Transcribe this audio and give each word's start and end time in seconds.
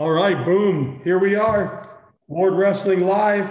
All 0.00 0.10
right, 0.10 0.44
boom. 0.44 1.00
Here 1.04 1.20
we 1.20 1.36
are. 1.36 1.88
Ward 2.26 2.54
Wrestling 2.54 3.02
Live. 3.02 3.46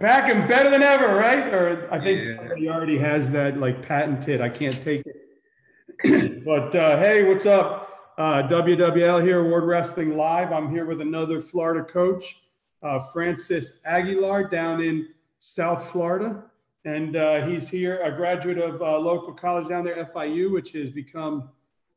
Back 0.00 0.28
and 0.28 0.48
better 0.48 0.70
than 0.70 0.82
ever, 0.82 1.14
right? 1.14 1.54
Or 1.54 1.88
I 1.94 2.00
think 2.02 2.26
yeah. 2.26 2.34
somebody 2.34 2.68
already 2.68 2.98
has 2.98 3.30
that 3.30 3.60
like 3.60 3.86
patented. 3.86 4.40
I 4.40 4.48
can't 4.48 4.74
take 4.82 5.02
it. 5.06 6.44
but 6.44 6.74
uh, 6.74 6.98
hey, 6.98 7.22
what's 7.22 7.46
up? 7.46 8.12
Uh, 8.18 8.42
WWL 8.48 9.22
here, 9.22 9.44
Ward 9.44 9.62
Wrestling 9.62 10.16
Live. 10.16 10.50
I'm 10.50 10.68
here 10.68 10.84
with 10.84 11.00
another 11.00 11.40
Florida 11.40 11.84
coach, 11.84 12.40
uh, 12.82 12.98
Francis 13.12 13.70
Aguilar, 13.84 14.48
down 14.48 14.82
in 14.82 15.06
South 15.38 15.92
Florida. 15.92 16.42
And 16.86 17.14
uh, 17.14 17.46
he's 17.46 17.68
here, 17.68 18.02
a 18.02 18.10
graduate 18.10 18.58
of 18.58 18.82
uh, 18.82 18.98
local 18.98 19.32
college 19.32 19.68
down 19.68 19.84
there, 19.84 20.10
FIU, 20.12 20.52
which 20.52 20.72
has 20.72 20.90
become 20.90 21.50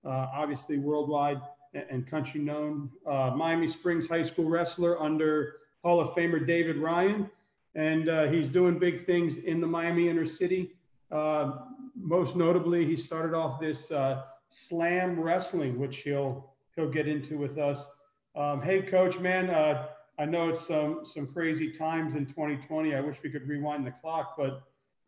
uh, 0.05 0.27
obviously 0.35 0.77
worldwide 0.77 1.41
and 1.73 2.05
country 2.07 2.41
known 2.41 2.89
uh, 3.05 3.31
Miami 3.35 3.67
Springs 3.67 4.07
High 4.07 4.23
School 4.23 4.45
wrestler 4.45 5.01
under 5.01 5.57
Hall 5.83 5.99
of 5.99 6.09
Famer 6.09 6.45
David 6.45 6.77
Ryan. 6.77 7.29
And 7.75 8.09
uh, 8.09 8.27
he's 8.27 8.49
doing 8.49 8.77
big 8.77 9.05
things 9.05 9.37
in 9.37 9.61
the 9.61 9.67
Miami 9.67 10.09
inner 10.09 10.25
city. 10.25 10.71
Uh, 11.11 11.59
most 11.95 12.35
notably, 12.35 12.85
he 12.85 12.97
started 12.97 13.33
off 13.35 13.59
this 13.59 13.89
uh, 13.91 14.23
slam 14.49 15.19
wrestling, 15.19 15.79
which 15.79 15.97
he'll 15.99 16.53
he'll 16.75 16.89
get 16.89 17.07
into 17.07 17.37
with 17.37 17.57
us. 17.57 17.89
Um, 18.35 18.61
hey, 18.61 18.81
coach, 18.81 19.19
man, 19.19 19.49
uh, 19.49 19.87
I 20.19 20.25
know 20.25 20.49
it's 20.49 20.67
some 20.67 21.05
some 21.05 21.27
crazy 21.27 21.71
times 21.71 22.15
in 22.15 22.25
2020. 22.25 22.93
I 22.93 22.99
wish 23.01 23.17
we 23.23 23.29
could 23.29 23.47
rewind 23.47 23.85
the 23.85 23.91
clock, 23.91 24.35
but 24.37 24.63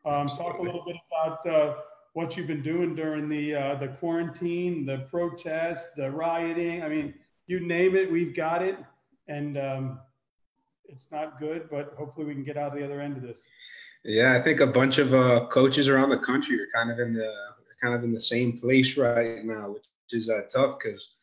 um, 0.06 0.30
talk 0.30 0.60
a 0.60 0.62
little 0.62 0.84
bit 0.86 0.96
about 1.12 1.46
uh, 1.46 1.76
what 2.14 2.38
you've 2.38 2.48
been 2.48 2.64
doing 2.64 2.96
during 2.96 3.28
the 3.28 3.56
uh, 3.56 3.76
the 3.76 3.88
quarantine, 3.88 4.86
the 4.86 5.00
protests, 5.10 5.92
the 5.92 6.10
rioting. 6.10 6.84
I 6.84 6.90
mean, 6.90 7.14
you 7.48 7.60
name 7.60 7.96
it, 7.96 8.12
we've 8.12 8.36
got 8.36 8.62
it, 8.62 8.78
and 9.28 9.58
um, 9.58 10.00
it's 10.86 11.12
not 11.12 11.40
good, 11.40 11.70
but 11.70 11.94
hopefully 11.98 12.26
we 12.28 12.34
can 12.34 12.44
get 12.44 12.58
out 12.58 12.74
the 12.74 12.86
other 12.86 13.02
end 13.02 13.18
of 13.18 13.24
this. 13.24 13.44
Yeah, 14.04 14.36
I 14.38 14.42
think 14.42 14.60
a 14.60 14.68
bunch 14.68 14.98
of 14.98 15.14
uh, 15.14 15.48
coaches 15.48 15.88
around 15.88 16.10
the 16.10 16.20
country 16.20 16.60
are 16.60 16.68
kind 16.74 16.92
of 16.92 17.00
in 17.00 17.14
the 17.14 17.34
kind 17.82 17.96
of 17.96 18.04
in 18.04 18.14
the 18.14 18.22
same 18.22 18.58
place 18.58 18.96
right 18.98 19.44
now, 19.44 19.72
which 19.72 19.84
is 20.12 20.30
uh, 20.30 20.42
tough 20.52 20.78
because 20.82 21.16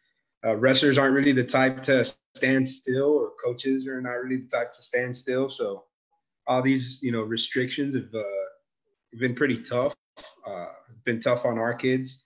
uh, 0.44 0.56
wrestlers 0.56 0.98
aren't 0.98 1.14
really 1.14 1.32
the 1.32 1.44
type 1.44 1.82
to 1.84 2.04
stand 2.34 2.66
still, 2.66 3.10
or 3.10 3.32
coaches 3.42 3.86
are 3.86 4.00
not 4.00 4.14
really 4.14 4.38
the 4.38 4.48
type 4.48 4.72
to 4.72 4.82
stand 4.82 5.14
still. 5.14 5.48
So 5.48 5.84
all 6.46 6.62
these 6.62 6.98
you 7.00 7.12
know 7.12 7.22
restrictions 7.22 7.94
have 7.94 8.12
uh, 8.14 9.18
been 9.18 9.34
pretty 9.34 9.62
tough. 9.62 9.94
Uh, 10.46 10.66
it's 10.88 11.02
been 11.04 11.20
tough 11.20 11.44
on 11.44 11.58
our 11.58 11.74
kids. 11.74 12.24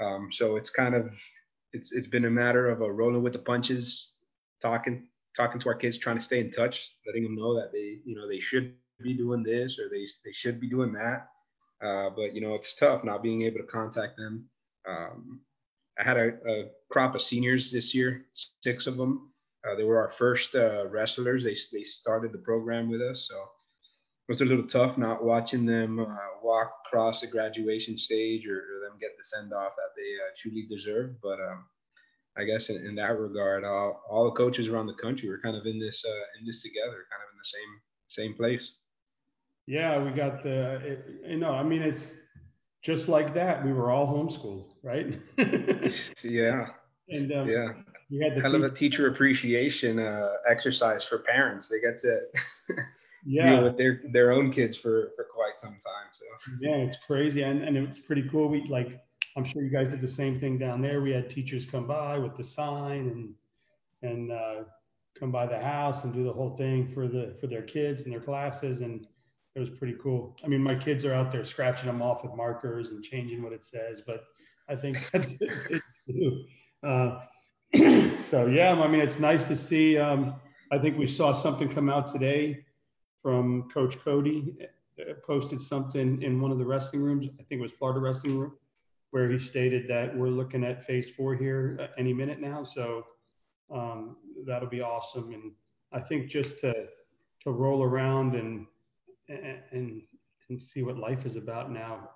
Um, 0.00 0.30
so 0.32 0.56
it's 0.56 0.70
kind 0.70 0.94
of 0.94 1.10
it's 1.72 1.92
it's 1.92 2.06
been 2.06 2.24
a 2.24 2.30
matter 2.30 2.68
of 2.68 2.80
a 2.80 2.90
rolling 2.90 3.22
with 3.22 3.32
the 3.32 3.38
punches, 3.38 4.12
talking 4.60 5.08
talking 5.36 5.60
to 5.60 5.68
our 5.68 5.74
kids, 5.74 5.98
trying 5.98 6.16
to 6.16 6.22
stay 6.22 6.40
in 6.40 6.50
touch, 6.50 6.90
letting 7.06 7.24
them 7.24 7.36
know 7.36 7.54
that 7.54 7.72
they 7.72 7.98
you 8.04 8.16
know 8.16 8.28
they 8.28 8.40
should 8.40 8.74
be 9.02 9.14
doing 9.14 9.42
this 9.42 9.78
or 9.78 9.88
they 9.88 10.06
they 10.24 10.32
should 10.32 10.60
be 10.60 10.68
doing 10.68 10.92
that. 10.92 11.28
Uh, 11.82 12.10
but 12.10 12.34
you 12.34 12.40
know 12.40 12.54
it's 12.54 12.74
tough 12.74 13.04
not 13.04 13.22
being 13.22 13.42
able 13.42 13.58
to 13.58 13.66
contact 13.66 14.16
them. 14.16 14.48
Um, 14.88 15.40
I 15.98 16.04
had 16.04 16.16
a, 16.16 16.32
a, 16.48 16.64
crop 16.90 17.14
of 17.14 17.22
seniors 17.22 17.70
this 17.70 17.94
year, 17.94 18.26
six 18.62 18.86
of 18.86 18.96
them. 18.96 19.30
Uh, 19.66 19.76
they 19.76 19.84
were 19.84 19.98
our 19.98 20.10
first 20.10 20.54
uh, 20.54 20.86
wrestlers. 20.88 21.44
They 21.44 21.56
they 21.72 21.82
started 21.82 22.32
the 22.32 22.38
program 22.38 22.88
with 22.88 23.00
us, 23.00 23.28
so 23.30 23.44
was 24.28 24.40
a 24.40 24.44
little 24.44 24.66
tough 24.66 24.96
not 24.96 25.24
watching 25.24 25.66
them 25.66 26.00
uh, 26.00 26.16
walk 26.42 26.72
across 26.86 27.20
the 27.20 27.26
graduation 27.26 27.96
stage 27.96 28.46
or, 28.46 28.56
or, 28.56 28.88
them 28.88 28.98
get 28.98 29.16
the 29.18 29.24
send 29.24 29.52
off 29.52 29.72
that 29.76 29.92
they 29.96 30.02
uh, 30.02 30.32
truly 30.40 30.66
deserve. 30.68 31.20
But 31.22 31.40
um, 31.40 31.66
I 32.36 32.44
guess 32.44 32.70
in, 32.70 32.86
in, 32.86 32.94
that 32.96 33.18
regard, 33.18 33.64
all, 33.64 34.02
all 34.08 34.24
the 34.24 34.30
coaches 34.30 34.68
around 34.68 34.86
the 34.86 34.94
country 34.94 35.28
were 35.28 35.40
kind 35.40 35.56
of 35.56 35.66
in 35.66 35.78
this 35.78 36.04
uh, 36.06 36.24
in 36.38 36.46
this 36.46 36.62
together, 36.62 37.06
kind 37.10 37.22
of 37.22 37.32
in 37.32 37.38
the 37.38 37.44
same 37.44 37.80
same 38.06 38.34
place. 38.34 38.74
Yeah, 39.66 40.02
we 40.02 40.10
got 40.10 40.42
the 40.42 40.76
it, 40.84 41.06
you 41.26 41.38
know, 41.38 41.52
I 41.52 41.62
mean, 41.62 41.82
it's 41.82 42.14
just 42.82 43.08
like 43.08 43.34
that. 43.34 43.64
We 43.64 43.72
were 43.72 43.90
all 43.90 44.06
homeschooled, 44.06 44.72
right? 44.82 45.20
yeah. 46.22 46.66
And 47.08 47.32
um, 47.32 47.48
yeah. 47.48 47.72
We 48.10 48.22
had 48.22 48.36
the 48.36 48.42
kind 48.42 48.54
of 48.54 48.62
a 48.62 48.70
teacher 48.70 49.08
appreciation 49.08 49.98
uh, 49.98 50.34
exercise 50.46 51.02
for 51.02 51.20
parents. 51.20 51.68
They 51.68 51.80
get 51.80 51.98
to 52.00 52.20
yeah. 53.24 53.50
deal 53.50 53.64
with 53.64 53.76
their 53.76 54.02
their 54.12 54.32
own 54.32 54.50
kids 54.50 54.76
for 54.76 55.12
for 55.16 55.24
quite 55.24 55.58
some 55.58 55.70
time. 55.70 56.08
So 56.12 56.24
yeah, 56.60 56.76
it's 56.76 56.96
crazy, 57.06 57.42
and 57.42 57.62
and 57.62 57.76
it's 57.76 57.98
pretty 57.98 58.28
cool. 58.28 58.48
We 58.48 58.64
like 58.64 59.00
I'm 59.36 59.44
sure 59.44 59.62
you 59.62 59.70
guys 59.70 59.88
did 59.88 60.00
the 60.00 60.08
same 60.08 60.38
thing 60.38 60.58
down 60.58 60.80
there. 60.80 61.00
We 61.00 61.10
had 61.10 61.28
teachers 61.28 61.64
come 61.64 61.86
by 61.86 62.18
with 62.18 62.36
the 62.36 62.44
sign 62.44 63.08
and 63.08 63.34
and 64.02 64.32
uh, 64.32 64.64
come 65.18 65.30
by 65.30 65.46
the 65.46 65.58
house 65.58 66.04
and 66.04 66.12
do 66.12 66.24
the 66.24 66.32
whole 66.32 66.56
thing 66.56 66.92
for 66.92 67.08
the 67.08 67.36
for 67.40 67.46
their 67.46 67.62
kids 67.62 68.02
and 68.02 68.12
their 68.12 68.20
classes, 68.20 68.80
and 68.80 69.06
it 69.54 69.60
was 69.60 69.70
pretty 69.70 69.96
cool. 70.02 70.36
I 70.44 70.48
mean, 70.48 70.62
my 70.62 70.74
kids 70.74 71.04
are 71.04 71.14
out 71.14 71.30
there 71.30 71.44
scratching 71.44 71.86
them 71.86 72.02
off 72.02 72.22
with 72.22 72.34
markers 72.34 72.90
and 72.90 73.02
changing 73.02 73.42
what 73.42 73.52
it 73.52 73.64
says, 73.64 74.02
but 74.06 74.24
I 74.68 74.76
think 74.76 74.98
that's 75.12 75.36
it 75.40 75.82
too. 76.06 76.44
Uh, 76.82 77.20
so 78.30 78.46
yeah, 78.46 78.72
I 78.72 78.88
mean, 78.88 79.00
it's 79.00 79.18
nice 79.18 79.44
to 79.44 79.56
see. 79.56 79.98
Um, 79.98 80.34
I 80.70 80.78
think 80.78 80.98
we 80.98 81.06
saw 81.06 81.32
something 81.32 81.68
come 81.68 81.88
out 81.88 82.08
today 82.08 82.64
from 83.24 83.70
Coach 83.70 83.98
Cody 84.04 84.54
uh, 85.00 85.14
posted 85.26 85.60
something 85.60 86.20
in 86.22 86.42
one 86.42 86.50
of 86.50 86.58
the 86.58 86.64
wrestling 86.64 87.02
rooms. 87.02 87.26
I 87.40 87.42
think 87.44 87.58
it 87.58 87.62
was 87.62 87.72
Florida 87.72 87.98
Wrestling 87.98 88.38
Room, 88.38 88.52
where 89.12 89.30
he 89.30 89.38
stated 89.38 89.88
that 89.88 90.14
we're 90.14 90.28
looking 90.28 90.62
at 90.62 90.84
phase 90.84 91.08
four 91.16 91.34
here 91.34 91.78
uh, 91.80 91.86
any 91.98 92.12
minute 92.12 92.38
now. 92.38 92.64
So 92.64 93.06
um, 93.74 94.16
that'll 94.46 94.68
be 94.68 94.82
awesome. 94.82 95.32
And 95.32 95.52
I 95.90 96.00
think 96.00 96.30
just 96.30 96.58
to 96.60 96.74
to 97.44 97.50
roll 97.50 97.82
around 97.82 98.34
and 98.34 98.66
and 99.30 100.02
and 100.50 100.62
see 100.62 100.82
what 100.82 100.98
life 100.98 101.24
is 101.24 101.36
about 101.36 101.72
now. 101.72 102.10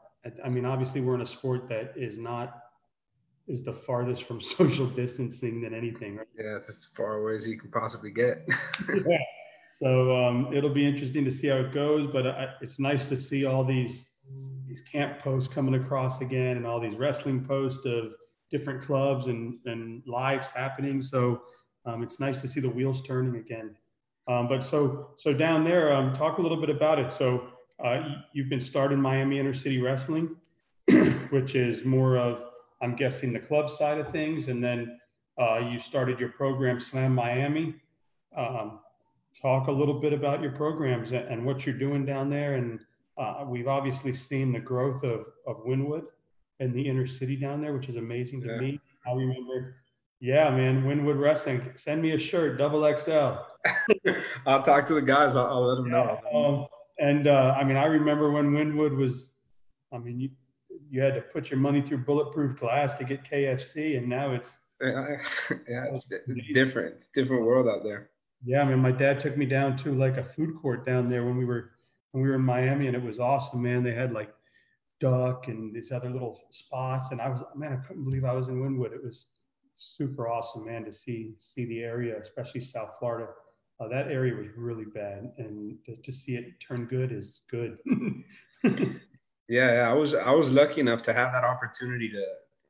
I 0.44 0.50
mean, 0.50 0.66
obviously, 0.66 1.00
we're 1.00 1.14
in 1.14 1.22
a 1.22 1.26
sport 1.26 1.70
that 1.70 1.94
is 1.96 2.18
not 2.18 2.60
is 3.46 3.62
the 3.62 3.72
farthest 3.72 4.24
from 4.24 4.40
social 4.58 4.86
distancing 4.86 5.62
than 5.62 5.72
anything. 5.72 6.16
Right? 6.16 6.26
Yeah, 6.38 6.56
it's 6.56 6.68
as 6.68 6.90
far 6.94 7.14
away 7.14 7.36
as 7.36 7.48
you 7.48 7.58
can 7.58 7.70
possibly 7.70 8.10
get. 8.10 8.46
yeah. 8.88 9.16
So 9.78 10.16
um, 10.16 10.52
it'll 10.52 10.74
be 10.74 10.84
interesting 10.84 11.24
to 11.24 11.30
see 11.30 11.46
how 11.46 11.58
it 11.58 11.72
goes, 11.72 12.08
but 12.08 12.26
I, 12.26 12.48
it's 12.60 12.80
nice 12.80 13.06
to 13.06 13.16
see 13.16 13.44
all 13.44 13.62
these 13.62 14.08
these 14.66 14.82
camp 14.82 15.20
posts 15.20 15.52
coming 15.52 15.80
across 15.80 16.20
again, 16.20 16.56
and 16.56 16.66
all 16.66 16.80
these 16.80 16.96
wrestling 16.96 17.44
posts 17.44 17.86
of 17.86 18.14
different 18.50 18.82
clubs 18.82 19.28
and 19.28 19.60
and 19.66 20.02
lives 20.04 20.48
happening. 20.48 21.00
So 21.00 21.42
um, 21.86 22.02
it's 22.02 22.18
nice 22.18 22.40
to 22.40 22.48
see 22.48 22.58
the 22.58 22.68
wheels 22.68 23.02
turning 23.02 23.36
again. 23.36 23.76
Um, 24.26 24.48
but 24.48 24.64
so 24.64 25.10
so 25.16 25.32
down 25.32 25.62
there, 25.62 25.92
um, 25.92 26.12
talk 26.12 26.38
a 26.38 26.42
little 26.42 26.60
bit 26.60 26.70
about 26.70 26.98
it. 26.98 27.12
So 27.12 27.46
uh, 27.84 28.16
you've 28.32 28.48
been 28.48 28.60
starting 28.60 29.00
Miami 29.00 29.38
Inner 29.38 29.54
City 29.54 29.80
Wrestling, 29.80 30.34
which 31.30 31.54
is 31.54 31.84
more 31.84 32.18
of 32.18 32.40
I'm 32.82 32.96
guessing 32.96 33.32
the 33.32 33.38
club 33.38 33.70
side 33.70 33.98
of 33.98 34.10
things, 34.10 34.48
and 34.48 34.62
then 34.62 34.98
uh, 35.40 35.58
you 35.58 35.78
started 35.78 36.18
your 36.18 36.30
program 36.30 36.80
Slam 36.80 37.14
Miami. 37.14 37.76
Um, 38.36 38.80
talk 39.40 39.68
a 39.68 39.72
little 39.72 40.00
bit 40.00 40.12
about 40.12 40.42
your 40.42 40.52
programs 40.52 41.12
and 41.12 41.44
what 41.44 41.66
you're 41.66 41.78
doing 41.78 42.04
down 42.04 42.30
there. 42.30 42.54
And 42.54 42.80
uh, 43.16 43.44
we've 43.46 43.68
obviously 43.68 44.12
seen 44.12 44.52
the 44.52 44.60
growth 44.60 45.04
of, 45.04 45.26
of 45.46 45.64
Wynwood 45.64 46.04
and 46.60 46.74
the 46.74 46.88
inner 46.88 47.06
city 47.06 47.36
down 47.36 47.60
there, 47.60 47.72
which 47.72 47.88
is 47.88 47.96
amazing 47.96 48.42
to 48.42 48.48
yeah. 48.48 48.58
me. 48.58 48.80
I 49.06 49.12
remember, 49.12 49.76
yeah, 50.20 50.50
man, 50.50 50.82
Wynwood 50.82 51.20
Wrestling, 51.20 51.62
send 51.76 52.02
me 52.02 52.12
a 52.12 52.18
shirt, 52.18 52.58
double 52.58 52.82
XL. 52.98 53.36
I'll 54.46 54.62
talk 54.62 54.86
to 54.88 54.94
the 54.94 55.02
guys. 55.02 55.36
I'll, 55.36 55.46
I'll 55.46 55.66
let 55.66 55.76
them 55.76 55.90
know. 55.90 56.18
Um, 56.34 56.66
and 56.98 57.28
uh, 57.28 57.54
I 57.56 57.64
mean, 57.64 57.76
I 57.76 57.84
remember 57.84 58.30
when 58.30 58.52
Wynwood 58.52 58.96
was, 58.96 59.34
I 59.92 59.98
mean, 59.98 60.18
you, 60.18 60.30
you 60.90 61.00
had 61.00 61.14
to 61.14 61.20
put 61.20 61.50
your 61.50 61.60
money 61.60 61.80
through 61.80 61.98
bulletproof 61.98 62.58
glass 62.58 62.94
to 62.94 63.04
get 63.04 63.22
KFC, 63.24 63.98
and 63.98 64.08
now 64.08 64.32
it's 64.32 64.58
yeah, 64.80 65.16
it's, 65.70 66.10
it's 66.10 66.52
different. 66.52 66.96
It's 66.96 67.08
different 67.08 67.44
world 67.44 67.68
out 67.68 67.82
there. 67.82 68.10
Yeah, 68.44 68.62
I 68.62 68.64
mean, 68.64 68.78
my 68.78 68.92
dad 68.92 69.20
took 69.20 69.36
me 69.36 69.46
down 69.46 69.76
to 69.78 69.94
like 69.94 70.16
a 70.16 70.24
food 70.24 70.56
court 70.60 70.86
down 70.86 71.08
there 71.08 71.24
when 71.24 71.36
we 71.36 71.44
were 71.44 71.72
when 72.12 72.22
we 72.22 72.28
were 72.28 72.36
in 72.36 72.42
Miami, 72.42 72.86
and 72.86 72.96
it 72.96 73.02
was 73.02 73.18
awesome, 73.18 73.62
man. 73.62 73.82
They 73.82 73.94
had 73.94 74.12
like 74.12 74.32
duck 75.00 75.48
and 75.48 75.74
these 75.74 75.92
other 75.92 76.10
little 76.10 76.40
spots, 76.50 77.10
and 77.10 77.20
I 77.20 77.28
was 77.28 77.42
man, 77.56 77.72
I 77.72 77.86
couldn't 77.86 78.04
believe 78.04 78.24
I 78.24 78.32
was 78.32 78.48
in 78.48 78.60
Wynwood. 78.60 78.92
It 78.92 79.02
was 79.02 79.26
super 79.74 80.28
awesome, 80.28 80.66
man, 80.66 80.84
to 80.84 80.92
see 80.92 81.34
see 81.38 81.64
the 81.66 81.82
area, 81.82 82.18
especially 82.20 82.60
South 82.60 82.90
Florida. 82.98 83.28
Uh, 83.80 83.88
that 83.88 84.08
area 84.08 84.34
was 84.34 84.48
really 84.56 84.84
bad, 84.84 85.30
and 85.38 85.76
to, 86.02 86.12
see 86.12 86.34
it 86.34 86.58
turn 86.60 86.86
good 86.86 87.12
is 87.12 87.42
good. 87.48 87.78
yeah, 89.48 89.88
I 89.88 89.92
was 89.92 90.14
I 90.14 90.32
was 90.32 90.50
lucky 90.50 90.80
enough 90.80 91.02
to 91.02 91.12
have 91.12 91.32
that 91.32 91.44
opportunity 91.44 92.08
to 92.08 92.24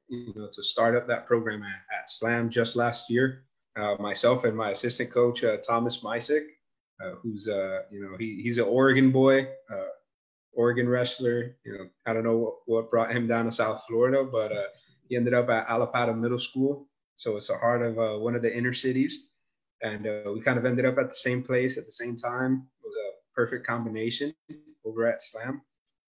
you 0.08 0.32
know 0.34 0.48
to 0.52 0.62
start 0.62 0.96
up 0.96 1.06
that 1.08 1.26
program 1.26 1.62
at, 1.62 1.98
at 1.98 2.10
Slam 2.10 2.50
just 2.50 2.76
last 2.76 3.10
year 3.10 3.44
myself 3.98 4.44
and 4.44 4.56
my 4.56 4.70
assistant 4.70 5.12
coach 5.12 5.44
uh, 5.44 5.58
Thomas 5.58 6.02
Mysick, 6.02 6.46
uh, 7.02 7.12
who's 7.22 7.48
uh, 7.48 7.80
you 7.90 8.00
know 8.00 8.16
he, 8.18 8.40
he's 8.42 8.58
an 8.58 8.64
Oregon 8.64 9.10
boy, 9.12 9.42
uh, 9.70 9.92
Oregon 10.52 10.88
wrestler. 10.88 11.56
You 11.64 11.72
know 11.72 11.84
I 12.06 12.12
don't 12.12 12.24
know 12.24 12.36
what, 12.36 12.54
what 12.66 12.90
brought 12.90 13.12
him 13.12 13.26
down 13.26 13.44
to 13.46 13.52
South 13.52 13.82
Florida, 13.86 14.24
but 14.24 14.52
uh, 14.52 14.68
he 15.08 15.16
ended 15.16 15.34
up 15.34 15.48
at 15.48 15.68
Allapattah 15.68 16.18
Middle 16.18 16.40
School, 16.40 16.88
so 17.16 17.36
it's 17.36 17.48
the 17.48 17.56
heart 17.56 17.82
of 17.82 18.20
one 18.20 18.34
of 18.34 18.42
the 18.42 18.54
inner 18.54 18.74
cities. 18.74 19.26
and 19.82 20.06
uh, 20.06 20.30
we 20.32 20.40
kind 20.40 20.58
of 20.58 20.64
ended 20.64 20.84
up 20.84 20.98
at 20.98 21.08
the 21.08 21.14
same 21.14 21.42
place 21.42 21.78
at 21.78 21.86
the 21.86 21.92
same 21.92 22.16
time. 22.16 22.66
It 22.82 22.86
was 22.86 22.96
a 22.96 23.34
perfect 23.34 23.66
combination 23.66 24.34
over 24.84 25.06
at 25.06 25.22
Slam. 25.22 25.62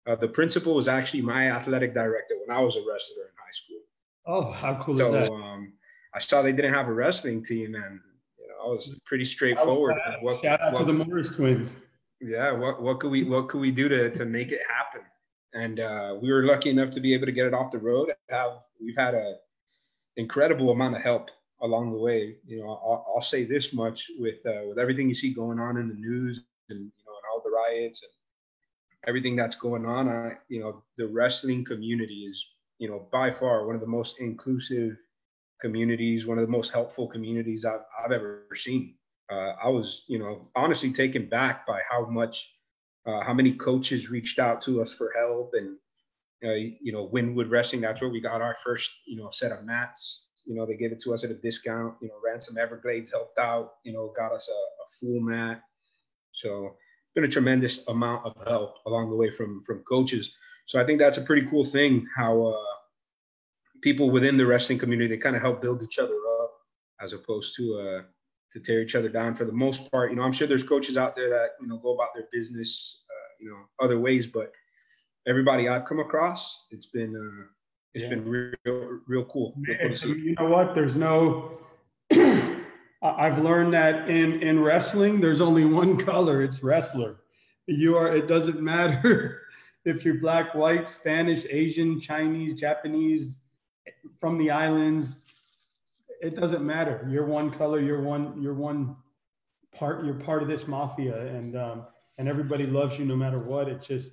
Uh, 0.07 0.15
the 0.15 0.27
principal 0.27 0.73
was 0.73 0.87
actually 0.87 1.21
my 1.21 1.51
athletic 1.51 1.93
director 1.93 2.35
when 2.45 2.55
I 2.55 2.61
was 2.61 2.75
a 2.75 2.79
wrestler 2.79 3.25
in 3.25 3.35
high 3.37 3.51
school. 3.53 3.81
Oh, 4.25 4.51
how 4.51 4.81
cool 4.83 4.97
so, 4.97 5.07
is 5.07 5.13
that? 5.13 5.31
Um, 5.31 5.73
I 6.13 6.19
saw 6.19 6.41
they 6.41 6.51
didn't 6.51 6.73
have 6.73 6.87
a 6.87 6.93
wrestling 6.93 7.43
team, 7.43 7.75
and 7.75 7.99
you 8.39 8.47
know, 8.47 8.65
I 8.65 8.67
was 8.67 8.99
pretty 9.05 9.25
straightforward. 9.25 9.95
What, 10.21 10.41
Shout 10.41 10.61
out 10.61 10.73
what, 10.73 10.79
to 10.79 10.85
the 10.85 10.93
Morris 10.93 11.29
twins. 11.29 11.75
Yeah, 12.21 12.51
what 12.51 12.81
what 12.81 12.99
could 12.99 13.11
we 13.11 13.23
what 13.23 13.49
could 13.49 13.61
we 13.61 13.71
do 13.71 13.87
to 13.89 14.09
to 14.09 14.25
make 14.25 14.51
it 14.51 14.61
happen? 14.67 15.01
And 15.53 15.79
uh, 15.79 16.17
we 16.21 16.31
were 16.31 16.43
lucky 16.43 16.69
enough 16.69 16.91
to 16.91 16.99
be 16.99 17.13
able 17.13 17.25
to 17.25 17.31
get 17.31 17.47
it 17.47 17.53
off 17.53 17.71
the 17.71 17.79
road. 17.79 18.11
Have 18.29 18.59
we've 18.81 18.97
had 18.97 19.13
a 19.13 19.35
incredible 20.17 20.71
amount 20.71 20.95
of 20.95 21.01
help 21.01 21.29
along 21.61 21.91
the 21.91 21.97
way. 21.97 22.35
You 22.45 22.59
know, 22.59 22.69
I'll, 22.69 23.05
I'll 23.15 23.21
say 23.21 23.43
this 23.45 23.73
much 23.73 24.11
with 24.17 24.45
uh, 24.45 24.67
with 24.67 24.79
everything 24.79 25.09
you 25.09 25.15
see 25.15 25.33
going 25.33 25.59
on 25.59 25.77
in 25.77 25.87
the 25.87 25.95
news 25.95 26.43
and 26.69 26.79
you 26.79 27.05
know 27.05 27.13
and 27.13 27.25
all 27.31 27.41
the 27.43 27.51
riots 27.51 28.03
and 28.03 28.11
everything 29.07 29.35
that's 29.35 29.55
going 29.55 29.85
on. 29.85 30.09
I, 30.09 30.37
you 30.49 30.59
know, 30.59 30.83
the 30.97 31.07
wrestling 31.07 31.63
community 31.63 32.27
is 32.29 32.45
you 32.79 32.89
know 32.89 33.07
by 33.11 33.31
far 33.31 33.65
one 33.65 33.75
of 33.75 33.81
the 33.81 33.87
most 33.87 34.19
inclusive 34.19 34.97
communities, 35.61 36.25
one 36.25 36.37
of 36.37 36.45
the 36.45 36.51
most 36.51 36.71
helpful 36.71 37.07
communities 37.07 37.65
I've, 37.65 37.81
I've 38.03 38.11
ever 38.11 38.47
seen. 38.55 38.95
Uh, 39.31 39.53
I 39.63 39.69
was, 39.69 40.03
you 40.07 40.17
know, 40.17 40.49
honestly 40.55 40.91
taken 40.91 41.27
back 41.27 41.67
by 41.67 41.81
how 41.89 42.05
much, 42.05 42.49
uh, 43.05 43.21
how 43.21 43.33
many 43.33 43.53
coaches 43.53 44.09
reached 44.09 44.39
out 44.39 44.61
to 44.63 44.81
us 44.81 44.93
for 44.93 45.11
help, 45.17 45.51
and 45.53 45.77
uh, 46.43 46.53
you 46.53 46.91
know, 46.91 47.07
Wynwood 47.07 47.51
Wrestling. 47.51 47.81
That's 47.81 48.01
where 48.01 48.09
we 48.09 48.21
got 48.21 48.41
our 48.41 48.55
first, 48.63 48.89
you 49.05 49.17
know, 49.17 49.29
set 49.29 49.51
of 49.51 49.65
mats. 49.65 50.29
You 50.45 50.55
know, 50.55 50.65
they 50.65 50.75
gave 50.75 50.91
it 50.91 51.01
to 51.03 51.13
us 51.13 51.23
at 51.23 51.31
a 51.31 51.35
discount. 51.35 51.95
You 52.01 52.07
know, 52.07 52.15
Ransom 52.25 52.57
Everglades 52.57 53.11
helped 53.11 53.37
out. 53.37 53.73
You 53.83 53.93
know, 53.93 54.13
got 54.15 54.31
us 54.31 54.49
a, 54.49 54.51
a 54.51 54.87
full 54.99 55.19
mat. 55.19 55.61
So, 56.31 56.75
been 57.13 57.23
a 57.23 57.27
tremendous 57.27 57.87
amount 57.87 58.25
of 58.25 58.33
help 58.47 58.75
along 58.85 59.09
the 59.09 59.15
way 59.15 59.29
from 59.29 59.63
from 59.65 59.83
coaches. 59.87 60.33
So 60.65 60.79
I 60.79 60.85
think 60.85 60.99
that's 60.99 61.17
a 61.17 61.23
pretty 61.23 61.47
cool 61.49 61.65
thing 61.65 62.05
how 62.15 62.45
uh, 62.45 62.78
people 63.81 64.09
within 64.09 64.37
the 64.37 64.45
wrestling 64.45 64.77
community 64.77 65.07
they 65.07 65.17
kind 65.17 65.35
of 65.35 65.41
help 65.41 65.61
build 65.61 65.81
each 65.83 65.99
other 65.99 66.15
up 66.41 66.51
as 67.01 67.13
opposed 67.13 67.55
to 67.55 67.79
uh, 67.79 68.01
to 68.51 68.59
tear 68.59 68.81
each 68.81 68.95
other 68.95 69.09
down 69.09 69.35
for 69.35 69.45
the 69.45 69.53
most 69.53 69.91
part. 69.91 70.09
You 70.09 70.17
know, 70.17 70.23
I'm 70.23 70.31
sure 70.31 70.47
there's 70.47 70.63
coaches 70.63 70.97
out 70.97 71.15
there 71.15 71.29
that 71.29 71.49
you 71.61 71.67
know 71.67 71.77
go 71.77 71.93
about 71.93 72.09
their 72.13 72.27
business, 72.31 73.03
uh, 73.09 73.29
you 73.39 73.49
know, 73.49 73.57
other 73.79 73.99
ways, 73.99 74.27
but 74.27 74.51
everybody 75.27 75.69
I've 75.69 75.85
come 75.85 75.99
across, 75.99 76.65
it's 76.71 76.87
been 76.87 77.15
uh, 77.15 77.45
it's 77.93 78.03
yeah. 78.03 78.09
been 78.09 78.27
real 78.27 78.99
real 79.07 79.25
cool. 79.25 79.53
Real 79.57 79.93
cool 79.93 80.15
you 80.15 80.35
know 80.39 80.49
what? 80.49 80.75
There's 80.75 80.95
no. 80.95 81.59
I've 83.01 83.39
learned 83.39 83.73
that 83.73 84.09
in 84.09 84.41
in 84.41 84.61
wrestling, 84.61 85.21
there's 85.21 85.41
only 85.41 85.65
one 85.65 85.97
color. 85.97 86.43
It's 86.43 86.63
wrestler. 86.63 87.17
You 87.67 87.95
are. 87.97 88.15
It 88.15 88.27
doesn't 88.27 88.61
matter 88.73 89.41
if 89.85 90.03
you're 90.03 90.19
black, 90.19 90.53
white, 90.53 90.89
Spanish, 90.89 91.45
Asian, 91.49 92.01
Chinese, 92.01 92.59
Japanese, 92.59 93.35
from 94.19 94.37
the 94.37 94.51
islands. 94.51 95.19
It 96.21 96.35
doesn't 96.35 96.65
matter. 96.65 97.07
You're 97.09 97.25
one 97.25 97.51
color. 97.51 97.79
You're 97.79 98.01
one. 98.01 98.41
You're 98.41 98.53
one 98.53 98.95
part. 99.71 100.05
You're 100.05 100.15
part 100.15 100.41
of 100.41 100.47
this 100.47 100.67
mafia, 100.67 101.27
and 101.27 101.55
um, 101.55 101.85
and 102.17 102.27
everybody 102.27 102.65
loves 102.65 102.99
you 102.99 103.05
no 103.05 103.15
matter 103.15 103.37
what. 103.37 103.67
It's 103.67 103.87
just 103.87 104.11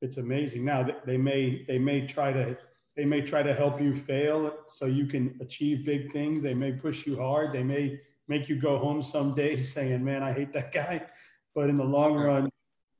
it's 0.00 0.16
amazing. 0.16 0.64
Now 0.64 0.86
they 1.04 1.16
may 1.16 1.64
they 1.66 1.78
may 1.78 2.06
try 2.06 2.32
to 2.32 2.56
they 2.96 3.04
may 3.04 3.20
try 3.20 3.42
to 3.42 3.54
help 3.54 3.80
you 3.80 3.94
fail 3.94 4.52
so 4.66 4.86
you 4.86 5.06
can 5.06 5.36
achieve 5.40 5.84
big 5.84 6.12
things. 6.12 6.42
They 6.42 6.54
may 6.54 6.72
push 6.72 7.06
you 7.06 7.16
hard. 7.16 7.52
They 7.52 7.62
may 7.62 8.00
make 8.28 8.48
you 8.48 8.56
go 8.60 8.78
home 8.78 9.02
some 9.02 9.34
days 9.34 9.72
saying, 9.74 10.04
"Man, 10.04 10.22
I 10.22 10.32
hate 10.32 10.52
that 10.52 10.72
guy," 10.72 11.02
but 11.54 11.68
in 11.68 11.76
the 11.76 11.84
long 11.84 12.14
run, 12.14 12.50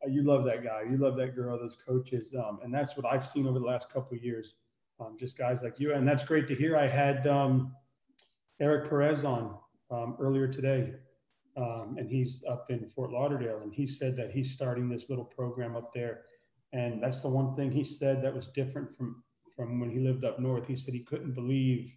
you 0.09 0.23
love 0.23 0.45
that 0.45 0.65
guy. 0.65 0.83
You 0.91 0.97
love 0.97 1.17
that 1.17 1.35
girl. 1.35 1.59
Those 1.59 1.77
coaches, 1.77 2.35
um, 2.35 2.59
and 2.63 2.73
that's 2.73 2.97
what 2.97 3.07
I've 3.07 3.27
seen 3.27 3.47
over 3.47 3.59
the 3.59 3.65
last 3.65 3.91
couple 3.93 4.17
of 4.17 4.23
years 4.25 4.55
um, 5.01 5.17
just 5.19 5.37
guys 5.37 5.63
like 5.63 5.81
you. 5.81 5.95
And 5.95 6.07
that's 6.07 6.25
great 6.25 6.47
to 6.49 6.55
hear. 6.55 6.77
I 6.77 6.87
had 6.89 7.27
um, 7.27 7.75
Eric 8.61 8.89
Perez 8.89 9.25
on 9.25 9.57
um, 9.91 10.17
earlier 10.21 10.47
today, 10.47 10.93
um, 11.57 11.97
and 11.99 12.09
he's 12.09 12.45
up 12.49 12.67
in 12.71 12.89
Fort 12.91 13.11
Lauderdale, 13.11 13.61
and 13.63 13.73
he 13.73 13.87
said 13.87 14.17
that 14.17 14.31
he's 14.31 14.53
starting 14.53 14.89
this 14.89 15.07
little 15.09 15.25
program 15.25 15.77
up 15.77 15.93
there. 15.93 16.23
And 16.73 17.03
that's 17.03 17.21
the 17.21 17.29
one 17.29 17.57
thing 17.57 17.73
he 17.73 17.85
said 17.85 18.23
that 18.23 18.35
was 18.35 18.49
different 18.49 18.97
from 18.97 19.23
from 19.57 19.81
when 19.81 19.91
he 19.91 19.99
lived 19.99 20.25
up 20.25 20.39
north. 20.39 20.67
He 20.67 20.77
said 20.77 20.95
he 20.95 21.01
couldn't 21.01 21.35
believe 21.35 21.93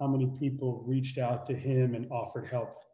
how 0.00 0.06
many 0.06 0.32
people 0.38 0.82
reached 0.86 1.18
out 1.18 1.46
to 1.46 1.54
him 1.54 1.94
and 1.94 2.10
offered 2.10 2.46
help 2.46 2.84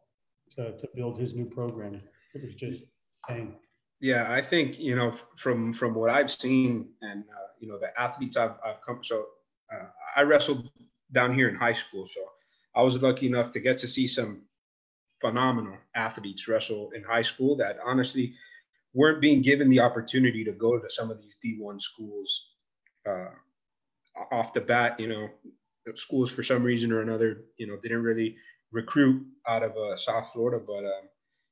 to, 0.56 0.76
to 0.76 0.88
build 0.94 1.18
his 1.18 1.34
new 1.34 1.44
program. 1.44 2.00
It 2.34 2.42
was 2.42 2.54
just 2.54 2.84
insane. 3.28 3.54
Yeah, 4.00 4.32
I 4.32 4.40
think 4.40 4.78
you 4.78 4.96
know 4.96 5.14
from 5.36 5.72
from 5.72 5.94
what 5.94 6.10
I've 6.10 6.30
seen 6.30 6.88
and 7.02 7.24
uh, 7.24 7.48
you 7.60 7.68
know 7.68 7.78
the 7.78 7.98
athletes 8.00 8.36
I've, 8.36 8.54
I've 8.64 8.80
come. 8.84 9.00
So 9.04 9.26
uh, 9.72 9.86
I 10.16 10.22
wrestled 10.22 10.70
down 11.12 11.34
here 11.34 11.48
in 11.48 11.54
high 11.54 11.74
school, 11.74 12.06
so 12.06 12.20
I 12.74 12.82
was 12.82 13.00
lucky 13.02 13.26
enough 13.26 13.50
to 13.52 13.60
get 13.60 13.76
to 13.78 13.88
see 13.88 14.06
some 14.06 14.42
phenomenal 15.20 15.76
athletes 15.94 16.48
wrestle 16.48 16.90
in 16.94 17.02
high 17.02 17.22
school 17.22 17.56
that 17.56 17.78
honestly 17.84 18.34
weren't 18.94 19.20
being 19.20 19.42
given 19.42 19.68
the 19.68 19.80
opportunity 19.80 20.44
to 20.44 20.52
go 20.52 20.78
to 20.78 20.88
some 20.88 21.10
of 21.10 21.20
these 21.20 21.36
D1 21.44 21.80
schools 21.80 22.46
uh, 23.06 23.28
off 24.32 24.54
the 24.54 24.62
bat. 24.62 24.98
You 24.98 25.08
know, 25.08 25.28
schools 25.94 26.30
for 26.30 26.42
some 26.42 26.62
reason 26.62 26.90
or 26.90 27.02
another, 27.02 27.42
you 27.58 27.66
know, 27.66 27.76
didn't 27.82 28.02
really 28.02 28.36
recruit 28.72 29.26
out 29.46 29.62
of 29.62 29.76
uh, 29.76 29.96
South 29.96 30.30
Florida, 30.32 30.64
but 30.66 30.84
um, 30.86 31.08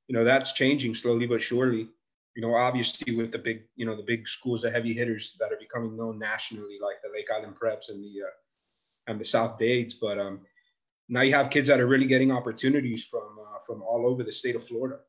you 0.07 0.17
know 0.17 0.25
that's 0.25 0.53
changing 0.53 0.95
slowly 0.95 1.27
but 1.27 1.43
surely 1.43 1.89
you 2.39 2.47
know, 2.47 2.55
obviously 2.55 3.17
with 3.17 3.33
the 3.33 3.39
big, 3.39 3.65
you 3.75 3.85
know, 3.85 3.97
the 3.97 4.05
big 4.05 4.29
schools, 4.29 4.63
the 4.63 4.71
heavy 4.71 4.93
hitters 4.93 5.35
that 5.41 5.51
are 5.53 5.59
becoming 5.59 5.97
known 5.97 6.21
nationally, 6.21 6.79
like 6.81 7.03
the 7.03 7.11
Lake 7.13 7.27
Highland 7.29 7.57
Preps 7.57 7.89
and 7.89 8.01
the 8.01 8.23
uh, 8.23 8.31
and 9.09 9.21
the 9.21 9.25
South 9.25 9.59
Dades. 9.59 9.95
But 10.01 10.21
um, 10.21 10.43
now 11.09 11.23
you 11.23 11.35
have 11.35 11.51
kids 11.51 11.67
that 11.67 11.81
are 11.81 11.89
really 11.89 12.07
getting 12.07 12.31
opportunities 12.31 13.05
from 13.05 13.41
uh, 13.41 13.59
from 13.67 13.83
all 13.83 14.07
over 14.07 14.23
the 14.23 14.33
state 14.33 14.55
of 14.55 14.65
Florida, 14.69 15.01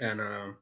and 0.00 0.20
um, 0.20 0.58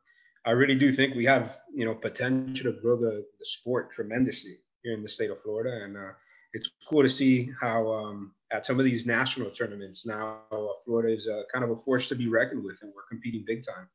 I 0.46 0.52
really 0.52 0.76
do 0.76 0.92
think 0.92 1.16
we 1.16 1.24
have, 1.24 1.58
you 1.74 1.84
know, 1.84 1.96
potential 1.96 2.72
to 2.72 2.80
grow 2.80 2.94
the 2.94 3.26
the 3.40 3.44
sport 3.44 3.92
tremendously 3.92 4.58
here 4.84 4.94
in 4.94 5.02
the 5.02 5.08
state 5.08 5.30
of 5.30 5.42
Florida, 5.42 5.82
and 5.84 5.96
uh, 5.96 6.12
it's 6.52 6.70
cool 6.88 7.02
to 7.02 7.08
see 7.08 7.50
how 7.60 7.92
um, 7.92 8.32
at 8.52 8.64
some 8.64 8.78
of 8.78 8.84
these 8.84 9.06
national 9.06 9.50
tournaments 9.50 10.06
now 10.06 10.38
uh, 10.52 10.66
Florida 10.84 11.12
is 11.12 11.26
uh, 11.26 11.43
kind 11.52 11.64
of 11.64 11.72
a 11.72 11.81
force 11.81 12.06
to 12.06 12.14
be 12.14 12.28
reckoned 12.28 12.62
with, 12.62 12.78
and 12.82 12.93
we're 12.94 13.10
competing 13.10 13.43
big 13.44 13.66
time 13.66 13.88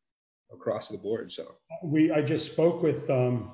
across 0.52 0.90
the 0.90 0.98
board. 0.98 1.32
So 1.32 1.56
we, 1.84 2.12
I 2.12 2.22
just 2.22 2.52
spoke 2.52 2.82
with 2.82 3.10
um, 3.10 3.52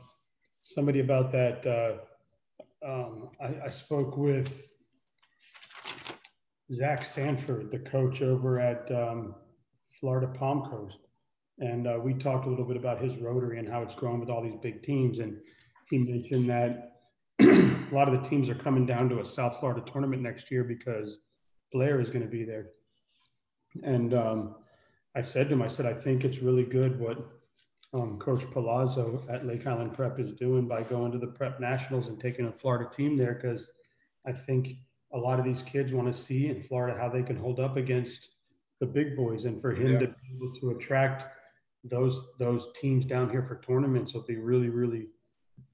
somebody 0.62 1.00
about 1.00 1.32
that. 1.32 1.66
Uh, 1.66 2.86
um, 2.86 3.30
I, 3.42 3.68
I, 3.68 3.70
spoke 3.70 4.16
with 4.16 4.68
Zach 6.72 7.04
Sanford, 7.04 7.72
the 7.72 7.80
coach 7.80 8.22
over 8.22 8.60
at 8.60 8.90
um, 8.92 9.36
Flagler 10.00 10.28
Palm 10.28 10.70
Coast, 10.70 11.00
and 11.60 11.88
uh, 11.88 11.98
we 12.02 12.14
talked 12.14 12.46
a 12.46 12.50
little 12.50 12.66
bit 12.66 12.78
about 12.78 13.02
his 13.02 13.18
Rotary 13.18 13.60
and 13.60 13.68
how 13.68 13.82
it's 13.82 13.96
grown 13.96 14.20
with 14.20 14.30
all 14.30 14.44
these 14.44 14.58
big 14.62 14.84
teams. 14.84 15.20
And 15.20 15.38
he 15.90 15.98
mentioned 15.98 16.50
that 16.50 16.92
a 17.42 17.96
lot 17.96 18.08
of 18.08 18.22
the 18.22 18.30
teams 18.30 18.50
are 18.50 18.56
coming 18.56 18.86
down 18.86 19.10
to 19.10 19.20
a 19.20 19.26
South 19.26 19.60
Florida 19.60 19.84
tournament 19.92 20.22
next 20.22 20.52
year 20.52 20.64
because 20.64 21.18
Blair 21.72 22.00
is 22.00 22.10
going 22.10 22.24
to 22.24 22.30
be 22.30 22.44
there. 22.44 22.68
And 23.84 24.14
um, 24.14 24.56
I 25.16 25.22
said 25.22 25.48
to 25.48 25.54
him, 25.54 25.62
I 25.62 25.70
said, 25.70 25.86
I 25.86 25.94
think 25.94 26.26
it's 26.26 26.40
really 26.40 26.64
good 26.64 27.00
what 27.00 27.18
um, 27.94 28.20
Coach 28.20 28.50
Palazzo 28.52 29.24
at 29.30 29.48
Lake 29.48 29.64
Highland 29.64 29.94
Prep 29.94 30.20
is 30.20 30.34
doing 30.34 30.68
by 30.68 30.84
going 30.84 31.12
to 31.14 31.18
the 31.18 31.28
Prep 31.28 31.62
Nationals 31.62 32.08
and 32.08 32.20
taking 32.20 32.48
a 32.48 32.52
Florida 32.52 32.90
team 32.92 33.16
there 33.16 33.40
because 33.42 33.70
I 34.28 34.34
think 34.34 34.74
a 35.14 35.18
lot 35.18 35.40
of 35.40 35.46
these 35.46 35.62
kids 35.62 35.94
want 35.94 36.14
to 36.14 36.20
see 36.20 36.48
in 36.48 36.62
Florida 36.62 37.00
how 37.00 37.08
they 37.08 37.24
can 37.24 37.38
hold 37.38 37.62
up 37.62 37.78
against 37.78 38.32
the 38.82 38.86
big 38.86 39.16
boys, 39.16 39.46
and 39.46 39.62
for 39.62 39.72
him 39.72 39.94
yeah. 39.94 40.00
to 40.00 40.08
be 40.08 40.36
able 40.36 40.54
to 40.60 40.72
attract 40.72 41.34
those 41.86 42.22
those 42.38 42.68
teams 42.76 43.06
down 43.06 43.30
here 43.30 43.44
for 43.44 43.62
tournaments 43.62 44.14
will 44.14 44.24
be 44.24 44.36
really, 44.36 44.68
really, 44.68 45.08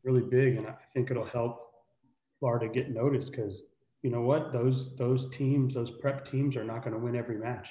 really 0.03 0.21
big, 0.21 0.57
and 0.57 0.67
I 0.67 0.75
think 0.93 1.10
it'll 1.10 1.25
help 1.25 1.71
Florida 2.39 2.67
get 2.67 2.91
noticed 2.91 3.31
because 3.31 3.63
you 4.03 4.12
know 4.12 4.21
what 4.21 4.53
those 4.53 4.95
those 4.98 5.27
teams, 5.36 5.74
those 5.74 5.89
prep 5.89 6.29
teams, 6.29 6.55
are 6.55 6.63
not 6.63 6.83
going 6.83 6.93
to 6.93 7.00
win 7.00 7.15
every 7.15 7.38
match 7.38 7.69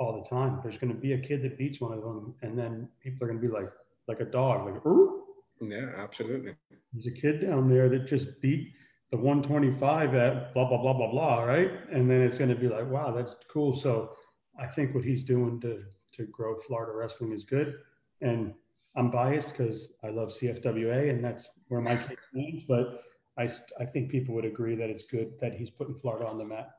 all 0.00 0.20
the 0.20 0.28
time. 0.28 0.58
There's 0.62 0.78
going 0.78 0.92
to 0.92 0.98
be 0.98 1.12
a 1.12 1.18
kid 1.18 1.42
that 1.42 1.58
beats 1.58 1.80
one 1.80 1.92
of 1.92 2.02
them, 2.02 2.34
and 2.42 2.58
then 2.58 2.88
people 3.00 3.24
are 3.24 3.28
going 3.28 3.40
to 3.40 3.46
be 3.46 3.52
like, 3.52 3.68
like 4.08 4.20
a 4.20 4.24
dog, 4.24 4.66
like, 4.66 4.84
Ooh. 4.86 5.22
yeah, 5.60 5.90
absolutely. 5.96 6.54
There's 6.92 7.06
a 7.06 7.20
kid 7.20 7.40
down 7.40 7.68
there 7.68 7.88
that 7.90 8.06
just 8.06 8.40
beat 8.40 8.72
the 9.10 9.16
125 9.18 10.14
at 10.14 10.54
blah 10.54 10.68
blah 10.68 10.80
blah 10.80 10.94
blah 10.94 11.10
blah, 11.10 11.42
right? 11.42 11.70
And 11.92 12.10
then 12.10 12.22
it's 12.22 12.38
going 12.38 12.50
to 12.50 12.56
be 12.56 12.68
like, 12.68 12.88
wow, 12.90 13.12
that's 13.12 13.36
cool. 13.52 13.76
So 13.76 14.12
I 14.58 14.66
think 14.66 14.94
what 14.94 15.04
he's 15.04 15.22
doing 15.22 15.60
to 15.60 15.84
to 16.12 16.24
grow 16.26 16.56
Florida 16.56 16.92
wrestling 16.92 17.32
is 17.32 17.44
good, 17.44 17.74
and 18.22 18.54
I'm 18.96 19.10
biased 19.10 19.56
because 19.56 19.92
I 20.02 20.08
love 20.08 20.30
CFWA, 20.30 21.10
and 21.10 21.22
that's 21.22 21.48
where 21.68 21.80
my 21.80 21.96
kid 21.96 22.18
is. 22.34 22.62
But 22.66 23.02
I 23.38 23.50
I 23.78 23.84
think 23.84 24.10
people 24.10 24.34
would 24.34 24.46
agree 24.46 24.76
that 24.76 24.88
it's 24.88 25.02
good 25.04 25.38
that 25.40 25.54
he's 25.54 25.70
putting 25.70 25.94
Florida 25.94 26.26
on 26.26 26.38
the 26.38 26.44
map. 26.44 26.70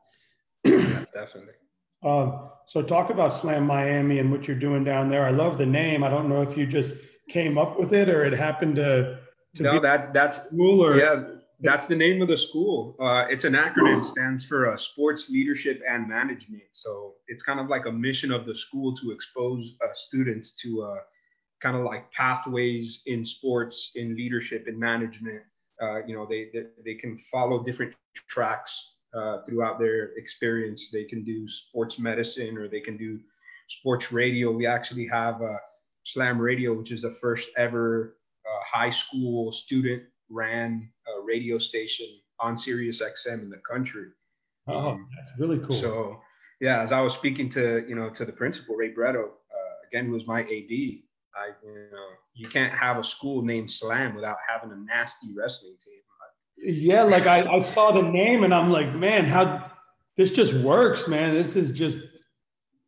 yeah, 0.64 1.06
definitely. 1.14 1.54
Uh, 2.04 2.48
so 2.68 2.82
talk 2.82 3.10
about 3.10 3.34
Slam 3.34 3.66
Miami 3.66 4.20
and 4.20 4.32
what 4.32 4.48
you're 4.48 4.58
doing 4.58 4.84
down 4.84 5.10
there. 5.10 5.26
I 5.26 5.32
love 5.32 5.58
the 5.58 5.66
name. 5.66 6.04
I 6.04 6.10
don't 6.10 6.30
know 6.30 6.42
if 6.42 6.58
you 6.58 6.66
just 6.66 6.96
came 7.30 7.58
up 7.58 7.80
with 7.80 7.94
it 7.94 8.10
or 8.10 8.24
it 8.24 8.34
happened 8.34 8.78
to. 8.78 9.20
to 9.56 9.64
no, 9.64 9.80
that 9.80 10.14
that's 10.14 10.40
cool 10.50 10.84
or 10.84 10.98
yeah, 10.98 11.24
that's 11.62 11.86
the 11.86 11.96
name 11.96 12.22
of 12.22 12.28
the 12.28 12.38
school. 12.38 12.96
Uh, 13.00 13.26
it's 13.30 13.46
an 13.46 13.54
acronym, 13.54 14.06
stands 14.06 14.46
for 14.46 14.70
uh, 14.72 14.78
Sports 14.78 15.30
Leadership 15.30 15.82
and 15.88 16.08
Management. 16.08 16.64
So 16.72 17.16
it's 17.28 17.44
kind 17.44 17.60
of 17.60 17.68
like 17.68 17.86
a 17.86 17.92
mission 17.92 18.32
of 18.32 18.46
the 18.46 18.56
school 18.56 18.96
to 18.96 19.12
expose 19.12 19.78
uh, 19.84 19.90
students 19.94 20.56
to 20.62 20.84
uh, 20.84 21.00
kind 21.62 21.78
of 21.78 21.84
like 21.84 22.12
pathways 22.12 23.04
in 23.06 23.24
sports, 23.24 23.92
in 23.96 24.16
leadership, 24.16 24.68
in 24.68 24.80
management. 24.80 25.42
Uh, 25.80 26.04
you 26.06 26.16
know, 26.16 26.26
they, 26.28 26.50
they, 26.54 26.66
they 26.84 26.96
can 26.96 27.18
follow 27.32 27.64
different 27.64 27.96
tracks 28.16 28.98
uh, 29.14 29.40
throughout 29.44 29.80
their 29.80 30.14
experience. 30.18 30.90
They 30.92 31.04
can 31.04 31.24
do 31.24 31.48
sports 31.48 32.00
medicine 32.00 32.58
or 32.58 32.68
they 32.68 32.82
can 32.82 32.98
do 32.98 33.20
sports 33.68 34.12
radio. 34.12 34.52
We 34.52 34.66
actually 34.66 35.08
have 35.08 35.42
Slam 36.04 36.40
Radio, 36.40 36.74
which 36.74 36.92
is 36.92 37.04
the 37.04 37.12
first 37.12 37.50
ever 37.58 38.18
high 38.64 38.90
school 38.90 39.52
student 39.52 40.04
ran 40.30 40.90
a 41.08 41.22
radio 41.22 41.58
station 41.58 42.08
on 42.40 42.58
Sirius 42.58 43.02
XM 43.02 43.42
in 43.42 43.50
the 43.50 43.58
country. 43.58 44.08
Oh, 44.68 44.92
um, 44.92 45.08
that's 45.16 45.32
really 45.40 45.60
cool. 45.60 45.76
So, 45.76 46.22
yeah, 46.60 46.82
as 46.82 46.92
I 46.92 47.02
was 47.02 47.14
speaking 47.14 47.50
to 47.50 47.86
you 47.88 47.96
know 47.96 48.10
to 48.12 48.26
the 48.26 48.32
principal 48.32 48.76
Ray 48.76 48.94
Bretto, 48.94 49.26
uh, 49.26 49.88
again 49.88 50.06
who 50.06 50.14
was 50.14 50.28
my 50.28 50.42
AD, 50.42 50.50
I 50.50 51.52
you 51.64 51.90
know 51.92 52.08
you 52.36 52.48
can't 52.48 52.74
have 52.74 52.98
a 52.98 53.04
school 53.04 53.42
named 53.42 53.70
Slam 53.70 54.16
without 54.16 54.38
having 54.48 54.72
a 54.72 54.78
nasty 54.78 55.34
wrestling 55.36 55.76
team. 55.84 56.02
Yeah, 56.64 57.04
like 57.04 57.26
I, 57.26 57.50
I 57.50 57.60
saw 57.60 57.92
the 57.92 58.02
name 58.02 58.44
and 58.44 58.54
I'm 58.54 58.70
like, 58.70 58.94
man, 58.94 59.26
how 59.26 59.72
this 60.18 60.32
just 60.32 60.54
works, 60.54 61.08
man. 61.08 61.34
This 61.34 61.56
is 61.56 61.72
just 61.72 62.00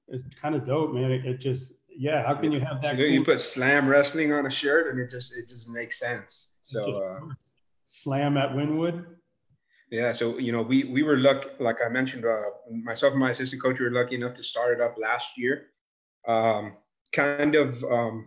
it's 0.07 0.23
kind 0.39 0.55
of 0.55 0.65
dope, 0.65 0.93
man. 0.93 1.11
It, 1.11 1.25
it 1.25 1.37
just 1.39 1.73
yeah, 1.89 2.25
how 2.25 2.35
can 2.35 2.51
you 2.51 2.59
have 2.59 2.81
that? 2.81 2.97
You, 2.97 3.05
cool- 3.05 3.13
you 3.13 3.23
put 3.23 3.41
Slam 3.41 3.87
Wrestling 3.87 4.33
on 4.33 4.45
a 4.45 4.51
shirt 4.51 4.87
and 4.87 4.99
it 4.99 5.09
just 5.09 5.35
it 5.35 5.47
just 5.49 5.67
makes 5.69 5.99
sense. 5.99 6.51
So 6.61 6.97
uh, 6.97 7.19
slam 7.85 8.37
at 8.37 8.51
Wynwood. 8.51 9.05
Yeah, 9.91 10.11
so 10.11 10.37
you 10.37 10.51
know 10.51 10.61
we 10.61 10.85
we 10.85 11.03
were 11.03 11.17
lucky, 11.17 11.49
like 11.59 11.77
I 11.85 11.89
mentioned, 11.89 12.25
uh, 12.25 12.41
myself 12.83 13.11
and 13.11 13.19
my 13.19 13.31
assistant 13.31 13.61
coach 13.61 13.79
were 13.79 13.91
lucky 13.91 14.15
enough 14.15 14.33
to 14.35 14.43
start 14.43 14.73
it 14.73 14.81
up 14.81 14.95
last 14.97 15.37
year. 15.37 15.67
Um, 16.27 16.77
kind 17.11 17.53
of, 17.55 17.83
um, 17.83 18.25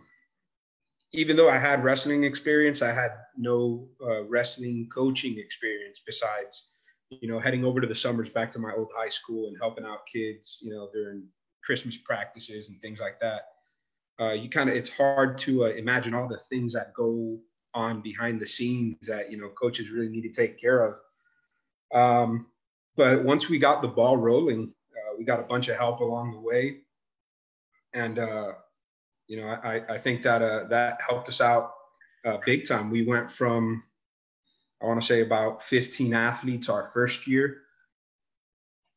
even 1.13 1.35
though 1.35 1.49
I 1.49 1.57
had 1.57 1.83
wrestling 1.83 2.23
experience, 2.23 2.81
I 2.81 2.91
had 2.91 3.11
no 3.37 3.87
uh, 4.05 4.25
wrestling 4.25 4.89
coaching 4.93 5.37
experience 5.37 6.01
besides, 6.05 6.63
you 7.09 7.27
know, 7.29 7.39
heading 7.39 7.63
over 7.63 7.79
to 7.79 7.87
the 7.87 7.95
summers 7.95 8.29
back 8.29 8.51
to 8.53 8.59
my 8.59 8.73
old 8.73 8.89
high 8.95 9.09
school 9.09 9.47
and 9.47 9.57
helping 9.59 9.85
out 9.85 10.05
kids, 10.11 10.59
you 10.61 10.73
know, 10.73 10.89
during 10.93 11.23
Christmas 11.63 11.97
practices 11.97 12.69
and 12.69 12.81
things 12.81 12.99
like 12.99 13.19
that. 13.19 13.41
Uh, 14.19 14.33
you 14.33 14.49
kind 14.49 14.69
of, 14.69 14.75
it's 14.75 14.89
hard 14.89 15.37
to 15.37 15.65
uh, 15.65 15.69
imagine 15.69 16.13
all 16.13 16.27
the 16.27 16.39
things 16.49 16.73
that 16.73 16.93
go 16.93 17.37
on 17.73 18.01
behind 18.01 18.41
the 18.41 18.47
scenes 18.47 18.95
that 19.07 19.29
you 19.31 19.37
know 19.37 19.49
coaches 19.49 19.91
really 19.91 20.09
need 20.09 20.23
to 20.23 20.33
take 20.33 20.59
care 20.59 20.81
of. 20.81 20.99
Um, 21.93 22.47
but 22.95 23.23
once 23.23 23.47
we 23.47 23.59
got 23.59 23.81
the 23.81 23.87
ball 23.87 24.17
rolling, 24.17 24.73
uh, 24.91 25.15
we 25.17 25.23
got 25.23 25.39
a 25.39 25.43
bunch 25.43 25.67
of 25.67 25.77
help 25.77 25.99
along 25.99 26.31
the 26.31 26.39
way, 26.39 26.81
and 27.93 28.17
uh, 28.17 28.53
you 29.27 29.41
know 29.41 29.47
I, 29.47 29.81
I 29.89 29.97
think 29.97 30.21
that 30.23 30.41
uh, 30.41 30.65
that 30.65 30.99
helped 31.07 31.29
us 31.29 31.41
out 31.41 31.73
uh, 32.25 32.37
big 32.45 32.67
time. 32.67 32.89
We 32.89 33.05
went 33.05 33.29
from 33.29 33.83
I 34.81 34.85
want 34.85 35.01
to 35.01 35.05
say 35.05 35.21
about 35.21 35.63
15 35.63 36.13
athletes 36.13 36.69
our 36.69 36.89
first 36.93 37.27
year, 37.27 37.61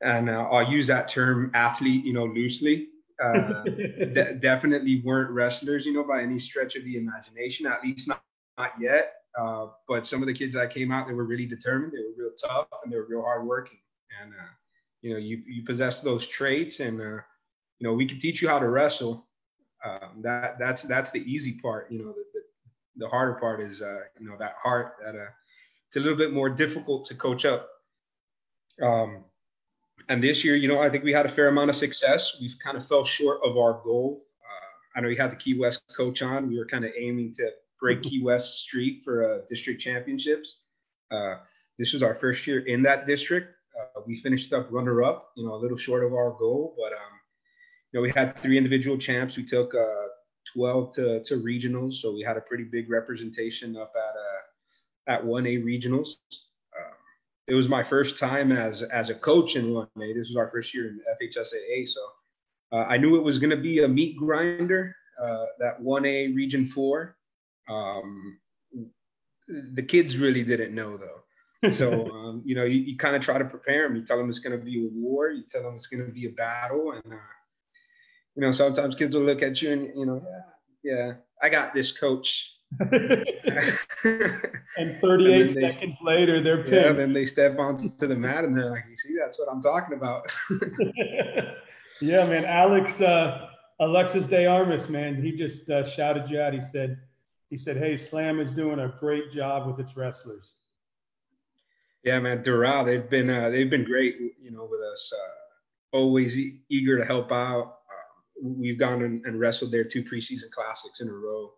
and 0.02 0.28
uh, 0.28 0.48
I'll 0.50 0.70
use 0.70 0.86
that 0.88 1.08
term 1.08 1.50
athlete 1.54 2.04
you 2.04 2.12
know 2.12 2.26
loosely. 2.26 2.88
Uh, 3.22 3.64
de- 3.64 4.34
definitely 4.40 5.02
weren't 5.04 5.30
wrestlers, 5.30 5.84
you 5.84 5.92
know, 5.92 6.04
by 6.04 6.22
any 6.22 6.38
stretch 6.38 6.76
of 6.76 6.84
the 6.84 6.96
imagination. 6.96 7.66
At 7.66 7.84
least 7.84 8.08
not 8.08 8.22
not 8.58 8.72
yet. 8.80 9.14
Uh, 9.38 9.68
but 9.86 10.06
some 10.06 10.22
of 10.22 10.26
the 10.26 10.34
kids 10.34 10.54
that 10.54 10.70
came 10.70 10.90
out, 10.90 11.06
they 11.06 11.14
were 11.14 11.24
really 11.24 11.46
determined. 11.46 11.92
They 11.92 11.98
were 11.98 12.24
real 12.24 12.34
tough 12.40 12.66
and 12.82 12.92
they 12.92 12.96
were 12.96 13.06
real 13.08 13.22
hardworking. 13.22 13.78
And 14.20 14.32
uh, 14.32 14.52
you 15.02 15.12
know, 15.12 15.18
you 15.18 15.42
you 15.46 15.62
possess 15.64 16.02
those 16.02 16.26
traits, 16.26 16.80
and 16.80 17.00
uh, 17.00 17.20
you 17.78 17.86
know, 17.86 17.94
we 17.94 18.06
can 18.06 18.18
teach 18.18 18.42
you 18.42 18.48
how 18.48 18.58
to 18.58 18.68
wrestle. 18.68 19.26
Um, 19.84 20.22
that 20.22 20.58
that's 20.58 20.82
that's 20.82 21.10
the 21.10 21.20
easy 21.20 21.58
part. 21.60 21.90
You 21.90 21.98
know, 21.98 22.12
the 22.12 22.24
the, 22.34 23.04
the 23.04 23.08
harder 23.08 23.34
part 23.34 23.60
is 23.60 23.82
uh, 23.82 24.00
you 24.18 24.28
know 24.28 24.36
that 24.38 24.54
heart 24.62 24.96
that 25.04 25.14
uh, 25.16 25.30
it's 25.88 25.96
a 25.96 26.00
little 26.00 26.18
bit 26.18 26.32
more 26.32 26.50
difficult 26.50 27.06
to 27.06 27.14
coach 27.14 27.44
up. 27.44 27.68
Um, 28.82 29.24
and 30.08 30.22
this 30.22 30.44
year, 30.44 30.56
you 30.56 30.68
know, 30.68 30.80
I 30.80 30.88
think 30.88 31.04
we 31.04 31.12
had 31.12 31.26
a 31.26 31.28
fair 31.28 31.48
amount 31.48 31.70
of 31.70 31.76
success. 31.76 32.38
We've 32.40 32.58
kind 32.58 32.76
of 32.76 32.86
fell 32.86 33.04
short 33.04 33.40
of 33.44 33.56
our 33.56 33.80
goal. 33.84 34.24
Uh, 34.42 34.98
I 34.98 35.00
know 35.00 35.08
we 35.08 35.16
had 35.16 35.30
the 35.30 35.36
Key 35.36 35.58
West 35.58 35.82
coach 35.96 36.22
on. 36.22 36.48
We 36.48 36.58
were 36.58 36.66
kind 36.66 36.84
of 36.84 36.92
aiming 36.98 37.34
to 37.34 37.50
break 37.80 38.02
Key 38.02 38.22
West 38.22 38.60
Street 38.60 39.02
for 39.04 39.24
uh, 39.24 39.38
district 39.48 39.80
championships. 39.80 40.60
Uh, 41.10 41.36
this 41.78 41.92
was 41.92 42.02
our 42.02 42.14
first 42.14 42.46
year 42.46 42.60
in 42.60 42.82
that 42.82 43.06
district. 43.06 43.54
Uh, 43.78 44.00
we 44.06 44.16
finished 44.16 44.52
up 44.52 44.68
runner 44.70 45.02
up, 45.02 45.30
you 45.36 45.46
know, 45.46 45.54
a 45.54 45.60
little 45.60 45.76
short 45.76 46.04
of 46.04 46.12
our 46.12 46.32
goal, 46.38 46.74
but 46.78 46.92
um, 46.92 47.19
you 47.92 47.98
know, 47.98 48.02
we 48.02 48.10
had 48.10 48.38
three 48.38 48.56
individual 48.56 48.96
champs. 48.96 49.36
We 49.36 49.44
took 49.44 49.74
uh, 49.74 50.08
12 50.52 50.94
to, 50.94 51.22
to 51.24 51.34
regionals, 51.36 51.94
so 51.94 52.12
we 52.12 52.22
had 52.22 52.36
a 52.36 52.40
pretty 52.40 52.64
big 52.64 52.90
representation 52.90 53.76
up 53.76 53.92
at 53.96 55.12
uh, 55.12 55.14
at 55.14 55.24
1A 55.24 55.64
regionals. 55.64 56.16
Um, 56.78 56.94
it 57.48 57.54
was 57.54 57.68
my 57.68 57.82
first 57.82 58.18
time 58.18 58.52
as 58.52 58.82
as 58.82 59.10
a 59.10 59.14
coach 59.14 59.56
in 59.56 59.66
1A. 59.66 60.14
This 60.14 60.28
was 60.28 60.36
our 60.36 60.50
first 60.50 60.74
year 60.74 60.88
in 60.88 61.00
FHSAA, 61.20 61.88
so 61.88 62.00
uh, 62.72 62.84
I 62.88 62.96
knew 62.96 63.16
it 63.16 63.22
was 63.22 63.38
going 63.38 63.50
to 63.50 63.56
be 63.56 63.82
a 63.82 63.88
meat 63.88 64.16
grinder. 64.16 64.94
Uh, 65.20 65.44
that 65.58 65.78
1A 65.82 66.34
Region 66.34 66.64
4. 66.64 67.14
Um, 67.68 68.38
the 69.74 69.82
kids 69.82 70.16
really 70.16 70.42
didn't 70.42 70.74
know 70.74 70.96
though. 70.96 71.70
So, 71.72 72.10
um, 72.14 72.42
you 72.44 72.54
know, 72.54 72.64
you, 72.64 72.80
you 72.80 72.96
kind 72.96 73.14
of 73.14 73.20
try 73.22 73.36
to 73.36 73.44
prepare 73.44 73.86
them. 73.86 73.96
You 73.96 74.04
tell 74.04 74.16
them 74.16 74.30
it's 74.30 74.38
going 74.38 74.58
to 74.58 74.64
be 74.64 74.86
a 74.86 74.88
war. 74.94 75.28
You 75.28 75.42
tell 75.42 75.62
them 75.62 75.74
it's 75.74 75.88
going 75.88 76.06
to 76.06 76.10
be 76.10 76.26
a 76.26 76.30
battle. 76.30 76.92
And, 76.92 77.12
uh, 77.12 77.18
you 78.40 78.46
know, 78.46 78.52
sometimes 78.52 78.94
kids 78.94 79.14
will 79.14 79.24
look 79.24 79.42
at 79.42 79.60
you 79.60 79.70
and, 79.70 79.90
you 79.94 80.06
know, 80.06 80.26
yeah, 80.82 80.94
yeah 80.94 81.12
I 81.42 81.50
got 81.50 81.74
this 81.74 81.92
coach. 81.92 82.50
and 82.80 83.26
38 85.02 85.40
and 85.40 85.50
seconds 85.50 85.74
they, 85.78 85.94
later, 86.02 86.42
they're 86.42 86.62
pinned. 86.62 86.74
Yeah, 86.74 86.92
then 86.94 87.12
they 87.12 87.26
step 87.26 87.58
onto 87.58 87.90
the 87.98 88.16
mat 88.16 88.44
and 88.44 88.56
they're 88.56 88.70
like, 88.70 88.84
you 88.88 88.96
see, 88.96 89.14
that's 89.20 89.38
what 89.38 89.52
I'm 89.52 89.60
talking 89.60 89.94
about. 89.94 90.32
yeah, 92.00 92.24
man. 92.24 92.46
Alex, 92.46 93.02
uh, 93.02 93.48
Alexis 93.78 94.26
De 94.26 94.46
Armas, 94.46 94.88
man, 94.88 95.22
he 95.22 95.32
just 95.32 95.68
uh, 95.68 95.84
shouted 95.84 96.30
you 96.30 96.40
out. 96.40 96.54
He 96.54 96.62
said, 96.62 96.98
he 97.50 97.58
said, 97.58 97.76
"Hey, 97.76 97.96
Slam 97.96 98.40
is 98.40 98.52
doing 98.52 98.78
a 98.78 98.88
great 98.88 99.32
job 99.32 99.66
with 99.66 99.80
its 99.80 99.96
wrestlers." 99.96 100.54
Yeah, 102.04 102.20
man, 102.20 102.42
Doral, 102.42 102.86
they've 102.86 103.10
been 103.10 103.28
uh, 103.28 103.50
they've 103.50 103.68
been 103.68 103.84
great, 103.84 104.16
you 104.40 104.50
know, 104.50 104.68
with 104.70 104.80
us. 104.80 105.12
Uh, 105.12 105.40
always 105.92 106.38
e- 106.38 106.60
eager 106.68 106.98
to 106.98 107.04
help 107.04 107.32
out. 107.32 107.79
Uh, 108.42 108.48
we've 108.58 108.78
gone 108.78 109.02
and, 109.02 109.24
and, 109.24 109.38
wrestled 109.38 109.70
their 109.70 109.84
two 109.84 110.02
preseason 110.02 110.50
classics 110.50 111.00
in 111.00 111.08
a 111.08 111.12
row, 111.12 111.52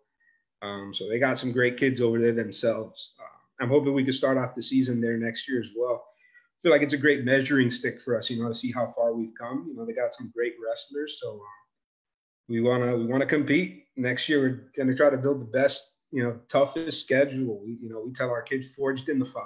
um, 0.61 0.93
so 0.93 1.07
they 1.07 1.19
got 1.19 1.37
some 1.37 1.51
great 1.51 1.77
kids 1.77 2.01
over 2.01 2.19
there 2.19 2.33
themselves. 2.33 3.13
Uh, 3.19 3.63
I'm 3.63 3.69
hoping 3.69 3.93
we 3.93 4.05
could 4.05 4.15
start 4.15 4.37
off 4.37 4.55
the 4.55 4.63
season 4.63 5.01
there 5.01 5.17
next 5.17 5.47
year 5.47 5.59
as 5.59 5.69
well. 5.75 6.05
I 6.05 6.57
feel 6.61 6.71
like 6.71 6.81
it's 6.81 6.93
a 6.93 6.97
great 6.97 7.25
measuring 7.25 7.69
stick 7.71 8.01
for 8.01 8.17
us, 8.17 8.29
you 8.29 8.41
know, 8.41 8.49
to 8.49 8.55
see 8.55 8.71
how 8.71 8.93
far 8.95 9.13
we've 9.13 9.33
come. 9.39 9.65
You 9.67 9.75
know, 9.75 9.85
they 9.85 9.93
got 9.93 10.13
some 10.13 10.31
great 10.35 10.53
wrestlers, 10.63 11.19
so. 11.21 11.33
Um, 11.33 11.41
we 12.49 12.61
wanna 12.61 12.95
we 12.95 13.05
wanna 13.05 13.25
compete 13.25 13.85
next 13.95 14.27
year. 14.27 14.41
We're 14.41 14.71
gonna 14.75 14.95
try 14.95 15.09
to 15.09 15.17
build 15.17 15.41
the 15.41 15.45
best, 15.45 16.07
you 16.11 16.23
know, 16.23 16.39
toughest 16.49 17.01
schedule. 17.01 17.61
We, 17.63 17.77
you 17.81 17.89
know, 17.89 18.03
we 18.05 18.13
tell 18.13 18.29
our 18.29 18.41
kids 18.41 18.67
forged 18.75 19.09
in 19.09 19.19
the 19.19 19.25
fire. 19.25 19.43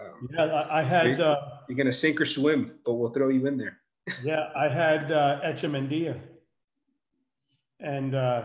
Um, 0.00 0.28
yeah, 0.32 0.66
I 0.70 0.82
had. 0.82 1.18
You're, 1.18 1.22
uh, 1.22 1.36
you're, 1.68 1.76
gonna 1.76 1.92
sink 1.92 2.20
or 2.20 2.24
swim, 2.24 2.78
but 2.84 2.94
we'll 2.94 3.10
throw 3.10 3.28
you 3.28 3.46
in 3.46 3.56
there. 3.56 3.78
yeah, 4.22 4.48
I 4.56 4.68
had 4.68 5.12
uh, 5.12 5.40
Echemendia, 5.44 6.20
and 7.80 8.14
uh, 8.14 8.44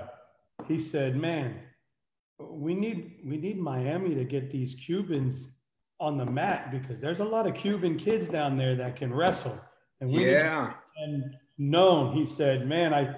he 0.67 0.79
said, 0.79 1.15
"Man, 1.15 1.59
we 2.39 2.73
need 2.73 3.21
we 3.25 3.37
need 3.37 3.59
Miami 3.59 4.15
to 4.15 4.23
get 4.23 4.51
these 4.51 4.75
Cubans 4.75 5.49
on 5.99 6.17
the 6.17 6.25
mat 6.31 6.71
because 6.71 6.99
there's 6.99 7.19
a 7.19 7.25
lot 7.25 7.47
of 7.47 7.53
Cuban 7.53 7.97
kids 7.97 8.27
down 8.27 8.57
there 8.57 8.75
that 8.75 8.95
can 8.95 9.13
wrestle." 9.13 9.59
And 10.01 10.09
we 10.09 10.31
yeah. 10.31 10.73
and 10.97 11.35
known, 11.57 12.15
he 12.15 12.25
said, 12.25 12.67
"Man, 12.67 12.93
I." 12.93 13.15